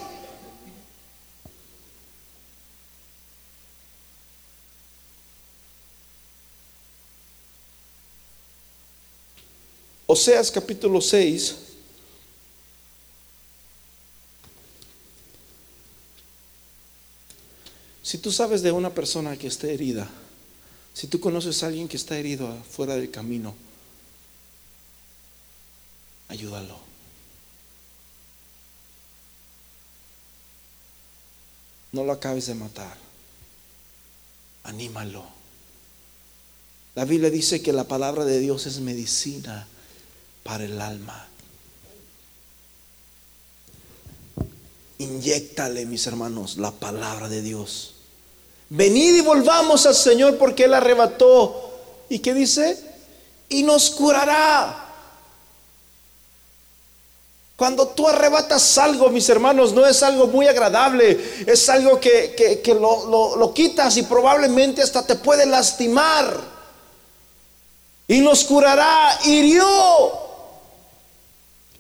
Oseas 10.07 10.51
capítulo 10.51 11.01
6 11.01 11.64
Si 18.05 18.19
tú 18.19 18.31
sabes 18.31 18.61
de 18.61 18.71
una 18.71 18.91
persona 18.91 19.39
que 19.39 19.47
esté 19.47 19.73
herida, 19.73 20.07
si 20.93 21.07
tú 21.07 21.21
conoces 21.21 21.63
a 21.63 21.69
alguien 21.69 21.89
que 21.89 21.97
está 21.97 22.19
herido 22.19 22.55
fuera 22.71 22.97
del 22.97 23.11
camino, 23.11 23.55
ayúdalo. 26.29 26.79
No 31.93 32.05
lo 32.05 32.13
acabes 32.13 32.45
de 32.47 32.55
matar. 32.55 32.95
Anímalo. 34.65 35.25
La 36.97 37.07
Biblia 37.07 37.31
dice 37.31 37.63
que 37.63 37.73
la 37.73 37.85
palabra 37.85 38.27
de 38.27 38.39
Dios 38.39 38.67
es 38.67 38.81
medicina 38.81 39.67
para 40.43 40.65
el 40.65 40.79
alma. 40.79 41.27
Inyéctale, 44.99 45.87
mis 45.87 46.07
hermanos, 46.07 46.59
la 46.59 46.71
palabra 46.71 47.31
de 47.31 47.41
Dios. 47.41 47.94
Venid 48.69 49.17
y 49.17 49.21
volvamos 49.21 49.87
al 49.87 49.95
Señor 49.95 50.37
porque 50.39 50.65
Él 50.65 50.75
arrebató. 50.75 51.71
¿Y 52.09 52.19
qué 52.19 52.35
dice? 52.35 52.79
Y 53.49 53.63
nos 53.63 53.91
curará. 53.91 54.81
Cuando 57.57 57.87
tú 57.89 58.09
arrebatas 58.09 58.77
algo, 58.79 59.11
mis 59.11 59.29
hermanos, 59.29 59.73
no 59.73 59.87
es 59.87 60.03
algo 60.03 60.27
muy 60.27 60.49
agradable, 60.49 61.45
es 61.47 61.69
algo 61.69 62.01
que, 62.01 62.63
lo, 62.81 63.37
lo 63.37 63.55
quitas 63.55 63.97
y 63.97 64.03
probablemente 64.03 64.83
hasta 64.83 65.07
te 65.07 65.15
puede 65.15 65.47
lastimar. 65.47 66.41
Y 68.09 68.21
nos 68.21 68.45
curará, 68.45 69.21
hirió 69.25 70.24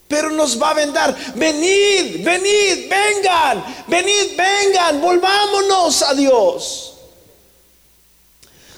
pero 0.08 0.30
nos 0.30 0.60
va 0.60 0.70
a 0.70 0.74
vendar. 0.74 1.14
Venid, 1.34 2.24
venid, 2.24 2.88
vengan, 2.88 3.64
venid, 3.86 4.36
vengan, 4.36 5.00
volvámonos 5.00 6.02
a 6.02 6.14
Dios. 6.14 6.93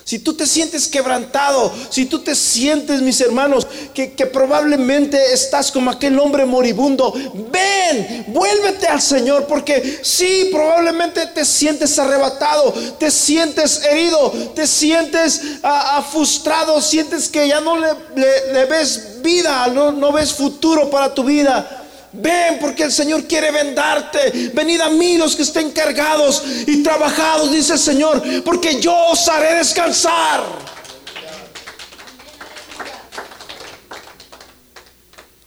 Si 0.07 0.21
tú 0.21 0.35
te 0.35 0.47
sientes 0.47 0.87
quebrantado, 0.87 1.73
si 1.91 2.07
tú 2.07 2.21
te 2.21 2.37
sientes, 2.37 3.03
mis 3.03 3.21
hermanos, 3.21 3.67
que, 3.93 4.07
probablemente 4.33 5.19
estás 5.33 5.73
como 5.73 5.91
aquel 5.91 6.17
hombre 6.21 6.47
moribundo, 6.47 7.13
ven, 7.51 8.25
vuélvete 8.29 8.87
al 8.87 9.03
Señor, 9.03 9.49
porque 9.49 9.99
sí, 10.05 10.51
probablemente 10.53 11.27
te 11.27 11.45
sientes 11.45 11.99
arrebatado, 11.99 12.73
te 13.01 13.11
sientes 13.11 13.83
herido, 13.83 14.31
te 14.55 14.69
sientes 14.69 15.41
uh, 15.65 16.01
frustrado, 16.13 16.81
sientes 16.81 17.29
que 17.29 17.49
ya 17.49 17.61
no 17.61 17.77
le, 17.77 18.65
ves 18.67 19.21
vida, 19.23 19.67
no 19.67 20.13
ves 20.13 20.33
futuro 20.33 20.89
para 20.89 21.13
tu 21.13 21.25
vida. 21.25 21.86
Ven 22.19 22.59
porque 22.61 22.85
el 22.85 22.93
Señor 22.93 23.25
quiere 23.25 23.51
vendarte. 23.51 24.51
Venid 24.55 24.81
a 24.81 24.91
mí 24.91 25.17
los 25.17 25.37
que 25.37 25.43
estén 25.43 25.71
cargados 25.71 26.43
y 26.67 26.83
trabajados, 26.83 27.51
dice 27.53 27.75
el 27.75 27.79
Señor, 27.79 28.23
porque 28.45 28.81
yo 28.81 28.95
os 29.11 29.29
haré 29.29 29.55
descansar. 29.57 30.45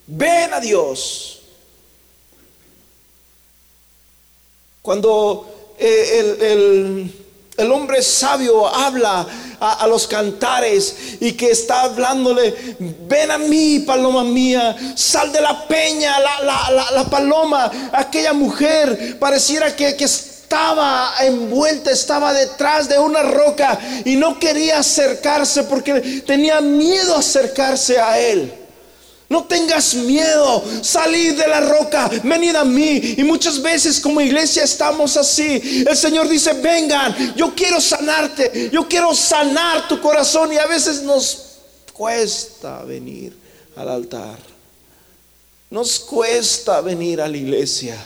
Ven 0.07 0.53
a 0.53 0.59
Dios. 0.59 1.41
Cuando 4.81 5.75
eh, 5.77 6.37
el 6.41 7.13
el 7.59 7.73
hombre 7.73 8.01
sabio 8.01 8.65
habla 8.67 9.27
a, 9.59 9.87
los 9.87 10.07
cantares 10.07 10.95
y 11.19 11.33
que 11.33 11.51
está 11.51 11.81
hablándole, 11.81 12.75
ven 13.07 13.31
a 13.31 13.37
mí, 13.37 13.79
paloma 13.79 14.23
mía, 14.23 14.75
sal 14.95 15.31
de 15.31 15.41
la 15.41 15.67
peña, 15.67 16.15
la, 16.19 17.05
paloma, 17.09 17.71
aquella 17.91 18.33
mujer 18.33 19.17
pareciera 19.19 19.75
que, 19.75 19.95
que 19.95 20.05
estaba 20.05 21.13
envuelta, 21.21 21.91
estaba 21.91 22.33
detrás 22.33 22.89
de 22.89 22.97
una 22.97 23.23
roca 23.23 23.79
y 24.05 24.15
no 24.15 24.39
quería 24.39 24.79
acercarse 24.79 25.63
porque 25.63 26.23
tenía 26.25 26.61
miedo 26.61 27.15
acercarse 27.15 27.99
a 27.99 28.19
él. 28.19 28.58
No 29.29 29.43
tengas 29.43 29.93
miedo, 29.93 30.63
salid 30.81 31.37
de 31.37 31.47
la 31.47 31.59
roca, 31.61 32.09
venid 32.23 32.55
a 32.55 32.65
mí. 32.65 33.13
Y 33.15 33.23
muchas 33.23 33.61
veces 33.61 33.99
como 33.99 34.19
iglesia 34.19 34.63
estamos 34.63 35.15
así. 35.17 35.85
El 35.87 35.95
Señor 35.95 36.27
dice, 36.27 36.53
vengan, 36.53 37.35
yo 37.35 37.53
quiero 37.53 37.79
sanarte, 37.79 38.71
yo 38.73 38.87
quiero 38.87 39.13
sanar 39.13 39.87
tu 39.87 40.01
corazón. 40.01 40.51
Y 40.51 40.57
a 40.57 40.65
veces 40.65 41.03
nos 41.03 41.59
cuesta 41.93 42.83
venir 42.83 43.37
al 43.75 43.89
altar. 43.89 44.39
Nos 45.69 45.99
cuesta 45.99 46.81
venir 46.81 47.21
a 47.21 47.27
la 47.27 47.37
iglesia. 47.37 48.03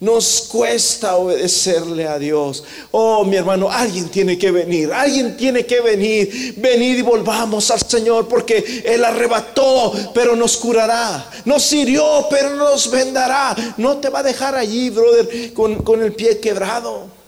Nos 0.00 0.42
cuesta 0.42 1.16
obedecerle 1.16 2.06
a 2.06 2.20
Dios. 2.20 2.62
Oh, 2.92 3.24
mi 3.24 3.34
hermano, 3.34 3.68
alguien 3.68 4.08
tiene 4.08 4.38
que 4.38 4.52
venir, 4.52 4.92
alguien 4.92 5.36
tiene 5.36 5.66
que 5.66 5.80
venir. 5.80 6.54
Venid 6.56 6.98
y 6.98 7.02
volvamos 7.02 7.68
al 7.72 7.80
Señor 7.80 8.28
porque 8.28 8.82
Él 8.86 9.04
arrebató, 9.04 9.92
pero 10.14 10.36
nos 10.36 10.56
curará. 10.56 11.28
Nos 11.44 11.72
hirió, 11.72 12.26
pero 12.30 12.54
nos 12.54 12.88
vendará. 12.88 13.56
No 13.76 13.96
te 13.96 14.08
va 14.08 14.20
a 14.20 14.22
dejar 14.22 14.54
allí, 14.54 14.88
brother, 14.90 15.52
con, 15.52 15.82
con 15.82 16.00
el 16.00 16.12
pie 16.12 16.38
quebrado. 16.38 17.18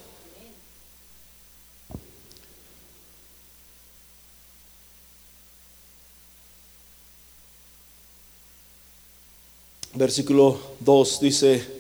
Versículo 9.93 10.61
2 10.79 11.21
dice, 11.21 11.80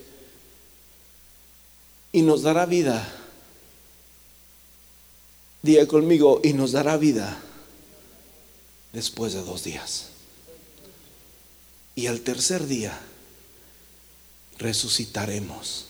y 2.12 2.22
nos 2.22 2.42
dará 2.42 2.66
vida. 2.66 3.06
Diga 5.62 5.86
conmigo, 5.86 6.40
y 6.42 6.52
nos 6.52 6.72
dará 6.72 6.96
vida 6.96 7.38
después 8.92 9.34
de 9.34 9.42
dos 9.42 9.64
días. 9.64 10.06
Y 11.94 12.06
al 12.06 12.20
tercer 12.22 12.66
día 12.66 12.98
resucitaremos 14.58 15.86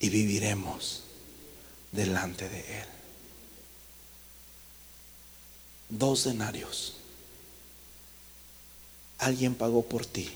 y 0.00 0.08
viviremos 0.10 1.02
delante 1.92 2.48
de 2.48 2.60
Él. 2.60 2.86
Dos 5.88 6.24
denarios. 6.24 6.94
Alguien 9.18 9.54
pagó 9.54 9.82
por 9.82 10.06
ti 10.06 10.30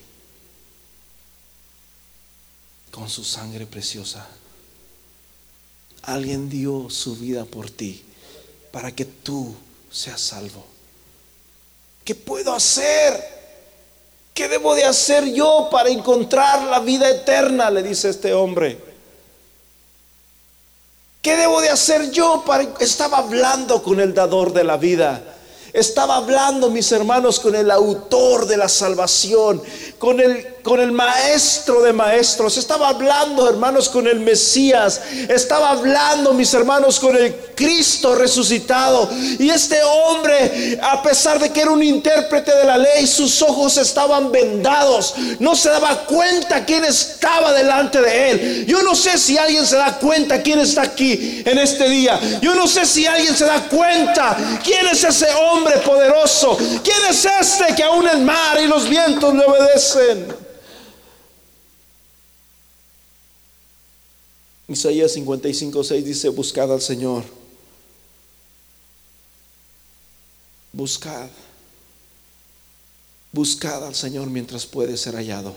con 2.95 3.11
su 3.11 3.25
sangre 3.25 3.67
preciosa. 3.67 4.25
Alguien 6.03 6.49
dio 6.49 6.89
su 6.91 7.17
vida 7.17 7.45
por 7.45 7.69
ti 7.69 8.05
para 8.71 8.95
que 8.95 9.05
tú 9.05 9.53
seas 9.91 10.21
salvo. 10.21 10.65
¿Qué 12.05 12.15
puedo 12.15 12.55
hacer? 12.55 13.35
¿Qué 14.33 14.49
debo 14.49 14.77
de 14.77 14.85
hacer 14.85 15.33
yo 15.33 15.69
para 15.73 15.89
encontrar 15.89 16.63
la 16.65 16.79
vida 16.79 17.11
eterna? 17.11 17.69
Le 17.69 17.83
dice 17.83 18.11
este 18.11 18.33
hombre. 18.33 18.79
¿Qué 21.21 21.37
debo 21.37 21.61
de 21.61 21.71
hacer 21.71 22.13
yo 22.13 22.45
para... 22.47 22.63
Estaba 22.79 23.19
hablando 23.19 23.83
con 23.83 23.99
el 23.99 24.15
dador 24.15 24.53
de 24.53 24.63
la 24.63 24.77
vida. 24.77 25.35
Estaba 25.73 26.17
hablando, 26.17 26.71
mis 26.71 26.93
hermanos, 26.93 27.41
con 27.41 27.57
el 27.57 27.73
autor 27.73 28.47
de 28.47 28.57
la 28.57 28.69
salvación, 28.69 29.61
con 29.99 30.21
el 30.21 30.54
con 30.65 30.81
el 30.81 30.93
maestro 30.93 31.83
de 31.83 31.93
maestros, 31.93 32.57
estaba 32.57 32.89
hablando, 32.89 33.47
hermanos, 33.47 33.91
con 33.91 34.07
el 34.07 34.21
Mesías, 34.21 35.03
estaba 35.29 35.69
hablando, 35.69 36.33
mis 36.33 36.55
hermanos, 36.55 36.99
con 36.99 37.15
el 37.15 37.35
Cristo 37.55 38.15
resucitado. 38.15 39.11
Y 39.39 39.51
este 39.51 39.79
hombre, 39.83 40.81
a 40.83 41.03
pesar 41.03 41.39
de 41.39 41.51
que 41.51 41.61
era 41.61 41.71
un 41.71 41.83
intérprete 41.83 42.57
de 42.57 42.65
la 42.65 42.79
ley, 42.79 43.07
sus 43.07 43.43
ojos 43.43 43.77
estaban 43.77 44.33
vendados, 44.33 45.15
no 45.39 45.55
se 45.55 45.69
daba 45.69 46.07
cuenta 46.07 46.65
quién 46.65 46.83
estaba 46.87 47.53
delante 47.53 48.01
de 48.01 48.31
él. 48.31 48.67
Yo 48.67 48.83
no 48.83 48.95
sé 48.95 49.19
si 49.19 49.37
alguien 49.37 49.67
se 49.67 49.77
da 49.77 49.99
cuenta 49.99 50.41
quién 50.41 50.61
está 50.61 50.81
aquí 50.81 51.43
en 51.45 51.59
este 51.59 51.91
día. 51.91 52.19
Yo 52.41 52.55
no 52.55 52.67
sé 52.67 52.87
si 52.87 53.07
alguien 53.07 53.37
se 53.37 53.45
da 53.45 53.69
cuenta 53.69 54.35
quién 54.65 54.87
es 54.87 55.05
ese 55.05 55.29
hombre 55.35 55.77
poderoso, 55.81 56.57
quién 56.83 57.05
es 57.11 57.27
este 57.27 57.75
que 57.75 57.83
aún 57.83 58.09
el 58.09 58.23
mar 58.23 58.59
y 58.63 58.67
los 58.67 58.89
vientos 58.89 59.35
le 59.35 59.45
obedecen. 59.45 60.45
Isaías 64.67 65.13
55, 65.13 65.85
6 65.85 66.05
dice, 66.05 66.29
buscad 66.31 66.73
al 66.73 66.81
Señor. 66.81 67.25
Buscad. 70.73 71.29
Buscad 73.31 73.85
al 73.85 73.95
Señor 73.95 74.29
mientras 74.29 74.65
puede 74.65 74.97
ser 74.97 75.17
hallado. 75.17 75.55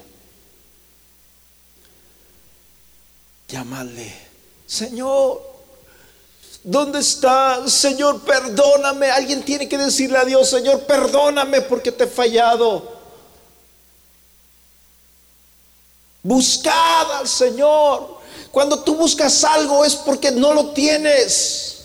Llamadle, 3.47 4.13
Señor, 4.65 5.41
¿dónde 6.63 6.99
está? 6.99 7.65
Señor, 7.69 8.21
perdóname. 8.21 9.09
Alguien 9.09 9.43
tiene 9.45 9.69
que 9.69 9.77
decirle 9.77 10.17
a 10.17 10.25
Dios, 10.25 10.49
Señor, 10.49 10.85
perdóname 10.85 11.61
porque 11.61 11.93
te 11.93 12.03
he 12.03 12.07
fallado. 12.07 12.97
Buscad 16.23 17.19
al 17.19 17.27
Señor. 17.27 18.16
Cuando 18.57 18.79
tú 18.79 18.95
buscas 18.95 19.43
algo 19.43 19.85
es 19.85 19.93
porque 19.93 20.31
no 20.31 20.51
lo 20.51 20.71
tienes. 20.71 21.77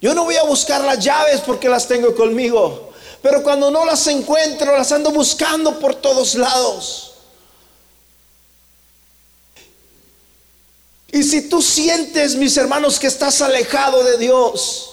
Yo 0.00 0.14
no 0.14 0.24
voy 0.24 0.36
a 0.36 0.44
buscar 0.44 0.82
las 0.82 1.04
llaves 1.04 1.42
porque 1.42 1.68
las 1.68 1.86
tengo 1.86 2.14
conmigo. 2.14 2.92
Pero 3.20 3.42
cuando 3.42 3.70
no 3.70 3.84
las 3.84 4.06
encuentro, 4.06 4.74
las 4.74 4.90
ando 4.92 5.10
buscando 5.10 5.78
por 5.78 5.96
todos 5.96 6.34
lados. 6.34 7.12
Y 11.12 11.22
si 11.24 11.50
tú 11.50 11.60
sientes, 11.60 12.34
mis 12.34 12.56
hermanos, 12.56 12.98
que 12.98 13.08
estás 13.08 13.42
alejado 13.42 14.02
de 14.02 14.16
Dios, 14.16 14.92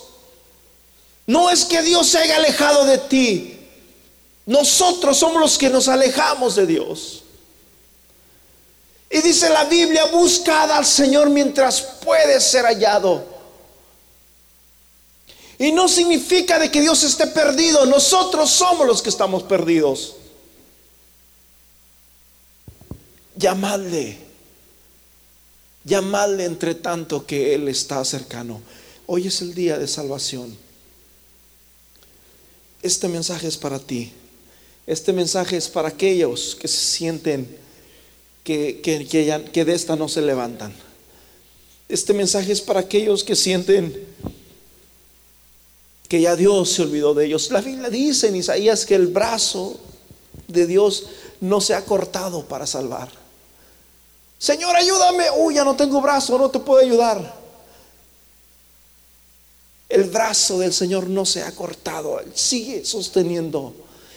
no 1.27 1.49
es 1.49 1.63
que 1.63 1.81
Dios 1.81 2.07
se 2.07 2.17
haya 2.17 2.35
alejado 2.35 2.83
de 2.83 2.97
ti. 2.97 3.57
Nosotros 4.47 5.17
somos 5.17 5.39
los 5.39 5.57
que 5.57 5.69
nos 5.69 5.87
alejamos 5.87 6.57
de 6.57 6.67
Dios. 6.67 7.22
Y 9.13 9.21
dice 9.21 9.47
la 9.47 9.65
Biblia, 9.65 10.05
buscad 10.05 10.71
al 10.71 10.87
Señor 10.87 11.29
mientras 11.29 11.83
puede 12.03 12.41
ser 12.41 12.65
hallado. 12.65 13.23
Y 15.59 15.71
no 15.71 15.87
significa 15.87 16.57
de 16.57 16.71
que 16.71 16.81
Dios 16.81 17.03
esté 17.03 17.27
perdido, 17.27 17.85
nosotros 17.85 18.49
somos 18.49 18.87
los 18.87 19.03
que 19.03 19.09
estamos 19.09 19.43
perdidos. 19.43 20.15
Llamadle, 23.35 24.17
llamadle 25.83 26.45
entre 26.45 26.73
tanto 26.73 27.23
que 27.27 27.53
Él 27.53 27.67
está 27.67 28.03
cercano. 28.03 28.63
Hoy 29.05 29.27
es 29.27 29.41
el 29.41 29.53
día 29.53 29.77
de 29.77 29.87
salvación. 29.87 30.57
Este 32.81 33.07
mensaje 33.07 33.47
es 33.47 33.57
para 33.57 33.77
ti. 33.77 34.11
Este 34.87 35.13
mensaje 35.13 35.55
es 35.55 35.69
para 35.69 35.89
aquellos 35.89 36.55
que 36.55 36.67
se 36.67 36.79
sienten 36.79 37.62
que, 38.43 38.81
que, 38.81 39.05
que, 39.51 39.65
de 39.65 39.73
esta 39.73 39.95
no 39.95 40.07
se 40.07 40.21
levantan. 40.21 40.73
Este 41.89 42.13
mensaje 42.13 42.51
es 42.51 42.61
para 42.61 42.81
aquellos 42.81 43.23
que 43.23 43.35
sienten 43.35 44.07
que 46.07 46.21
ya 46.21 46.35
Dios 46.35 46.69
se 46.71 46.81
olvidó 46.81 47.13
de 47.13 47.25
ellos. 47.25 47.51
La 47.51 47.61
Biblia 47.61 47.89
dice 47.89 48.27
en 48.27 48.35
Isaías 48.35 48.85
que 48.85 48.95
el 48.95 49.07
brazo 49.07 49.79
de 50.47 50.67
Dios 50.67 51.07
no 51.41 51.61
se 51.61 51.73
ha 51.73 51.83
cortado 51.85 52.45
para 52.45 52.67
salvar. 52.67 53.09
Señor, 54.37 54.75
ayúdame. 54.75 55.25
Uy, 55.37 55.55
ya 55.55 55.63
no 55.63 55.75
tengo 55.75 56.01
brazo, 56.01 56.37
no 56.37 56.49
te 56.49 56.59
puedo 56.59 56.81
ayudar. 56.81 57.43
El 59.87 60.05
brazo 60.05 60.59
del 60.59 60.73
Señor 60.73 61.07
no 61.07 61.25
se 61.25 61.43
ha 61.43 61.51
cortado, 61.53 62.19
sigue 62.33 62.83
sosteniendo. 62.83 63.73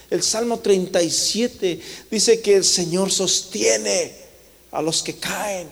El 0.09 0.23
Salmo 0.23 0.59
37 0.59 1.79
dice 2.09 2.41
que 2.41 2.55
el 2.55 2.63
Señor 2.63 3.11
sostiene 3.11 4.13
a 4.71 4.81
los 4.81 5.03
que 5.03 5.15
caen 5.15 5.69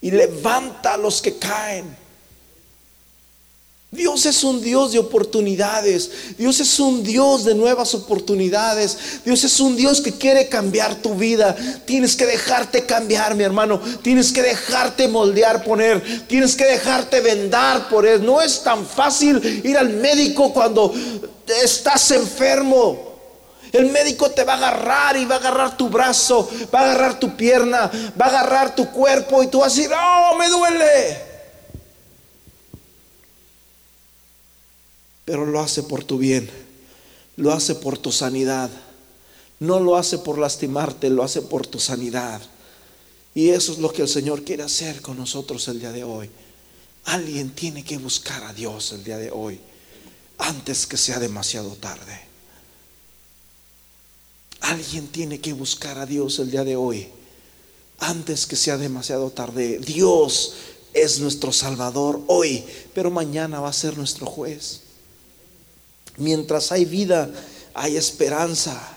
y 0.00 0.10
levanta 0.10 0.94
a 0.94 0.96
los 0.96 1.20
que 1.20 1.36
caen. 1.38 2.08
Dios 3.90 4.26
es 4.26 4.44
un 4.44 4.60
Dios 4.60 4.92
de 4.92 4.98
oportunidades. 4.98 6.10
Dios 6.36 6.60
es 6.60 6.78
un 6.78 7.02
Dios 7.02 7.44
de 7.44 7.54
nuevas 7.54 7.94
oportunidades. 7.94 9.22
Dios 9.24 9.42
es 9.44 9.58
un 9.60 9.76
Dios 9.76 10.02
que 10.02 10.12
quiere 10.12 10.48
cambiar 10.48 10.96
tu 10.96 11.14
vida. 11.14 11.56
Tienes 11.86 12.14
que 12.14 12.26
dejarte 12.26 12.84
cambiar, 12.84 13.34
mi 13.34 13.44
hermano. 13.44 13.80
Tienes 14.02 14.30
que 14.30 14.42
dejarte 14.42 15.08
moldear, 15.08 15.64
poner. 15.64 16.26
Tienes 16.28 16.54
que 16.54 16.66
dejarte 16.66 17.22
vendar 17.22 17.88
por 17.88 18.06
él. 18.06 18.24
No 18.24 18.42
es 18.42 18.62
tan 18.62 18.86
fácil 18.86 19.62
ir 19.64 19.78
al 19.78 19.88
médico 19.88 20.52
cuando 20.52 20.92
estás 21.62 22.10
enfermo. 22.10 23.07
El 23.72 23.90
médico 23.90 24.30
te 24.30 24.44
va 24.44 24.54
a 24.54 24.56
agarrar 24.56 25.16
y 25.16 25.24
va 25.24 25.36
a 25.36 25.38
agarrar 25.38 25.76
tu 25.76 25.88
brazo, 25.88 26.48
va 26.74 26.80
a 26.80 26.84
agarrar 26.84 27.20
tu 27.20 27.36
pierna, 27.36 27.90
va 28.20 28.26
a 28.26 28.28
agarrar 28.28 28.74
tu 28.74 28.90
cuerpo 28.90 29.42
y 29.42 29.48
tú 29.48 29.60
vas 29.60 29.72
a 29.72 29.76
decir, 29.76 29.90
oh, 29.94 30.36
me 30.38 30.48
duele. 30.48 31.28
pero 35.28 35.44
lo 35.44 35.60
hace 35.60 35.82
por 35.82 36.04
tu 36.04 36.16
bien, 36.16 36.48
lo 37.36 37.52
hace 37.52 37.74
por 37.74 37.98
tu 37.98 38.10
sanidad. 38.10 38.70
No 39.60 39.78
lo 39.78 39.98
hace 39.98 40.16
por 40.16 40.38
lastimarte, 40.38 41.10
lo 41.10 41.22
hace 41.22 41.42
por 41.42 41.66
tu 41.66 41.78
sanidad. 41.78 42.40
Y 43.34 43.50
eso 43.50 43.72
es 43.72 43.78
lo 43.78 43.92
que 43.92 44.00
el 44.00 44.08
Señor 44.08 44.42
quiere 44.42 44.62
hacer 44.62 45.02
con 45.02 45.18
nosotros 45.18 45.68
el 45.68 45.80
día 45.80 45.92
de 45.92 46.02
hoy. 46.02 46.30
Alguien 47.04 47.50
tiene 47.50 47.84
que 47.84 47.98
buscar 47.98 48.42
a 48.42 48.54
Dios 48.54 48.92
el 48.92 49.04
día 49.04 49.18
de 49.18 49.30
hoy 49.30 49.60
antes 50.38 50.86
que 50.86 50.96
sea 50.96 51.18
demasiado 51.18 51.72
tarde. 51.74 52.27
Alguien 54.60 55.06
tiene 55.08 55.40
que 55.40 55.52
buscar 55.52 55.98
a 55.98 56.06
Dios 56.06 56.38
el 56.38 56.50
día 56.50 56.64
de 56.64 56.76
hoy 56.76 57.08
antes 58.00 58.46
que 58.46 58.56
sea 58.56 58.78
demasiado 58.78 59.30
tarde. 59.30 59.78
Dios 59.78 60.54
es 60.94 61.20
nuestro 61.20 61.52
Salvador 61.52 62.20
hoy, 62.26 62.64
pero 62.94 63.10
mañana 63.10 63.60
va 63.60 63.68
a 63.68 63.72
ser 63.72 63.96
nuestro 63.96 64.26
juez. 64.26 64.80
Mientras 66.16 66.72
hay 66.72 66.84
vida, 66.84 67.30
hay 67.74 67.96
esperanza. 67.96 68.96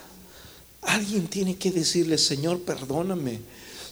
Alguien 0.81 1.27
tiene 1.27 1.57
que 1.57 1.71
decirle, 1.71 2.17
Señor, 2.17 2.61
perdóname. 2.61 3.39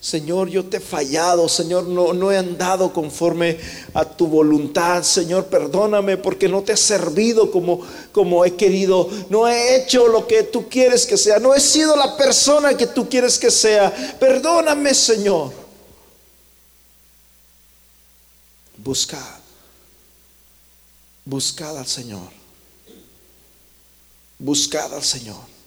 Señor, 0.02 0.48
yo 0.50 0.64
te 0.66 0.78
he 0.78 0.80
fallado, 0.80 1.50
Señor, 1.50 1.84
no, 1.84 2.14
no, 2.14 2.32
he 2.32 2.38
andado 2.38 2.94
conforme 2.94 3.60
a 3.94 4.06
tu 4.06 4.28
voluntad, 4.28 5.04
Señor, 5.04 5.48
perdóname 5.48 6.16
porque 6.16 6.48
no 6.48 6.62
te 6.62 6.72
he 6.74 6.78
servido 6.78 7.52
como, 7.52 7.82
como 8.14 8.46
he 8.46 8.56
querido, 8.56 9.10
no 9.30 9.46
he 9.46 9.76
hecho 9.76 10.08
lo 10.08 10.26
que 10.26 10.44
tú 10.44 10.70
quieres 10.70 11.06
que 11.06 11.18
sea, 11.18 11.40
no 11.40 11.54
he 11.54 11.60
sido 11.60 11.98
la 11.98 12.16
persona 12.16 12.78
que 12.78 12.88
tú 12.88 13.10
quieres 13.10 13.38
que 13.38 13.52
sea, 13.52 14.18
perdóname, 14.20 14.94
Señor. 14.94 15.52
Buscad, 18.78 19.40
buscad 21.26 21.78
al 21.78 21.88
Señor. 21.88 22.40
Buscad 24.38 24.94
al 24.94 25.04
Señor. 25.04 25.59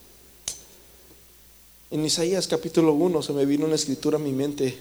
En 1.92 2.06
Isaías 2.06 2.48
capítulo 2.48 2.94
1 2.94 3.20
se 3.20 3.34
me 3.34 3.44
vino 3.44 3.66
una 3.66 3.74
escritura 3.74 4.16
a 4.16 4.18
mi 4.18 4.32
mente, 4.32 4.78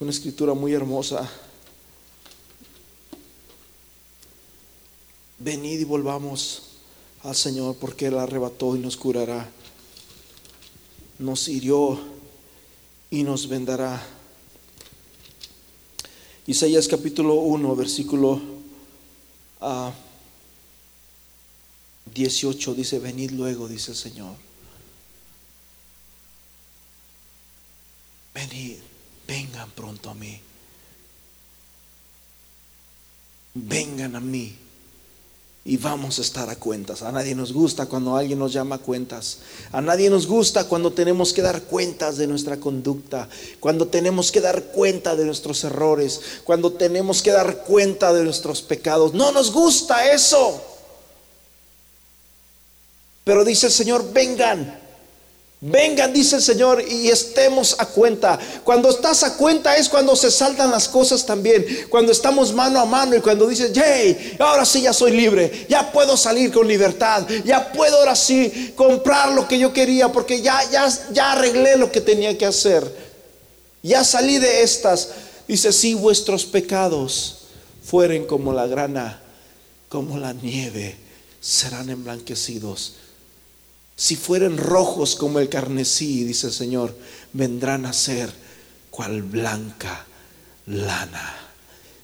una 0.00 0.10
escritura 0.10 0.52
muy 0.52 0.72
hermosa. 0.72 1.30
Venid 5.38 5.78
y 5.78 5.84
volvamos 5.84 6.62
al 7.22 7.36
Señor 7.36 7.76
porque 7.76 8.06
Él 8.06 8.18
arrebató 8.18 8.74
y 8.74 8.80
nos 8.80 8.96
curará. 8.96 9.48
Nos 11.20 11.46
hirió 11.46 12.00
y 13.12 13.22
nos 13.22 13.48
vendará. 13.48 14.04
Isaías 16.48 16.88
capítulo 16.88 17.34
1, 17.34 17.76
versículo 17.76 18.40
a 19.60 19.92
18 22.12 22.74
dice, 22.74 22.98
venid 22.98 23.30
luego, 23.30 23.68
dice 23.68 23.92
el 23.92 23.96
Señor. 23.96 24.47
Venid, 28.38 28.76
vengan 29.26 29.68
pronto 29.72 30.10
a 30.10 30.14
mí. 30.14 30.40
Vengan 33.54 34.14
a 34.14 34.20
mí 34.20 34.56
y 35.64 35.76
vamos 35.76 36.20
a 36.20 36.22
estar 36.22 36.48
a 36.48 36.54
cuentas. 36.54 37.02
A 37.02 37.10
nadie 37.10 37.34
nos 37.34 37.52
gusta 37.52 37.86
cuando 37.86 38.16
alguien 38.16 38.38
nos 38.38 38.52
llama 38.52 38.76
a 38.76 38.78
cuentas. 38.78 39.38
A 39.72 39.80
nadie 39.80 40.08
nos 40.08 40.28
gusta 40.28 40.68
cuando 40.68 40.92
tenemos 40.92 41.32
que 41.32 41.42
dar 41.42 41.64
cuentas 41.64 42.16
de 42.16 42.28
nuestra 42.28 42.58
conducta, 42.60 43.28
cuando 43.58 43.88
tenemos 43.88 44.30
que 44.30 44.40
dar 44.40 44.66
cuenta 44.66 45.16
de 45.16 45.24
nuestros 45.24 45.64
errores, 45.64 46.20
cuando 46.44 46.72
tenemos 46.74 47.22
que 47.22 47.32
dar 47.32 47.64
cuenta 47.64 48.12
de 48.12 48.22
nuestros 48.22 48.62
pecados. 48.62 49.14
No 49.14 49.32
nos 49.32 49.50
gusta 49.50 50.12
eso. 50.12 50.62
Pero 53.24 53.44
dice 53.44 53.66
el 53.66 53.72
Señor, 53.72 54.12
vengan. 54.12 54.87
Vengan, 55.60 56.12
dice 56.12 56.36
el 56.36 56.42
Señor, 56.42 56.84
y 56.88 57.08
estemos 57.08 57.74
a 57.78 57.86
cuenta. 57.86 58.38
Cuando 58.62 58.90
estás 58.90 59.24
a 59.24 59.36
cuenta 59.36 59.76
es 59.76 59.88
cuando 59.88 60.14
se 60.14 60.30
saltan 60.30 60.70
las 60.70 60.88
cosas 60.88 61.26
también. 61.26 61.66
Cuando 61.88 62.12
estamos 62.12 62.52
mano 62.52 62.78
a 62.78 62.84
mano 62.84 63.16
y 63.16 63.20
cuando 63.20 63.48
dices, 63.48 63.72
hey, 63.74 64.36
ahora 64.38 64.64
sí 64.64 64.82
ya 64.82 64.92
soy 64.92 65.12
libre. 65.12 65.66
Ya 65.68 65.90
puedo 65.90 66.16
salir 66.16 66.52
con 66.52 66.68
libertad. 66.68 67.26
Ya 67.44 67.72
puedo 67.72 67.96
ahora 67.96 68.14
sí 68.14 68.72
comprar 68.76 69.32
lo 69.32 69.48
que 69.48 69.58
yo 69.58 69.72
quería 69.72 70.12
porque 70.12 70.40
ya, 70.40 70.62
ya, 70.70 70.88
ya 71.12 71.32
arreglé 71.32 71.76
lo 71.76 71.90
que 71.90 72.00
tenía 72.00 72.38
que 72.38 72.46
hacer. 72.46 73.08
Ya 73.82 74.04
salí 74.04 74.38
de 74.38 74.62
estas. 74.62 75.08
Dice, 75.48 75.72
si 75.72 75.94
vuestros 75.94 76.46
pecados 76.46 77.38
fueren 77.82 78.26
como 78.26 78.52
la 78.52 78.68
grana, 78.68 79.20
como 79.88 80.18
la 80.18 80.32
nieve, 80.34 80.94
serán 81.40 81.90
emblanquecidos 81.90 82.94
si 83.98 84.14
fueren 84.14 84.58
rojos 84.58 85.16
como 85.16 85.40
el 85.40 85.48
carnesí, 85.48 86.22
dice 86.22 86.46
el 86.46 86.52
Señor, 86.52 86.94
vendrán 87.32 87.84
a 87.84 87.92
ser 87.92 88.30
cual 88.92 89.22
blanca 89.22 90.06
lana. 90.66 91.34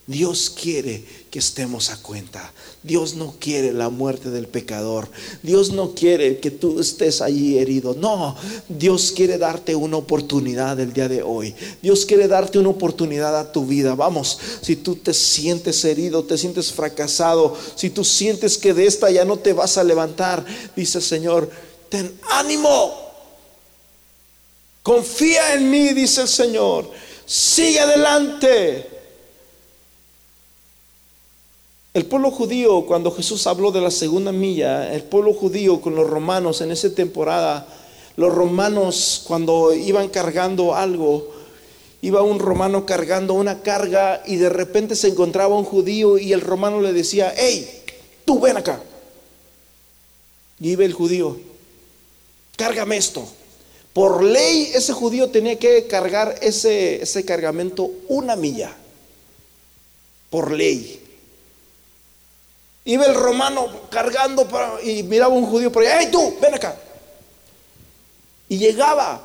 Dios 0.05 0.51
quiere 0.51 1.05
que 1.31 1.39
estemos 1.39 1.91
a 1.91 2.03
cuenta. 2.03 2.53
Dios 2.83 3.15
no 3.15 3.37
quiere 3.39 3.73
la 3.73 3.91
muerte 3.91 4.31
del 4.31 4.49
pecador. 4.49 5.09
Dios 5.45 5.71
no 5.71 5.95
quiere 5.95 6.41
que 6.41 6.51
tú 6.51 6.81
estés 6.81 7.23
allí 7.23 7.59
herido. 7.59 7.95
No, 7.95 8.37
Dios 8.69 9.13
quiere 9.13 9.39
darte 9.39 9.77
una 9.77 9.97
oportunidad 9.97 10.81
el 10.81 10.93
día 10.93 11.09
de 11.09 11.23
hoy. 11.23 11.55
Dios 11.81 12.05
quiere 12.07 12.27
darte 12.27 12.59
una 12.59 12.71
oportunidad 12.71 13.39
a 13.39 13.53
tu 13.53 13.67
vida. 13.67 13.95
Vamos, 13.95 14.37
si 14.63 14.75
tú 14.75 14.97
te 14.97 15.15
sientes 15.15 15.85
herido, 15.85 16.25
te 16.25 16.37
sientes 16.37 16.73
fracasado, 16.73 17.57
si 17.77 17.89
tú 17.89 18.03
sientes 18.03 18.59
que 18.59 18.75
de 18.75 18.87
esta 18.87 19.13
ya 19.13 19.25
no 19.25 19.39
te 19.39 19.53
vas 19.53 19.79
a 19.79 19.85
levantar, 19.85 20.45
dice 20.75 20.99
el 20.99 21.05
Señor, 21.05 21.51
ten 21.95 22.19
ánimo. 22.29 22.93
Confía 24.83 25.55
en 25.55 25.71
mí, 25.71 25.91
dice 25.91 26.23
el 26.23 26.29
Señor. 26.29 26.91
Sigue 27.25 27.79
adelante. 27.79 28.91
El 31.95 32.07
pueblo 32.07 32.33
judío, 32.33 32.85
cuando 32.85 33.13
Jesús 33.13 33.47
habló 33.47 33.71
de 33.71 33.81
la 33.81 33.93
segunda 33.93 34.33
milla, 34.33 34.93
el 34.93 35.05
pueblo 35.05 35.33
judío 35.35 35.81
con 35.81 35.95
los 35.95 36.11
romanos 36.11 36.61
en 36.63 36.73
esa 36.73 36.93
temporada, 36.93 37.65
los 38.17 38.35
romanos 38.35 39.23
cuando 39.29 39.73
iban 39.73 40.09
cargando 40.09 40.75
algo, 40.75 41.31
iba 42.03 42.23
un 42.23 42.41
romano 42.41 42.85
cargando 42.85 43.35
una 43.35 43.63
carga 43.63 44.21
y 44.27 44.35
de 44.35 44.49
repente 44.49 44.97
se 44.97 45.07
encontraba 45.07 45.57
un 45.57 45.65
judío 45.65 46.19
y 46.19 46.33
el 46.33 46.41
romano 46.41 46.81
le 46.81 46.93
decía, 46.93 47.33
hey, 47.37 47.85
tú 48.25 48.41
ven 48.41 48.57
acá. 48.57 48.83
Y 50.59 50.71
iba 50.71 50.85
el 50.85 50.93
judío, 50.93 51.54
cárgame 52.57 52.97
esto. 52.97 53.27
Por 53.93 54.25
ley 54.25 54.73
ese 54.75 54.93
judío 54.93 55.31
tenía 55.31 55.59
que 55.59 55.87
cargar 55.87 56.39
ese, 56.43 57.03
ese 57.03 57.25
cargamento 57.25 57.91
una 58.09 58.35
milla. 58.37 58.75
Por 60.31 60.51
ley. 60.51 61.01
Iba 62.87 63.07
el 63.07 63.15
romano 63.15 63.89
cargando 63.91 64.47
y 64.83 65.05
miraba 65.05 65.35
un 65.35 65.47
judío 65.47 65.73
por 65.73 65.85
ahí, 65.85 65.89
¡ay 66.07 66.11
tú, 66.11 66.37
ven 66.41 66.55
acá! 66.55 66.77
Y 68.49 68.59
llegaba, 68.59 69.23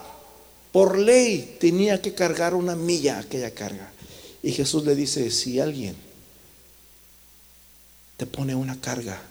por 0.72 0.98
ley 0.98 1.58
tenía 1.60 2.02
que 2.02 2.14
cargar 2.14 2.54
una 2.54 2.76
milla 2.76 3.20
aquella 3.20 3.52
carga. 3.52 3.92
Y 4.42 4.52
Jesús 4.52 4.86
le 4.86 4.96
dice, 4.96 5.30
si 5.32 5.60
alguien 5.60 5.96
te 8.16 8.26
pone 8.26 8.56
una 8.56 8.80
carga, 8.80 9.22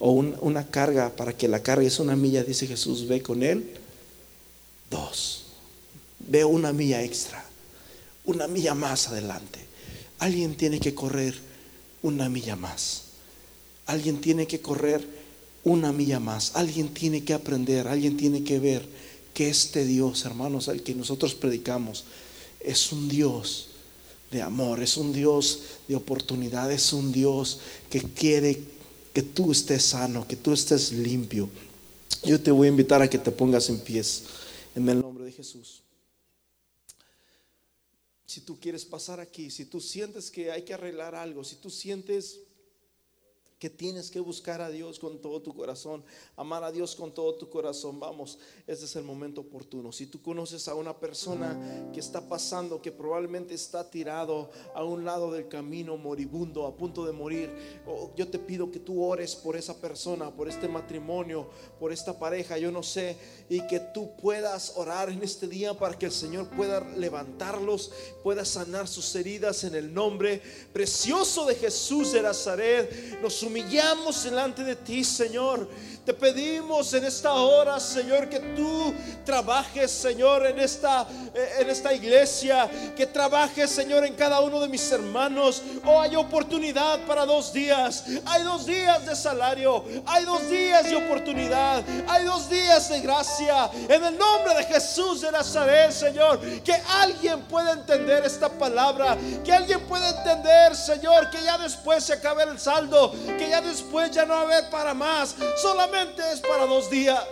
o 0.00 0.12
una 0.12 0.66
carga 0.66 1.14
para 1.14 1.36
que 1.36 1.46
la 1.46 1.62
carga 1.62 1.86
es 1.86 2.00
una 2.00 2.16
milla, 2.16 2.42
dice 2.42 2.66
Jesús, 2.66 3.06
ve 3.06 3.22
con 3.22 3.42
él 3.42 3.76
dos, 4.90 5.44
ve 6.18 6.44
una 6.44 6.72
milla 6.72 7.02
extra, 7.02 7.44
una 8.24 8.48
milla 8.48 8.74
más 8.74 9.08
adelante. 9.08 9.60
Alguien 10.18 10.56
tiene 10.56 10.80
que 10.80 10.94
correr 10.94 11.34
una 12.02 12.28
milla 12.28 12.56
más. 12.56 13.04
Alguien 13.86 14.20
tiene 14.20 14.46
que 14.46 14.60
correr 14.60 15.06
una 15.64 15.92
milla 15.92 16.18
más. 16.18 16.52
Alguien 16.54 16.88
tiene 16.88 17.22
que 17.22 17.34
aprender, 17.34 17.86
alguien 17.86 18.16
tiene 18.16 18.42
que 18.42 18.58
ver 18.58 18.86
que 19.34 19.48
este 19.48 19.84
Dios, 19.84 20.24
hermanos, 20.24 20.68
al 20.68 20.82
que 20.82 20.94
nosotros 20.94 21.34
predicamos, 21.34 22.04
es 22.60 22.92
un 22.92 23.08
Dios 23.08 23.68
de 24.30 24.42
amor, 24.42 24.82
es 24.82 24.96
un 24.96 25.12
Dios 25.12 25.60
de 25.88 25.96
oportunidad, 25.96 26.70
es 26.72 26.92
un 26.92 27.12
Dios 27.12 27.60
que 27.90 28.00
quiere 28.00 28.62
que 29.12 29.22
tú 29.22 29.52
estés 29.52 29.82
sano, 29.82 30.26
que 30.26 30.36
tú 30.36 30.52
estés 30.52 30.92
limpio. 30.92 31.48
Yo 32.24 32.40
te 32.40 32.50
voy 32.50 32.66
a 32.66 32.70
invitar 32.70 33.02
a 33.02 33.08
que 33.08 33.18
te 33.18 33.30
pongas 33.30 33.68
en 33.68 33.80
pies 33.80 34.24
en 34.74 34.88
el 34.88 35.00
nombre 35.00 35.24
de 35.24 35.32
Jesús. 35.32 35.82
Si 38.26 38.42
tú 38.42 38.60
quieres 38.60 38.84
pasar 38.84 39.18
aquí, 39.18 39.50
si 39.50 39.64
tú 39.64 39.80
sientes 39.80 40.30
que 40.30 40.52
hay 40.52 40.62
que 40.62 40.74
arreglar 40.74 41.14
algo, 41.14 41.42
si 41.42 41.56
tú 41.56 41.70
sientes 41.70 42.40
que 43.60 43.68
tienes 43.68 44.10
que 44.10 44.20
buscar 44.20 44.62
a 44.62 44.70
Dios 44.70 44.98
con 44.98 45.20
todo 45.20 45.42
tu 45.42 45.54
corazón, 45.54 46.02
amar 46.34 46.64
a 46.64 46.72
Dios 46.72 46.96
con 46.96 47.12
todo 47.12 47.34
tu 47.34 47.50
corazón. 47.50 48.00
Vamos, 48.00 48.38
ese 48.66 48.86
es 48.86 48.96
el 48.96 49.04
momento 49.04 49.42
oportuno. 49.42 49.92
Si 49.92 50.06
tú 50.06 50.22
conoces 50.22 50.66
a 50.66 50.74
una 50.74 50.98
persona 50.98 51.90
que 51.92 52.00
está 52.00 52.26
pasando, 52.26 52.80
que 52.80 52.90
probablemente 52.90 53.52
está 53.52 53.88
tirado 53.90 54.50
a 54.74 54.82
un 54.82 55.04
lado 55.04 55.30
del 55.30 55.46
camino, 55.46 55.98
moribundo, 55.98 56.66
a 56.66 56.74
punto 56.74 57.04
de 57.04 57.12
morir, 57.12 57.50
yo 58.16 58.26
te 58.28 58.38
pido 58.38 58.70
que 58.70 58.80
tú 58.80 59.04
ores 59.04 59.36
por 59.36 59.54
esa 59.56 59.78
persona, 59.78 60.34
por 60.34 60.48
este 60.48 60.66
matrimonio, 60.66 61.46
por 61.78 61.92
esta 61.92 62.18
pareja, 62.18 62.56
yo 62.56 62.72
no 62.72 62.82
sé, 62.82 63.18
y 63.50 63.66
que 63.66 63.78
tú 63.78 64.16
puedas 64.16 64.72
orar 64.76 65.10
en 65.10 65.22
este 65.22 65.46
día 65.46 65.74
para 65.74 65.98
que 65.98 66.06
el 66.06 66.12
Señor 66.12 66.48
pueda 66.48 66.80
levantarlos, 66.96 67.92
pueda 68.22 68.46
sanar 68.46 68.88
sus 68.88 69.14
heridas 69.14 69.64
en 69.64 69.74
el 69.74 69.92
nombre 69.92 70.40
precioso 70.72 71.44
de 71.44 71.56
Jesús 71.56 72.12
de 72.12 72.22
Nazaret. 72.22 73.20
Humillamos 73.50 74.22
delante 74.22 74.62
de 74.62 74.76
ti, 74.76 75.02
Señor. 75.02 75.68
Te 76.10 76.14
pedimos 76.14 76.92
en 76.94 77.04
esta 77.04 77.34
hora, 77.34 77.78
Señor, 77.78 78.28
que 78.28 78.40
tú 78.40 78.92
trabajes, 79.24 79.92
Señor, 79.92 80.44
en 80.44 80.58
esta, 80.58 81.06
eh, 81.32 81.58
en 81.60 81.70
esta 81.70 81.94
iglesia, 81.94 82.68
que 82.96 83.06
trabajes, 83.06 83.70
Señor, 83.70 84.04
en 84.04 84.14
cada 84.14 84.40
uno 84.40 84.58
de 84.58 84.66
mis 84.66 84.90
hermanos. 84.90 85.62
Oh, 85.84 86.00
hay 86.00 86.16
oportunidad 86.16 86.98
para 87.06 87.24
dos 87.24 87.52
días. 87.52 88.02
Hay 88.26 88.42
dos 88.42 88.66
días 88.66 89.06
de 89.06 89.14
salario. 89.14 89.84
Hay 90.04 90.24
dos 90.24 90.50
días 90.50 90.90
de 90.90 90.96
oportunidad. 90.96 91.84
Hay 92.08 92.24
dos 92.24 92.50
días 92.50 92.88
de 92.88 93.00
gracia. 93.02 93.70
En 93.88 94.04
el 94.04 94.18
nombre 94.18 94.54
de 94.56 94.64
Jesús 94.64 95.20
de 95.20 95.30
Nazaret, 95.30 95.92
Señor, 95.92 96.40
que 96.64 96.74
alguien 96.88 97.42
pueda 97.42 97.70
entender 97.70 98.24
esta 98.24 98.48
palabra. 98.48 99.16
Que 99.44 99.52
alguien 99.52 99.80
pueda 99.86 100.08
entender, 100.08 100.74
Señor, 100.74 101.30
que 101.30 101.40
ya 101.44 101.56
después 101.56 102.02
se 102.02 102.14
acabe 102.14 102.42
el 102.42 102.58
saldo. 102.58 103.12
Que 103.38 103.48
ya 103.48 103.60
después 103.60 104.10
ya 104.10 104.24
no 104.24 104.34
va 104.34 104.40
a 104.40 104.42
haber 104.42 104.70
para 104.70 104.92
más. 104.92 105.36
Solamente 105.56 105.99
es 106.02 106.40
para 106.40 106.66
dos 106.66 106.88
días. 106.90 107.26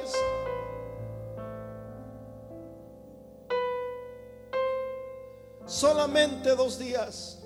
Solamente 5.64 6.54
dos 6.54 6.78
días. 6.78 7.38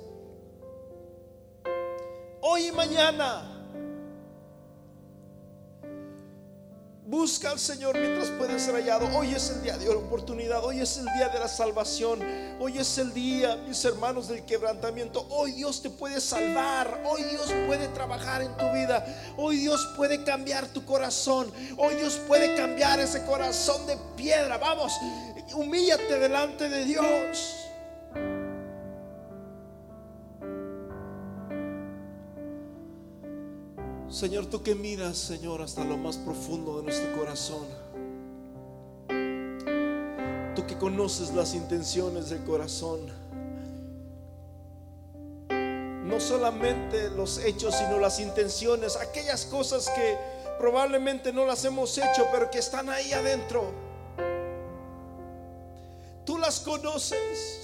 Hoy 2.40 2.66
y 2.66 2.72
mañana. 2.72 3.61
Busca 7.12 7.50
al 7.50 7.58
Señor 7.58 7.98
mientras 7.98 8.30
puede 8.30 8.58
ser 8.58 8.74
hallado. 8.74 9.06
Hoy 9.14 9.34
es 9.34 9.50
el 9.50 9.62
día 9.62 9.76
de 9.76 9.84
la 9.84 9.96
oportunidad. 9.96 10.64
Hoy 10.64 10.80
es 10.80 10.96
el 10.96 11.04
día 11.04 11.28
de 11.28 11.38
la 11.38 11.46
salvación. 11.46 12.20
Hoy 12.58 12.78
es 12.78 12.96
el 12.96 13.12
día, 13.12 13.54
mis 13.68 13.84
hermanos, 13.84 14.28
del 14.28 14.46
quebrantamiento. 14.46 15.26
Hoy 15.28 15.52
Dios 15.52 15.82
te 15.82 15.90
puede 15.90 16.22
salvar. 16.22 17.02
Hoy 17.04 17.22
Dios 17.24 17.52
puede 17.66 17.88
trabajar 17.88 18.40
en 18.40 18.56
tu 18.56 18.64
vida. 18.72 19.04
Hoy 19.36 19.58
Dios 19.58 19.86
puede 19.94 20.24
cambiar 20.24 20.68
tu 20.68 20.86
corazón. 20.86 21.52
Hoy 21.76 21.96
Dios 21.96 22.14
puede 22.26 22.56
cambiar 22.56 22.98
ese 22.98 23.22
corazón 23.26 23.86
de 23.86 23.98
piedra. 24.16 24.56
Vamos, 24.56 24.94
humíllate 25.54 26.18
delante 26.18 26.70
de 26.70 26.86
Dios. 26.86 27.61
Señor, 34.12 34.44
tú 34.44 34.62
que 34.62 34.74
miras, 34.74 35.16
Señor, 35.16 35.62
hasta 35.62 35.84
lo 35.84 35.96
más 35.96 36.18
profundo 36.18 36.76
de 36.76 36.82
nuestro 36.82 37.16
corazón. 37.16 37.64
Tú 40.54 40.66
que 40.66 40.76
conoces 40.78 41.32
las 41.32 41.54
intenciones 41.54 42.28
del 42.28 42.44
corazón. 42.44 43.10
No 45.48 46.20
solamente 46.20 47.08
los 47.08 47.38
hechos, 47.38 47.74
sino 47.74 47.98
las 47.98 48.20
intenciones, 48.20 48.96
aquellas 48.96 49.46
cosas 49.46 49.88
que 49.88 50.18
probablemente 50.58 51.32
no 51.32 51.46
las 51.46 51.64
hemos 51.64 51.96
hecho, 51.96 52.26
pero 52.30 52.50
que 52.50 52.58
están 52.58 52.90
ahí 52.90 53.14
adentro. 53.14 53.72
Tú 56.26 56.36
las 56.36 56.60
conoces. 56.60 57.62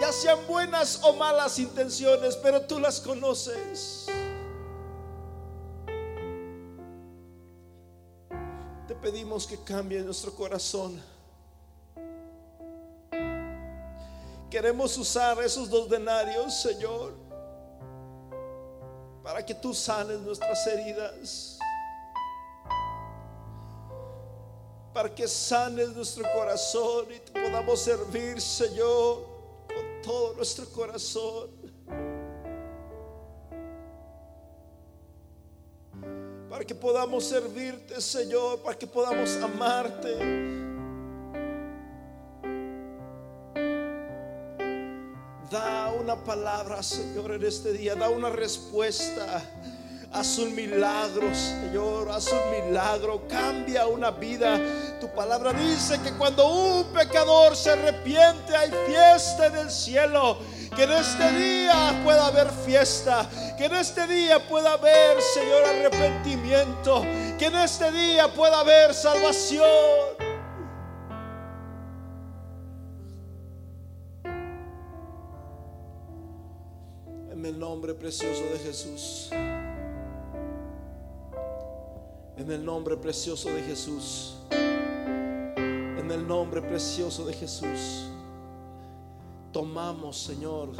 Ya 0.00 0.12
sean 0.12 0.38
buenas 0.46 0.98
o 1.02 1.12
malas 1.12 1.58
intenciones, 1.58 2.34
pero 2.36 2.62
tú 2.62 2.80
las 2.80 3.00
conoces. 3.00 4.06
Te 8.88 8.94
pedimos 8.94 9.46
que 9.46 9.62
cambie 9.62 10.00
nuestro 10.00 10.34
corazón. 10.34 11.00
Queremos 14.50 14.96
usar 14.96 15.38
esos 15.42 15.68
dos 15.68 15.88
denarios, 15.88 16.60
Señor, 16.60 17.14
para 19.22 19.44
que 19.44 19.54
tú 19.54 19.74
sanes 19.74 20.18
nuestras 20.20 20.66
heridas. 20.66 21.58
Para 24.94 25.14
que 25.14 25.28
sanes 25.28 25.90
nuestro 25.90 26.24
corazón 26.34 27.06
y 27.14 27.18
te 27.20 27.32
podamos 27.40 27.80
servir, 27.80 28.40
Señor 28.40 29.29
todo 30.02 30.34
nuestro 30.34 30.66
corazón. 30.66 31.50
Para 36.48 36.64
que 36.64 36.74
podamos 36.74 37.24
servirte, 37.24 38.00
Señor, 38.00 38.60
para 38.60 38.76
que 38.76 38.86
podamos 38.86 39.36
amarte. 39.36 40.16
Da 45.50 45.92
una 45.92 46.16
palabra, 46.22 46.82
Señor, 46.82 47.32
en 47.32 47.44
este 47.44 47.72
día. 47.72 47.94
Da 47.94 48.08
una 48.08 48.30
respuesta. 48.30 49.42
Haz 50.12 50.38
un 50.38 50.54
milagro, 50.54 51.32
Señor. 51.34 52.08
Haz 52.10 52.32
un 52.32 52.66
milagro. 52.68 53.26
Cambia 53.28 53.86
una 53.86 54.10
vida 54.10 54.60
tu 55.00 55.08
palabra 55.08 55.54
dice 55.54 55.98
que 56.02 56.12
cuando 56.12 56.46
un 56.46 56.84
pecador 56.92 57.56
se 57.56 57.70
arrepiente 57.70 58.54
hay 58.54 58.70
fiesta 58.86 59.46
en 59.46 59.56
el 59.56 59.70
cielo. 59.70 60.36
Que 60.76 60.82
en 60.84 60.92
este 60.92 61.32
día 61.32 62.02
pueda 62.04 62.26
haber 62.26 62.50
fiesta. 62.50 63.26
Que 63.56 63.64
en 63.64 63.74
este 63.76 64.06
día 64.06 64.46
pueda 64.46 64.74
haber, 64.74 65.22
Señor, 65.22 65.64
arrepentimiento. 65.64 67.02
Que 67.38 67.46
en 67.46 67.56
este 67.56 67.90
día 67.90 68.28
pueda 68.34 68.60
haber 68.60 68.92
salvación. 68.92 69.64
En 77.32 77.46
el 77.46 77.58
nombre 77.58 77.94
precioso 77.94 78.42
de 78.44 78.58
Jesús. 78.58 79.30
En 82.36 82.52
el 82.52 82.62
nombre 82.62 82.98
precioso 82.98 83.48
de 83.50 83.62
Jesús. 83.62 84.36
El 86.10 86.26
nombre 86.26 86.60
precioso 86.60 87.24
de 87.24 87.32
Jesús. 87.32 88.08
Tomamos, 89.52 90.18
Señor. 90.18 90.70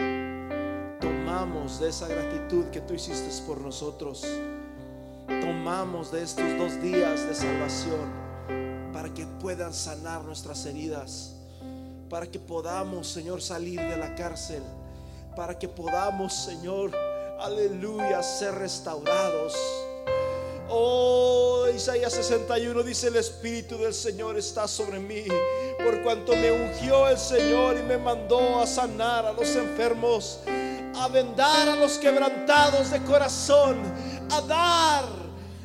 Tomamos 1.00 1.80
de 1.80 1.88
esa 1.88 2.08
gratitud 2.08 2.66
que 2.66 2.80
tú 2.80 2.94
hiciste 2.94 3.30
por 3.46 3.60
nosotros. 3.60 4.26
Tomamos 5.26 6.10
de 6.10 6.22
estos 6.22 6.58
dos 6.58 6.82
días 6.82 7.26
de 7.26 7.34
salvación 7.34 8.10
para 8.92 9.12
que 9.14 9.26
puedan 9.40 9.72
sanar 9.72 10.24
nuestras 10.24 10.66
heridas. 10.66 11.36
Para 12.08 12.26
que 12.26 12.38
podamos, 12.38 13.06
Señor, 13.06 13.40
salir 13.40 13.80
de 13.80 13.96
la 13.96 14.14
cárcel 14.14 14.62
para 15.36 15.58
que 15.58 15.68
podamos, 15.68 16.34
Señor, 16.34 16.90
aleluya, 17.40 18.22
ser 18.22 18.54
restaurados. 18.54 19.54
Oh, 20.68 21.29
Isaías 21.74 22.12
61 22.12 22.82
dice, 22.82 23.08
el 23.08 23.16
Espíritu 23.16 23.78
del 23.78 23.94
Señor 23.94 24.36
está 24.36 24.66
sobre 24.66 24.98
mí, 24.98 25.24
por 25.82 26.02
cuanto 26.02 26.34
me 26.34 26.50
ungió 26.50 27.08
el 27.08 27.18
Señor 27.18 27.76
y 27.78 27.82
me 27.82 27.98
mandó 27.98 28.60
a 28.60 28.66
sanar 28.66 29.26
a 29.26 29.32
los 29.32 29.54
enfermos, 29.56 30.40
a 30.94 31.08
vendar 31.08 31.68
a 31.68 31.76
los 31.76 31.98
quebrantados 31.98 32.90
de 32.90 33.02
corazón, 33.04 33.78
a 34.30 34.40
dar 34.42 35.04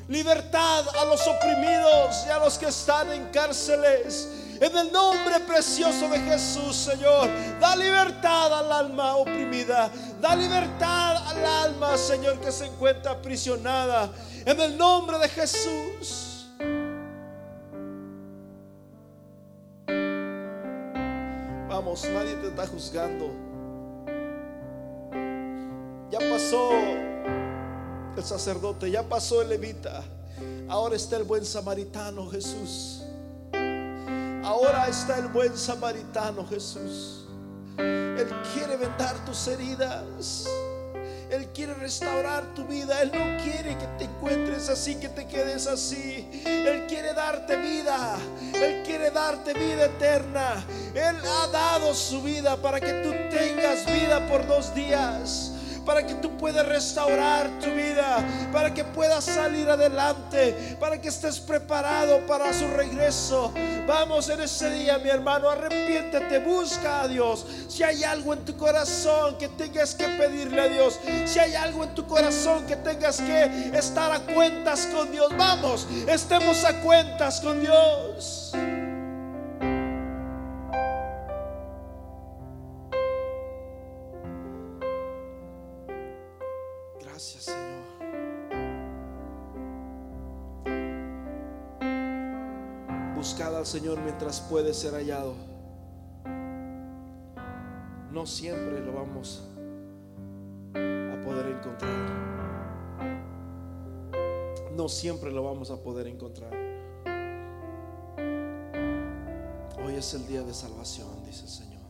libertad 0.07 0.85
a 0.99 1.05
los 1.05 1.25
oprimidos 1.27 2.25
y 2.27 2.29
a 2.29 2.39
los 2.39 2.57
que 2.57 2.67
están 2.67 3.11
en 3.11 3.25
cárceles 3.29 4.44
en 4.59 4.77
el 4.77 4.91
nombre 4.91 5.39
precioso 5.41 6.07
de 6.09 6.19
Jesús, 6.19 6.75
Señor, 6.75 7.29
da 7.59 7.75
libertad 7.75 8.59
al 8.59 8.71
alma 8.71 9.15
oprimida. 9.17 9.91
Da 10.21 10.35
libertad 10.35 11.17
al 11.27 11.45
alma, 11.45 11.97
Señor, 11.97 12.39
que 12.39 12.51
se 12.51 12.65
encuentra 12.65 13.11
aprisionada. 13.11 14.09
En 14.45 14.59
el 14.59 14.77
nombre 14.77 15.17
de 15.17 15.29
Jesús. 15.29 16.47
Vamos, 21.67 22.05
nadie 22.05 22.35
te 22.35 22.47
está 22.47 22.67
juzgando. 22.67 23.31
Ya 26.09 26.19
pasó 26.29 26.71
el 28.15 28.23
sacerdote, 28.23 28.89
ya 28.89 29.03
pasó 29.03 29.41
el 29.41 29.49
levita. 29.49 30.03
Ahora 30.69 30.95
está 30.95 31.17
el 31.17 31.23
buen 31.23 31.43
samaritano, 31.43 32.27
Jesús. 32.29 33.03
Ahora 34.45 34.87
está 34.87 35.17
el 35.17 35.27
buen 35.29 35.57
samaritano 35.57 36.45
Jesús. 36.47 37.25
Él 37.79 38.27
quiere 38.53 38.77
vendar 38.77 39.15
tus 39.25 39.47
heridas. 39.47 40.45
Él 41.31 41.47
quiere 41.47 41.73
restaurar 41.73 42.53
tu 42.53 42.63
vida. 42.65 43.01
Él 43.01 43.11
no 43.11 43.43
quiere 43.43 43.75
que 43.75 43.87
te 43.97 44.03
encuentres 44.03 44.69
así, 44.69 44.97
que 44.97 45.09
te 45.09 45.25
quedes 45.25 45.65
así. 45.65 46.43
Él 46.45 46.85
quiere 46.87 47.15
darte 47.15 47.57
vida. 47.57 48.17
Él 48.53 48.83
quiere 48.85 49.09
darte 49.09 49.51
vida 49.55 49.85
eterna. 49.85 50.63
Él 50.93 51.15
ha 51.25 51.47
dado 51.47 51.95
su 51.95 52.21
vida 52.21 52.55
para 52.55 52.79
que 52.79 52.93
tú 53.01 53.09
tengas 53.35 53.83
vida 53.91 54.27
por 54.27 54.45
dos 54.45 54.75
días 54.75 55.54
para 55.85 56.05
que 56.05 56.15
tú 56.15 56.35
puedas 56.37 56.65
restaurar 56.67 57.49
tu 57.59 57.69
vida, 57.71 58.17
para 58.51 58.73
que 58.73 58.83
puedas 58.83 59.23
salir 59.23 59.69
adelante, 59.69 60.77
para 60.79 60.99
que 60.99 61.09
estés 61.09 61.39
preparado 61.39 62.25
para 62.25 62.51
su 62.53 62.67
regreso. 62.67 63.53
Vamos 63.87 64.29
en 64.29 64.41
ese 64.41 64.69
día, 64.71 64.97
mi 64.97 65.09
hermano, 65.09 65.49
arrepiéntete, 65.49 66.39
busca 66.39 67.03
a 67.03 67.07
Dios. 67.07 67.45
Si 67.67 67.83
hay 67.83 68.03
algo 68.03 68.33
en 68.33 68.43
tu 68.43 68.57
corazón 68.57 69.37
que 69.37 69.47
tengas 69.49 69.93
que 69.95 70.07
pedirle 70.07 70.61
a 70.61 70.67
Dios, 70.67 70.99
si 71.25 71.39
hay 71.39 71.55
algo 71.55 71.83
en 71.83 71.93
tu 71.93 72.05
corazón 72.07 72.65
que 72.65 72.75
tengas 72.77 73.21
que 73.21 73.71
estar 73.73 74.11
a 74.11 74.19
cuentas 74.19 74.87
con 74.87 75.11
Dios, 75.11 75.29
vamos, 75.37 75.87
estemos 76.07 76.63
a 76.63 76.81
cuentas 76.81 77.39
con 77.39 77.61
Dios. 77.61 78.53
Señor 93.65 93.99
mientras 93.99 94.41
puede 94.41 94.73
ser 94.73 94.93
hallado. 94.93 95.33
No 98.11 98.25
siempre 98.25 98.79
lo 98.79 98.93
vamos 98.93 99.43
a 100.75 101.25
poder 101.25 101.47
encontrar. 101.47 101.91
No 104.75 104.87
siempre 104.87 105.31
lo 105.31 105.43
vamos 105.43 105.71
a 105.71 105.77
poder 105.77 106.07
encontrar. 106.07 106.53
Hoy 109.83 109.95
es 109.95 110.13
el 110.13 110.27
día 110.27 110.43
de 110.43 110.53
salvación, 110.53 111.07
dice 111.25 111.43
el 111.43 111.49
Señor. 111.49 111.81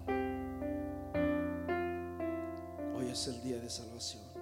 Hoy 2.97 3.09
es 3.11 3.27
el 3.27 3.43
día 3.43 3.59
de 3.59 3.69
salvación. 3.69 4.34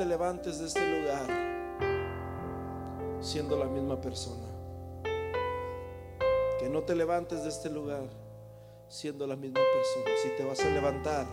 Te 0.00 0.06
levantes 0.06 0.58
de 0.58 0.66
este 0.66 0.80
lugar 0.80 1.26
siendo 3.20 3.58
la 3.58 3.66
misma 3.66 4.00
persona. 4.00 4.46
Que 6.58 6.70
no 6.70 6.84
te 6.84 6.94
levantes 6.94 7.42
de 7.42 7.50
este 7.50 7.68
lugar 7.68 8.08
siendo 8.88 9.26
la 9.26 9.36
misma 9.36 9.60
persona. 9.60 10.16
Si 10.22 10.30
te 10.38 10.44
vas 10.44 10.58
a 10.60 10.70
levantar 10.70 11.26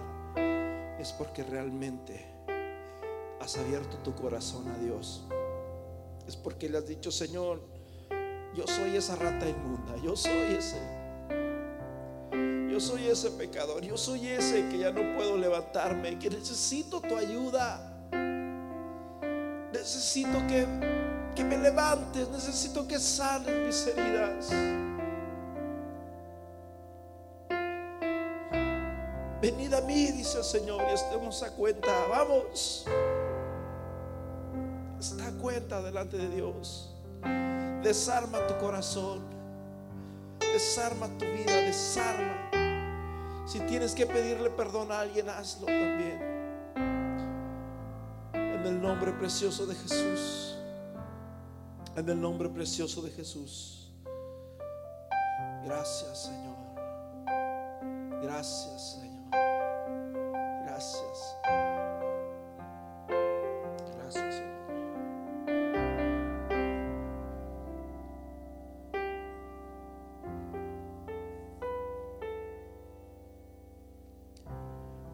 es 0.99 1.13
porque 1.13 1.43
realmente 1.43 2.25
has 3.39 3.57
abierto 3.57 3.99
tu 3.99 4.13
corazón 4.13 4.67
a 4.67 4.77
Dios. 4.79 5.25
Es 6.27 6.35
porque 6.35 6.67
le 6.67 6.79
has 6.79 6.87
dicho, 6.87 7.09
Señor, 7.09 7.61
yo 8.53 8.67
soy 8.67 8.97
esa 8.97 9.15
rata 9.15 9.47
inmunda, 9.47 9.95
yo 10.03 10.13
soy 10.17 10.55
ese. 10.57 10.81
Yo 12.69 12.81
soy 12.81 13.07
ese 13.07 13.31
pecador, 13.31 13.81
yo 13.81 13.95
soy 13.95 14.27
ese 14.27 14.67
que 14.67 14.79
ya 14.79 14.91
no 14.91 15.15
puedo 15.15 15.37
levantarme, 15.37 16.19
que 16.19 16.29
necesito 16.29 16.99
tu 16.99 17.15
ayuda. 17.15 17.93
Necesito 19.87 20.45
que 20.47 20.67
que 21.33 21.43
me 21.43 21.55
levantes, 21.55 22.27
necesito 22.29 22.85
que 22.87 22.99
salen 22.99 23.67
mis 23.67 23.85
heridas. 23.85 24.49
Venid 29.39 29.71
a 29.73 29.81
mí, 29.81 30.07
dice 30.07 30.39
el 30.39 30.43
Señor, 30.43 30.81
y 30.89 30.93
estemos 30.93 31.43
a 31.43 31.51
cuenta. 31.51 31.91
Vamos. 32.09 32.85
Está 34.99 35.27
a 35.27 35.31
cuenta 35.33 35.81
delante 35.81 36.17
de 36.17 36.27
Dios. 36.29 36.91
Desarma 37.83 38.45
tu 38.47 38.57
corazón. 38.57 39.21
Desarma 40.39 41.07
tu 41.19 41.25
vida. 41.25 41.53
Desarma. 41.61 42.49
Si 43.45 43.59
tienes 43.61 43.93
que 43.93 44.07
pedirle 44.07 44.49
perdón 44.49 44.91
a 44.91 45.01
alguien, 45.01 45.29
hazlo 45.29 45.67
también. 45.67 46.36
El 48.67 48.81
nombre 48.81 49.13
precioso 49.13 49.65
de 49.65 49.73
Jesús. 49.75 50.57
En 51.95 52.09
el 52.09 52.19
nombre 52.19 52.49
precioso 52.49 53.01
de 53.01 53.09
Jesús. 53.11 53.93
Gracias, 55.63 56.23
Señor. 56.25 56.57
Gracias, 58.21 58.99
Señor. 58.99 59.29
Gracias. 60.65 61.37
Gracias, 63.95 64.35
Señor. 64.35 64.57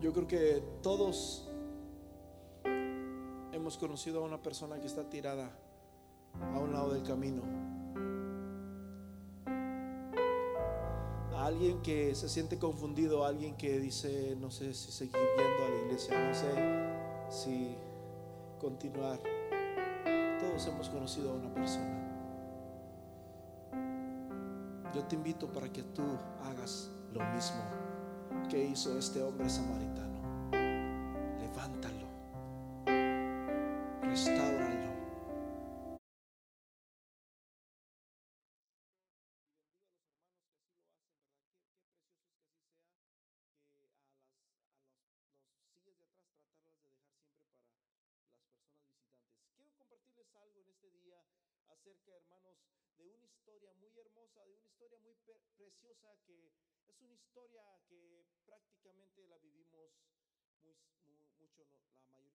Yo 0.01 0.11
creo 0.11 0.27
que 0.27 0.63
todos 0.81 1.42
hemos 3.73 3.77
conocido 3.79 4.21
a 4.21 4.25
una 4.27 4.37
persona 4.37 4.79
que 4.79 4.85
está 4.85 5.09
tirada 5.09 5.49
a 6.53 6.59
un 6.59 6.73
lado 6.73 6.93
del 6.93 7.01
camino. 7.01 7.41
A 11.35 11.47
alguien 11.47 11.81
que 11.81 12.13
se 12.13 12.29
siente 12.29 12.59
confundido, 12.59 13.25
alguien 13.25 13.55
que 13.55 13.79
dice, 13.79 14.37
no 14.39 14.51
sé 14.51 14.75
si 14.75 14.91
seguir 14.91 15.15
yendo 15.15 15.65
a 15.65 15.69
la 15.69 15.85
iglesia, 15.85 16.27
no 16.27 16.35
sé 16.35 16.51
si 17.29 17.75
continuar. 18.59 19.19
Todos 20.39 20.67
hemos 20.67 20.89
conocido 20.89 21.31
a 21.31 21.33
una 21.33 21.51
persona. 21.51 21.99
Yo 24.93 25.03
te 25.05 25.15
invito 25.15 25.51
para 25.51 25.73
que 25.73 25.81
tú 25.81 26.03
hagas 26.43 26.91
lo 27.11 27.23
mismo 27.33 27.63
que 28.49 28.65
hizo 28.65 28.99
este 28.99 29.23
hombre 29.23 29.49
samaritano. 29.49 30.12
Historia 53.43 53.73
muy 53.73 53.91
hermosa, 53.99 54.45
de 54.45 54.53
una 54.55 54.67
historia 54.69 54.97
muy 55.03 55.15
preciosa 55.57 56.15
que 56.25 56.47
es 56.87 57.01
una 57.01 57.13
historia 57.13 57.61
que 57.89 58.23
prácticamente 58.45 59.27
la 59.27 59.37
vivimos 59.39 59.91
muy, 60.63 60.79
mucho, 61.35 61.67
la 61.67 61.75
mayoría 61.75 62.23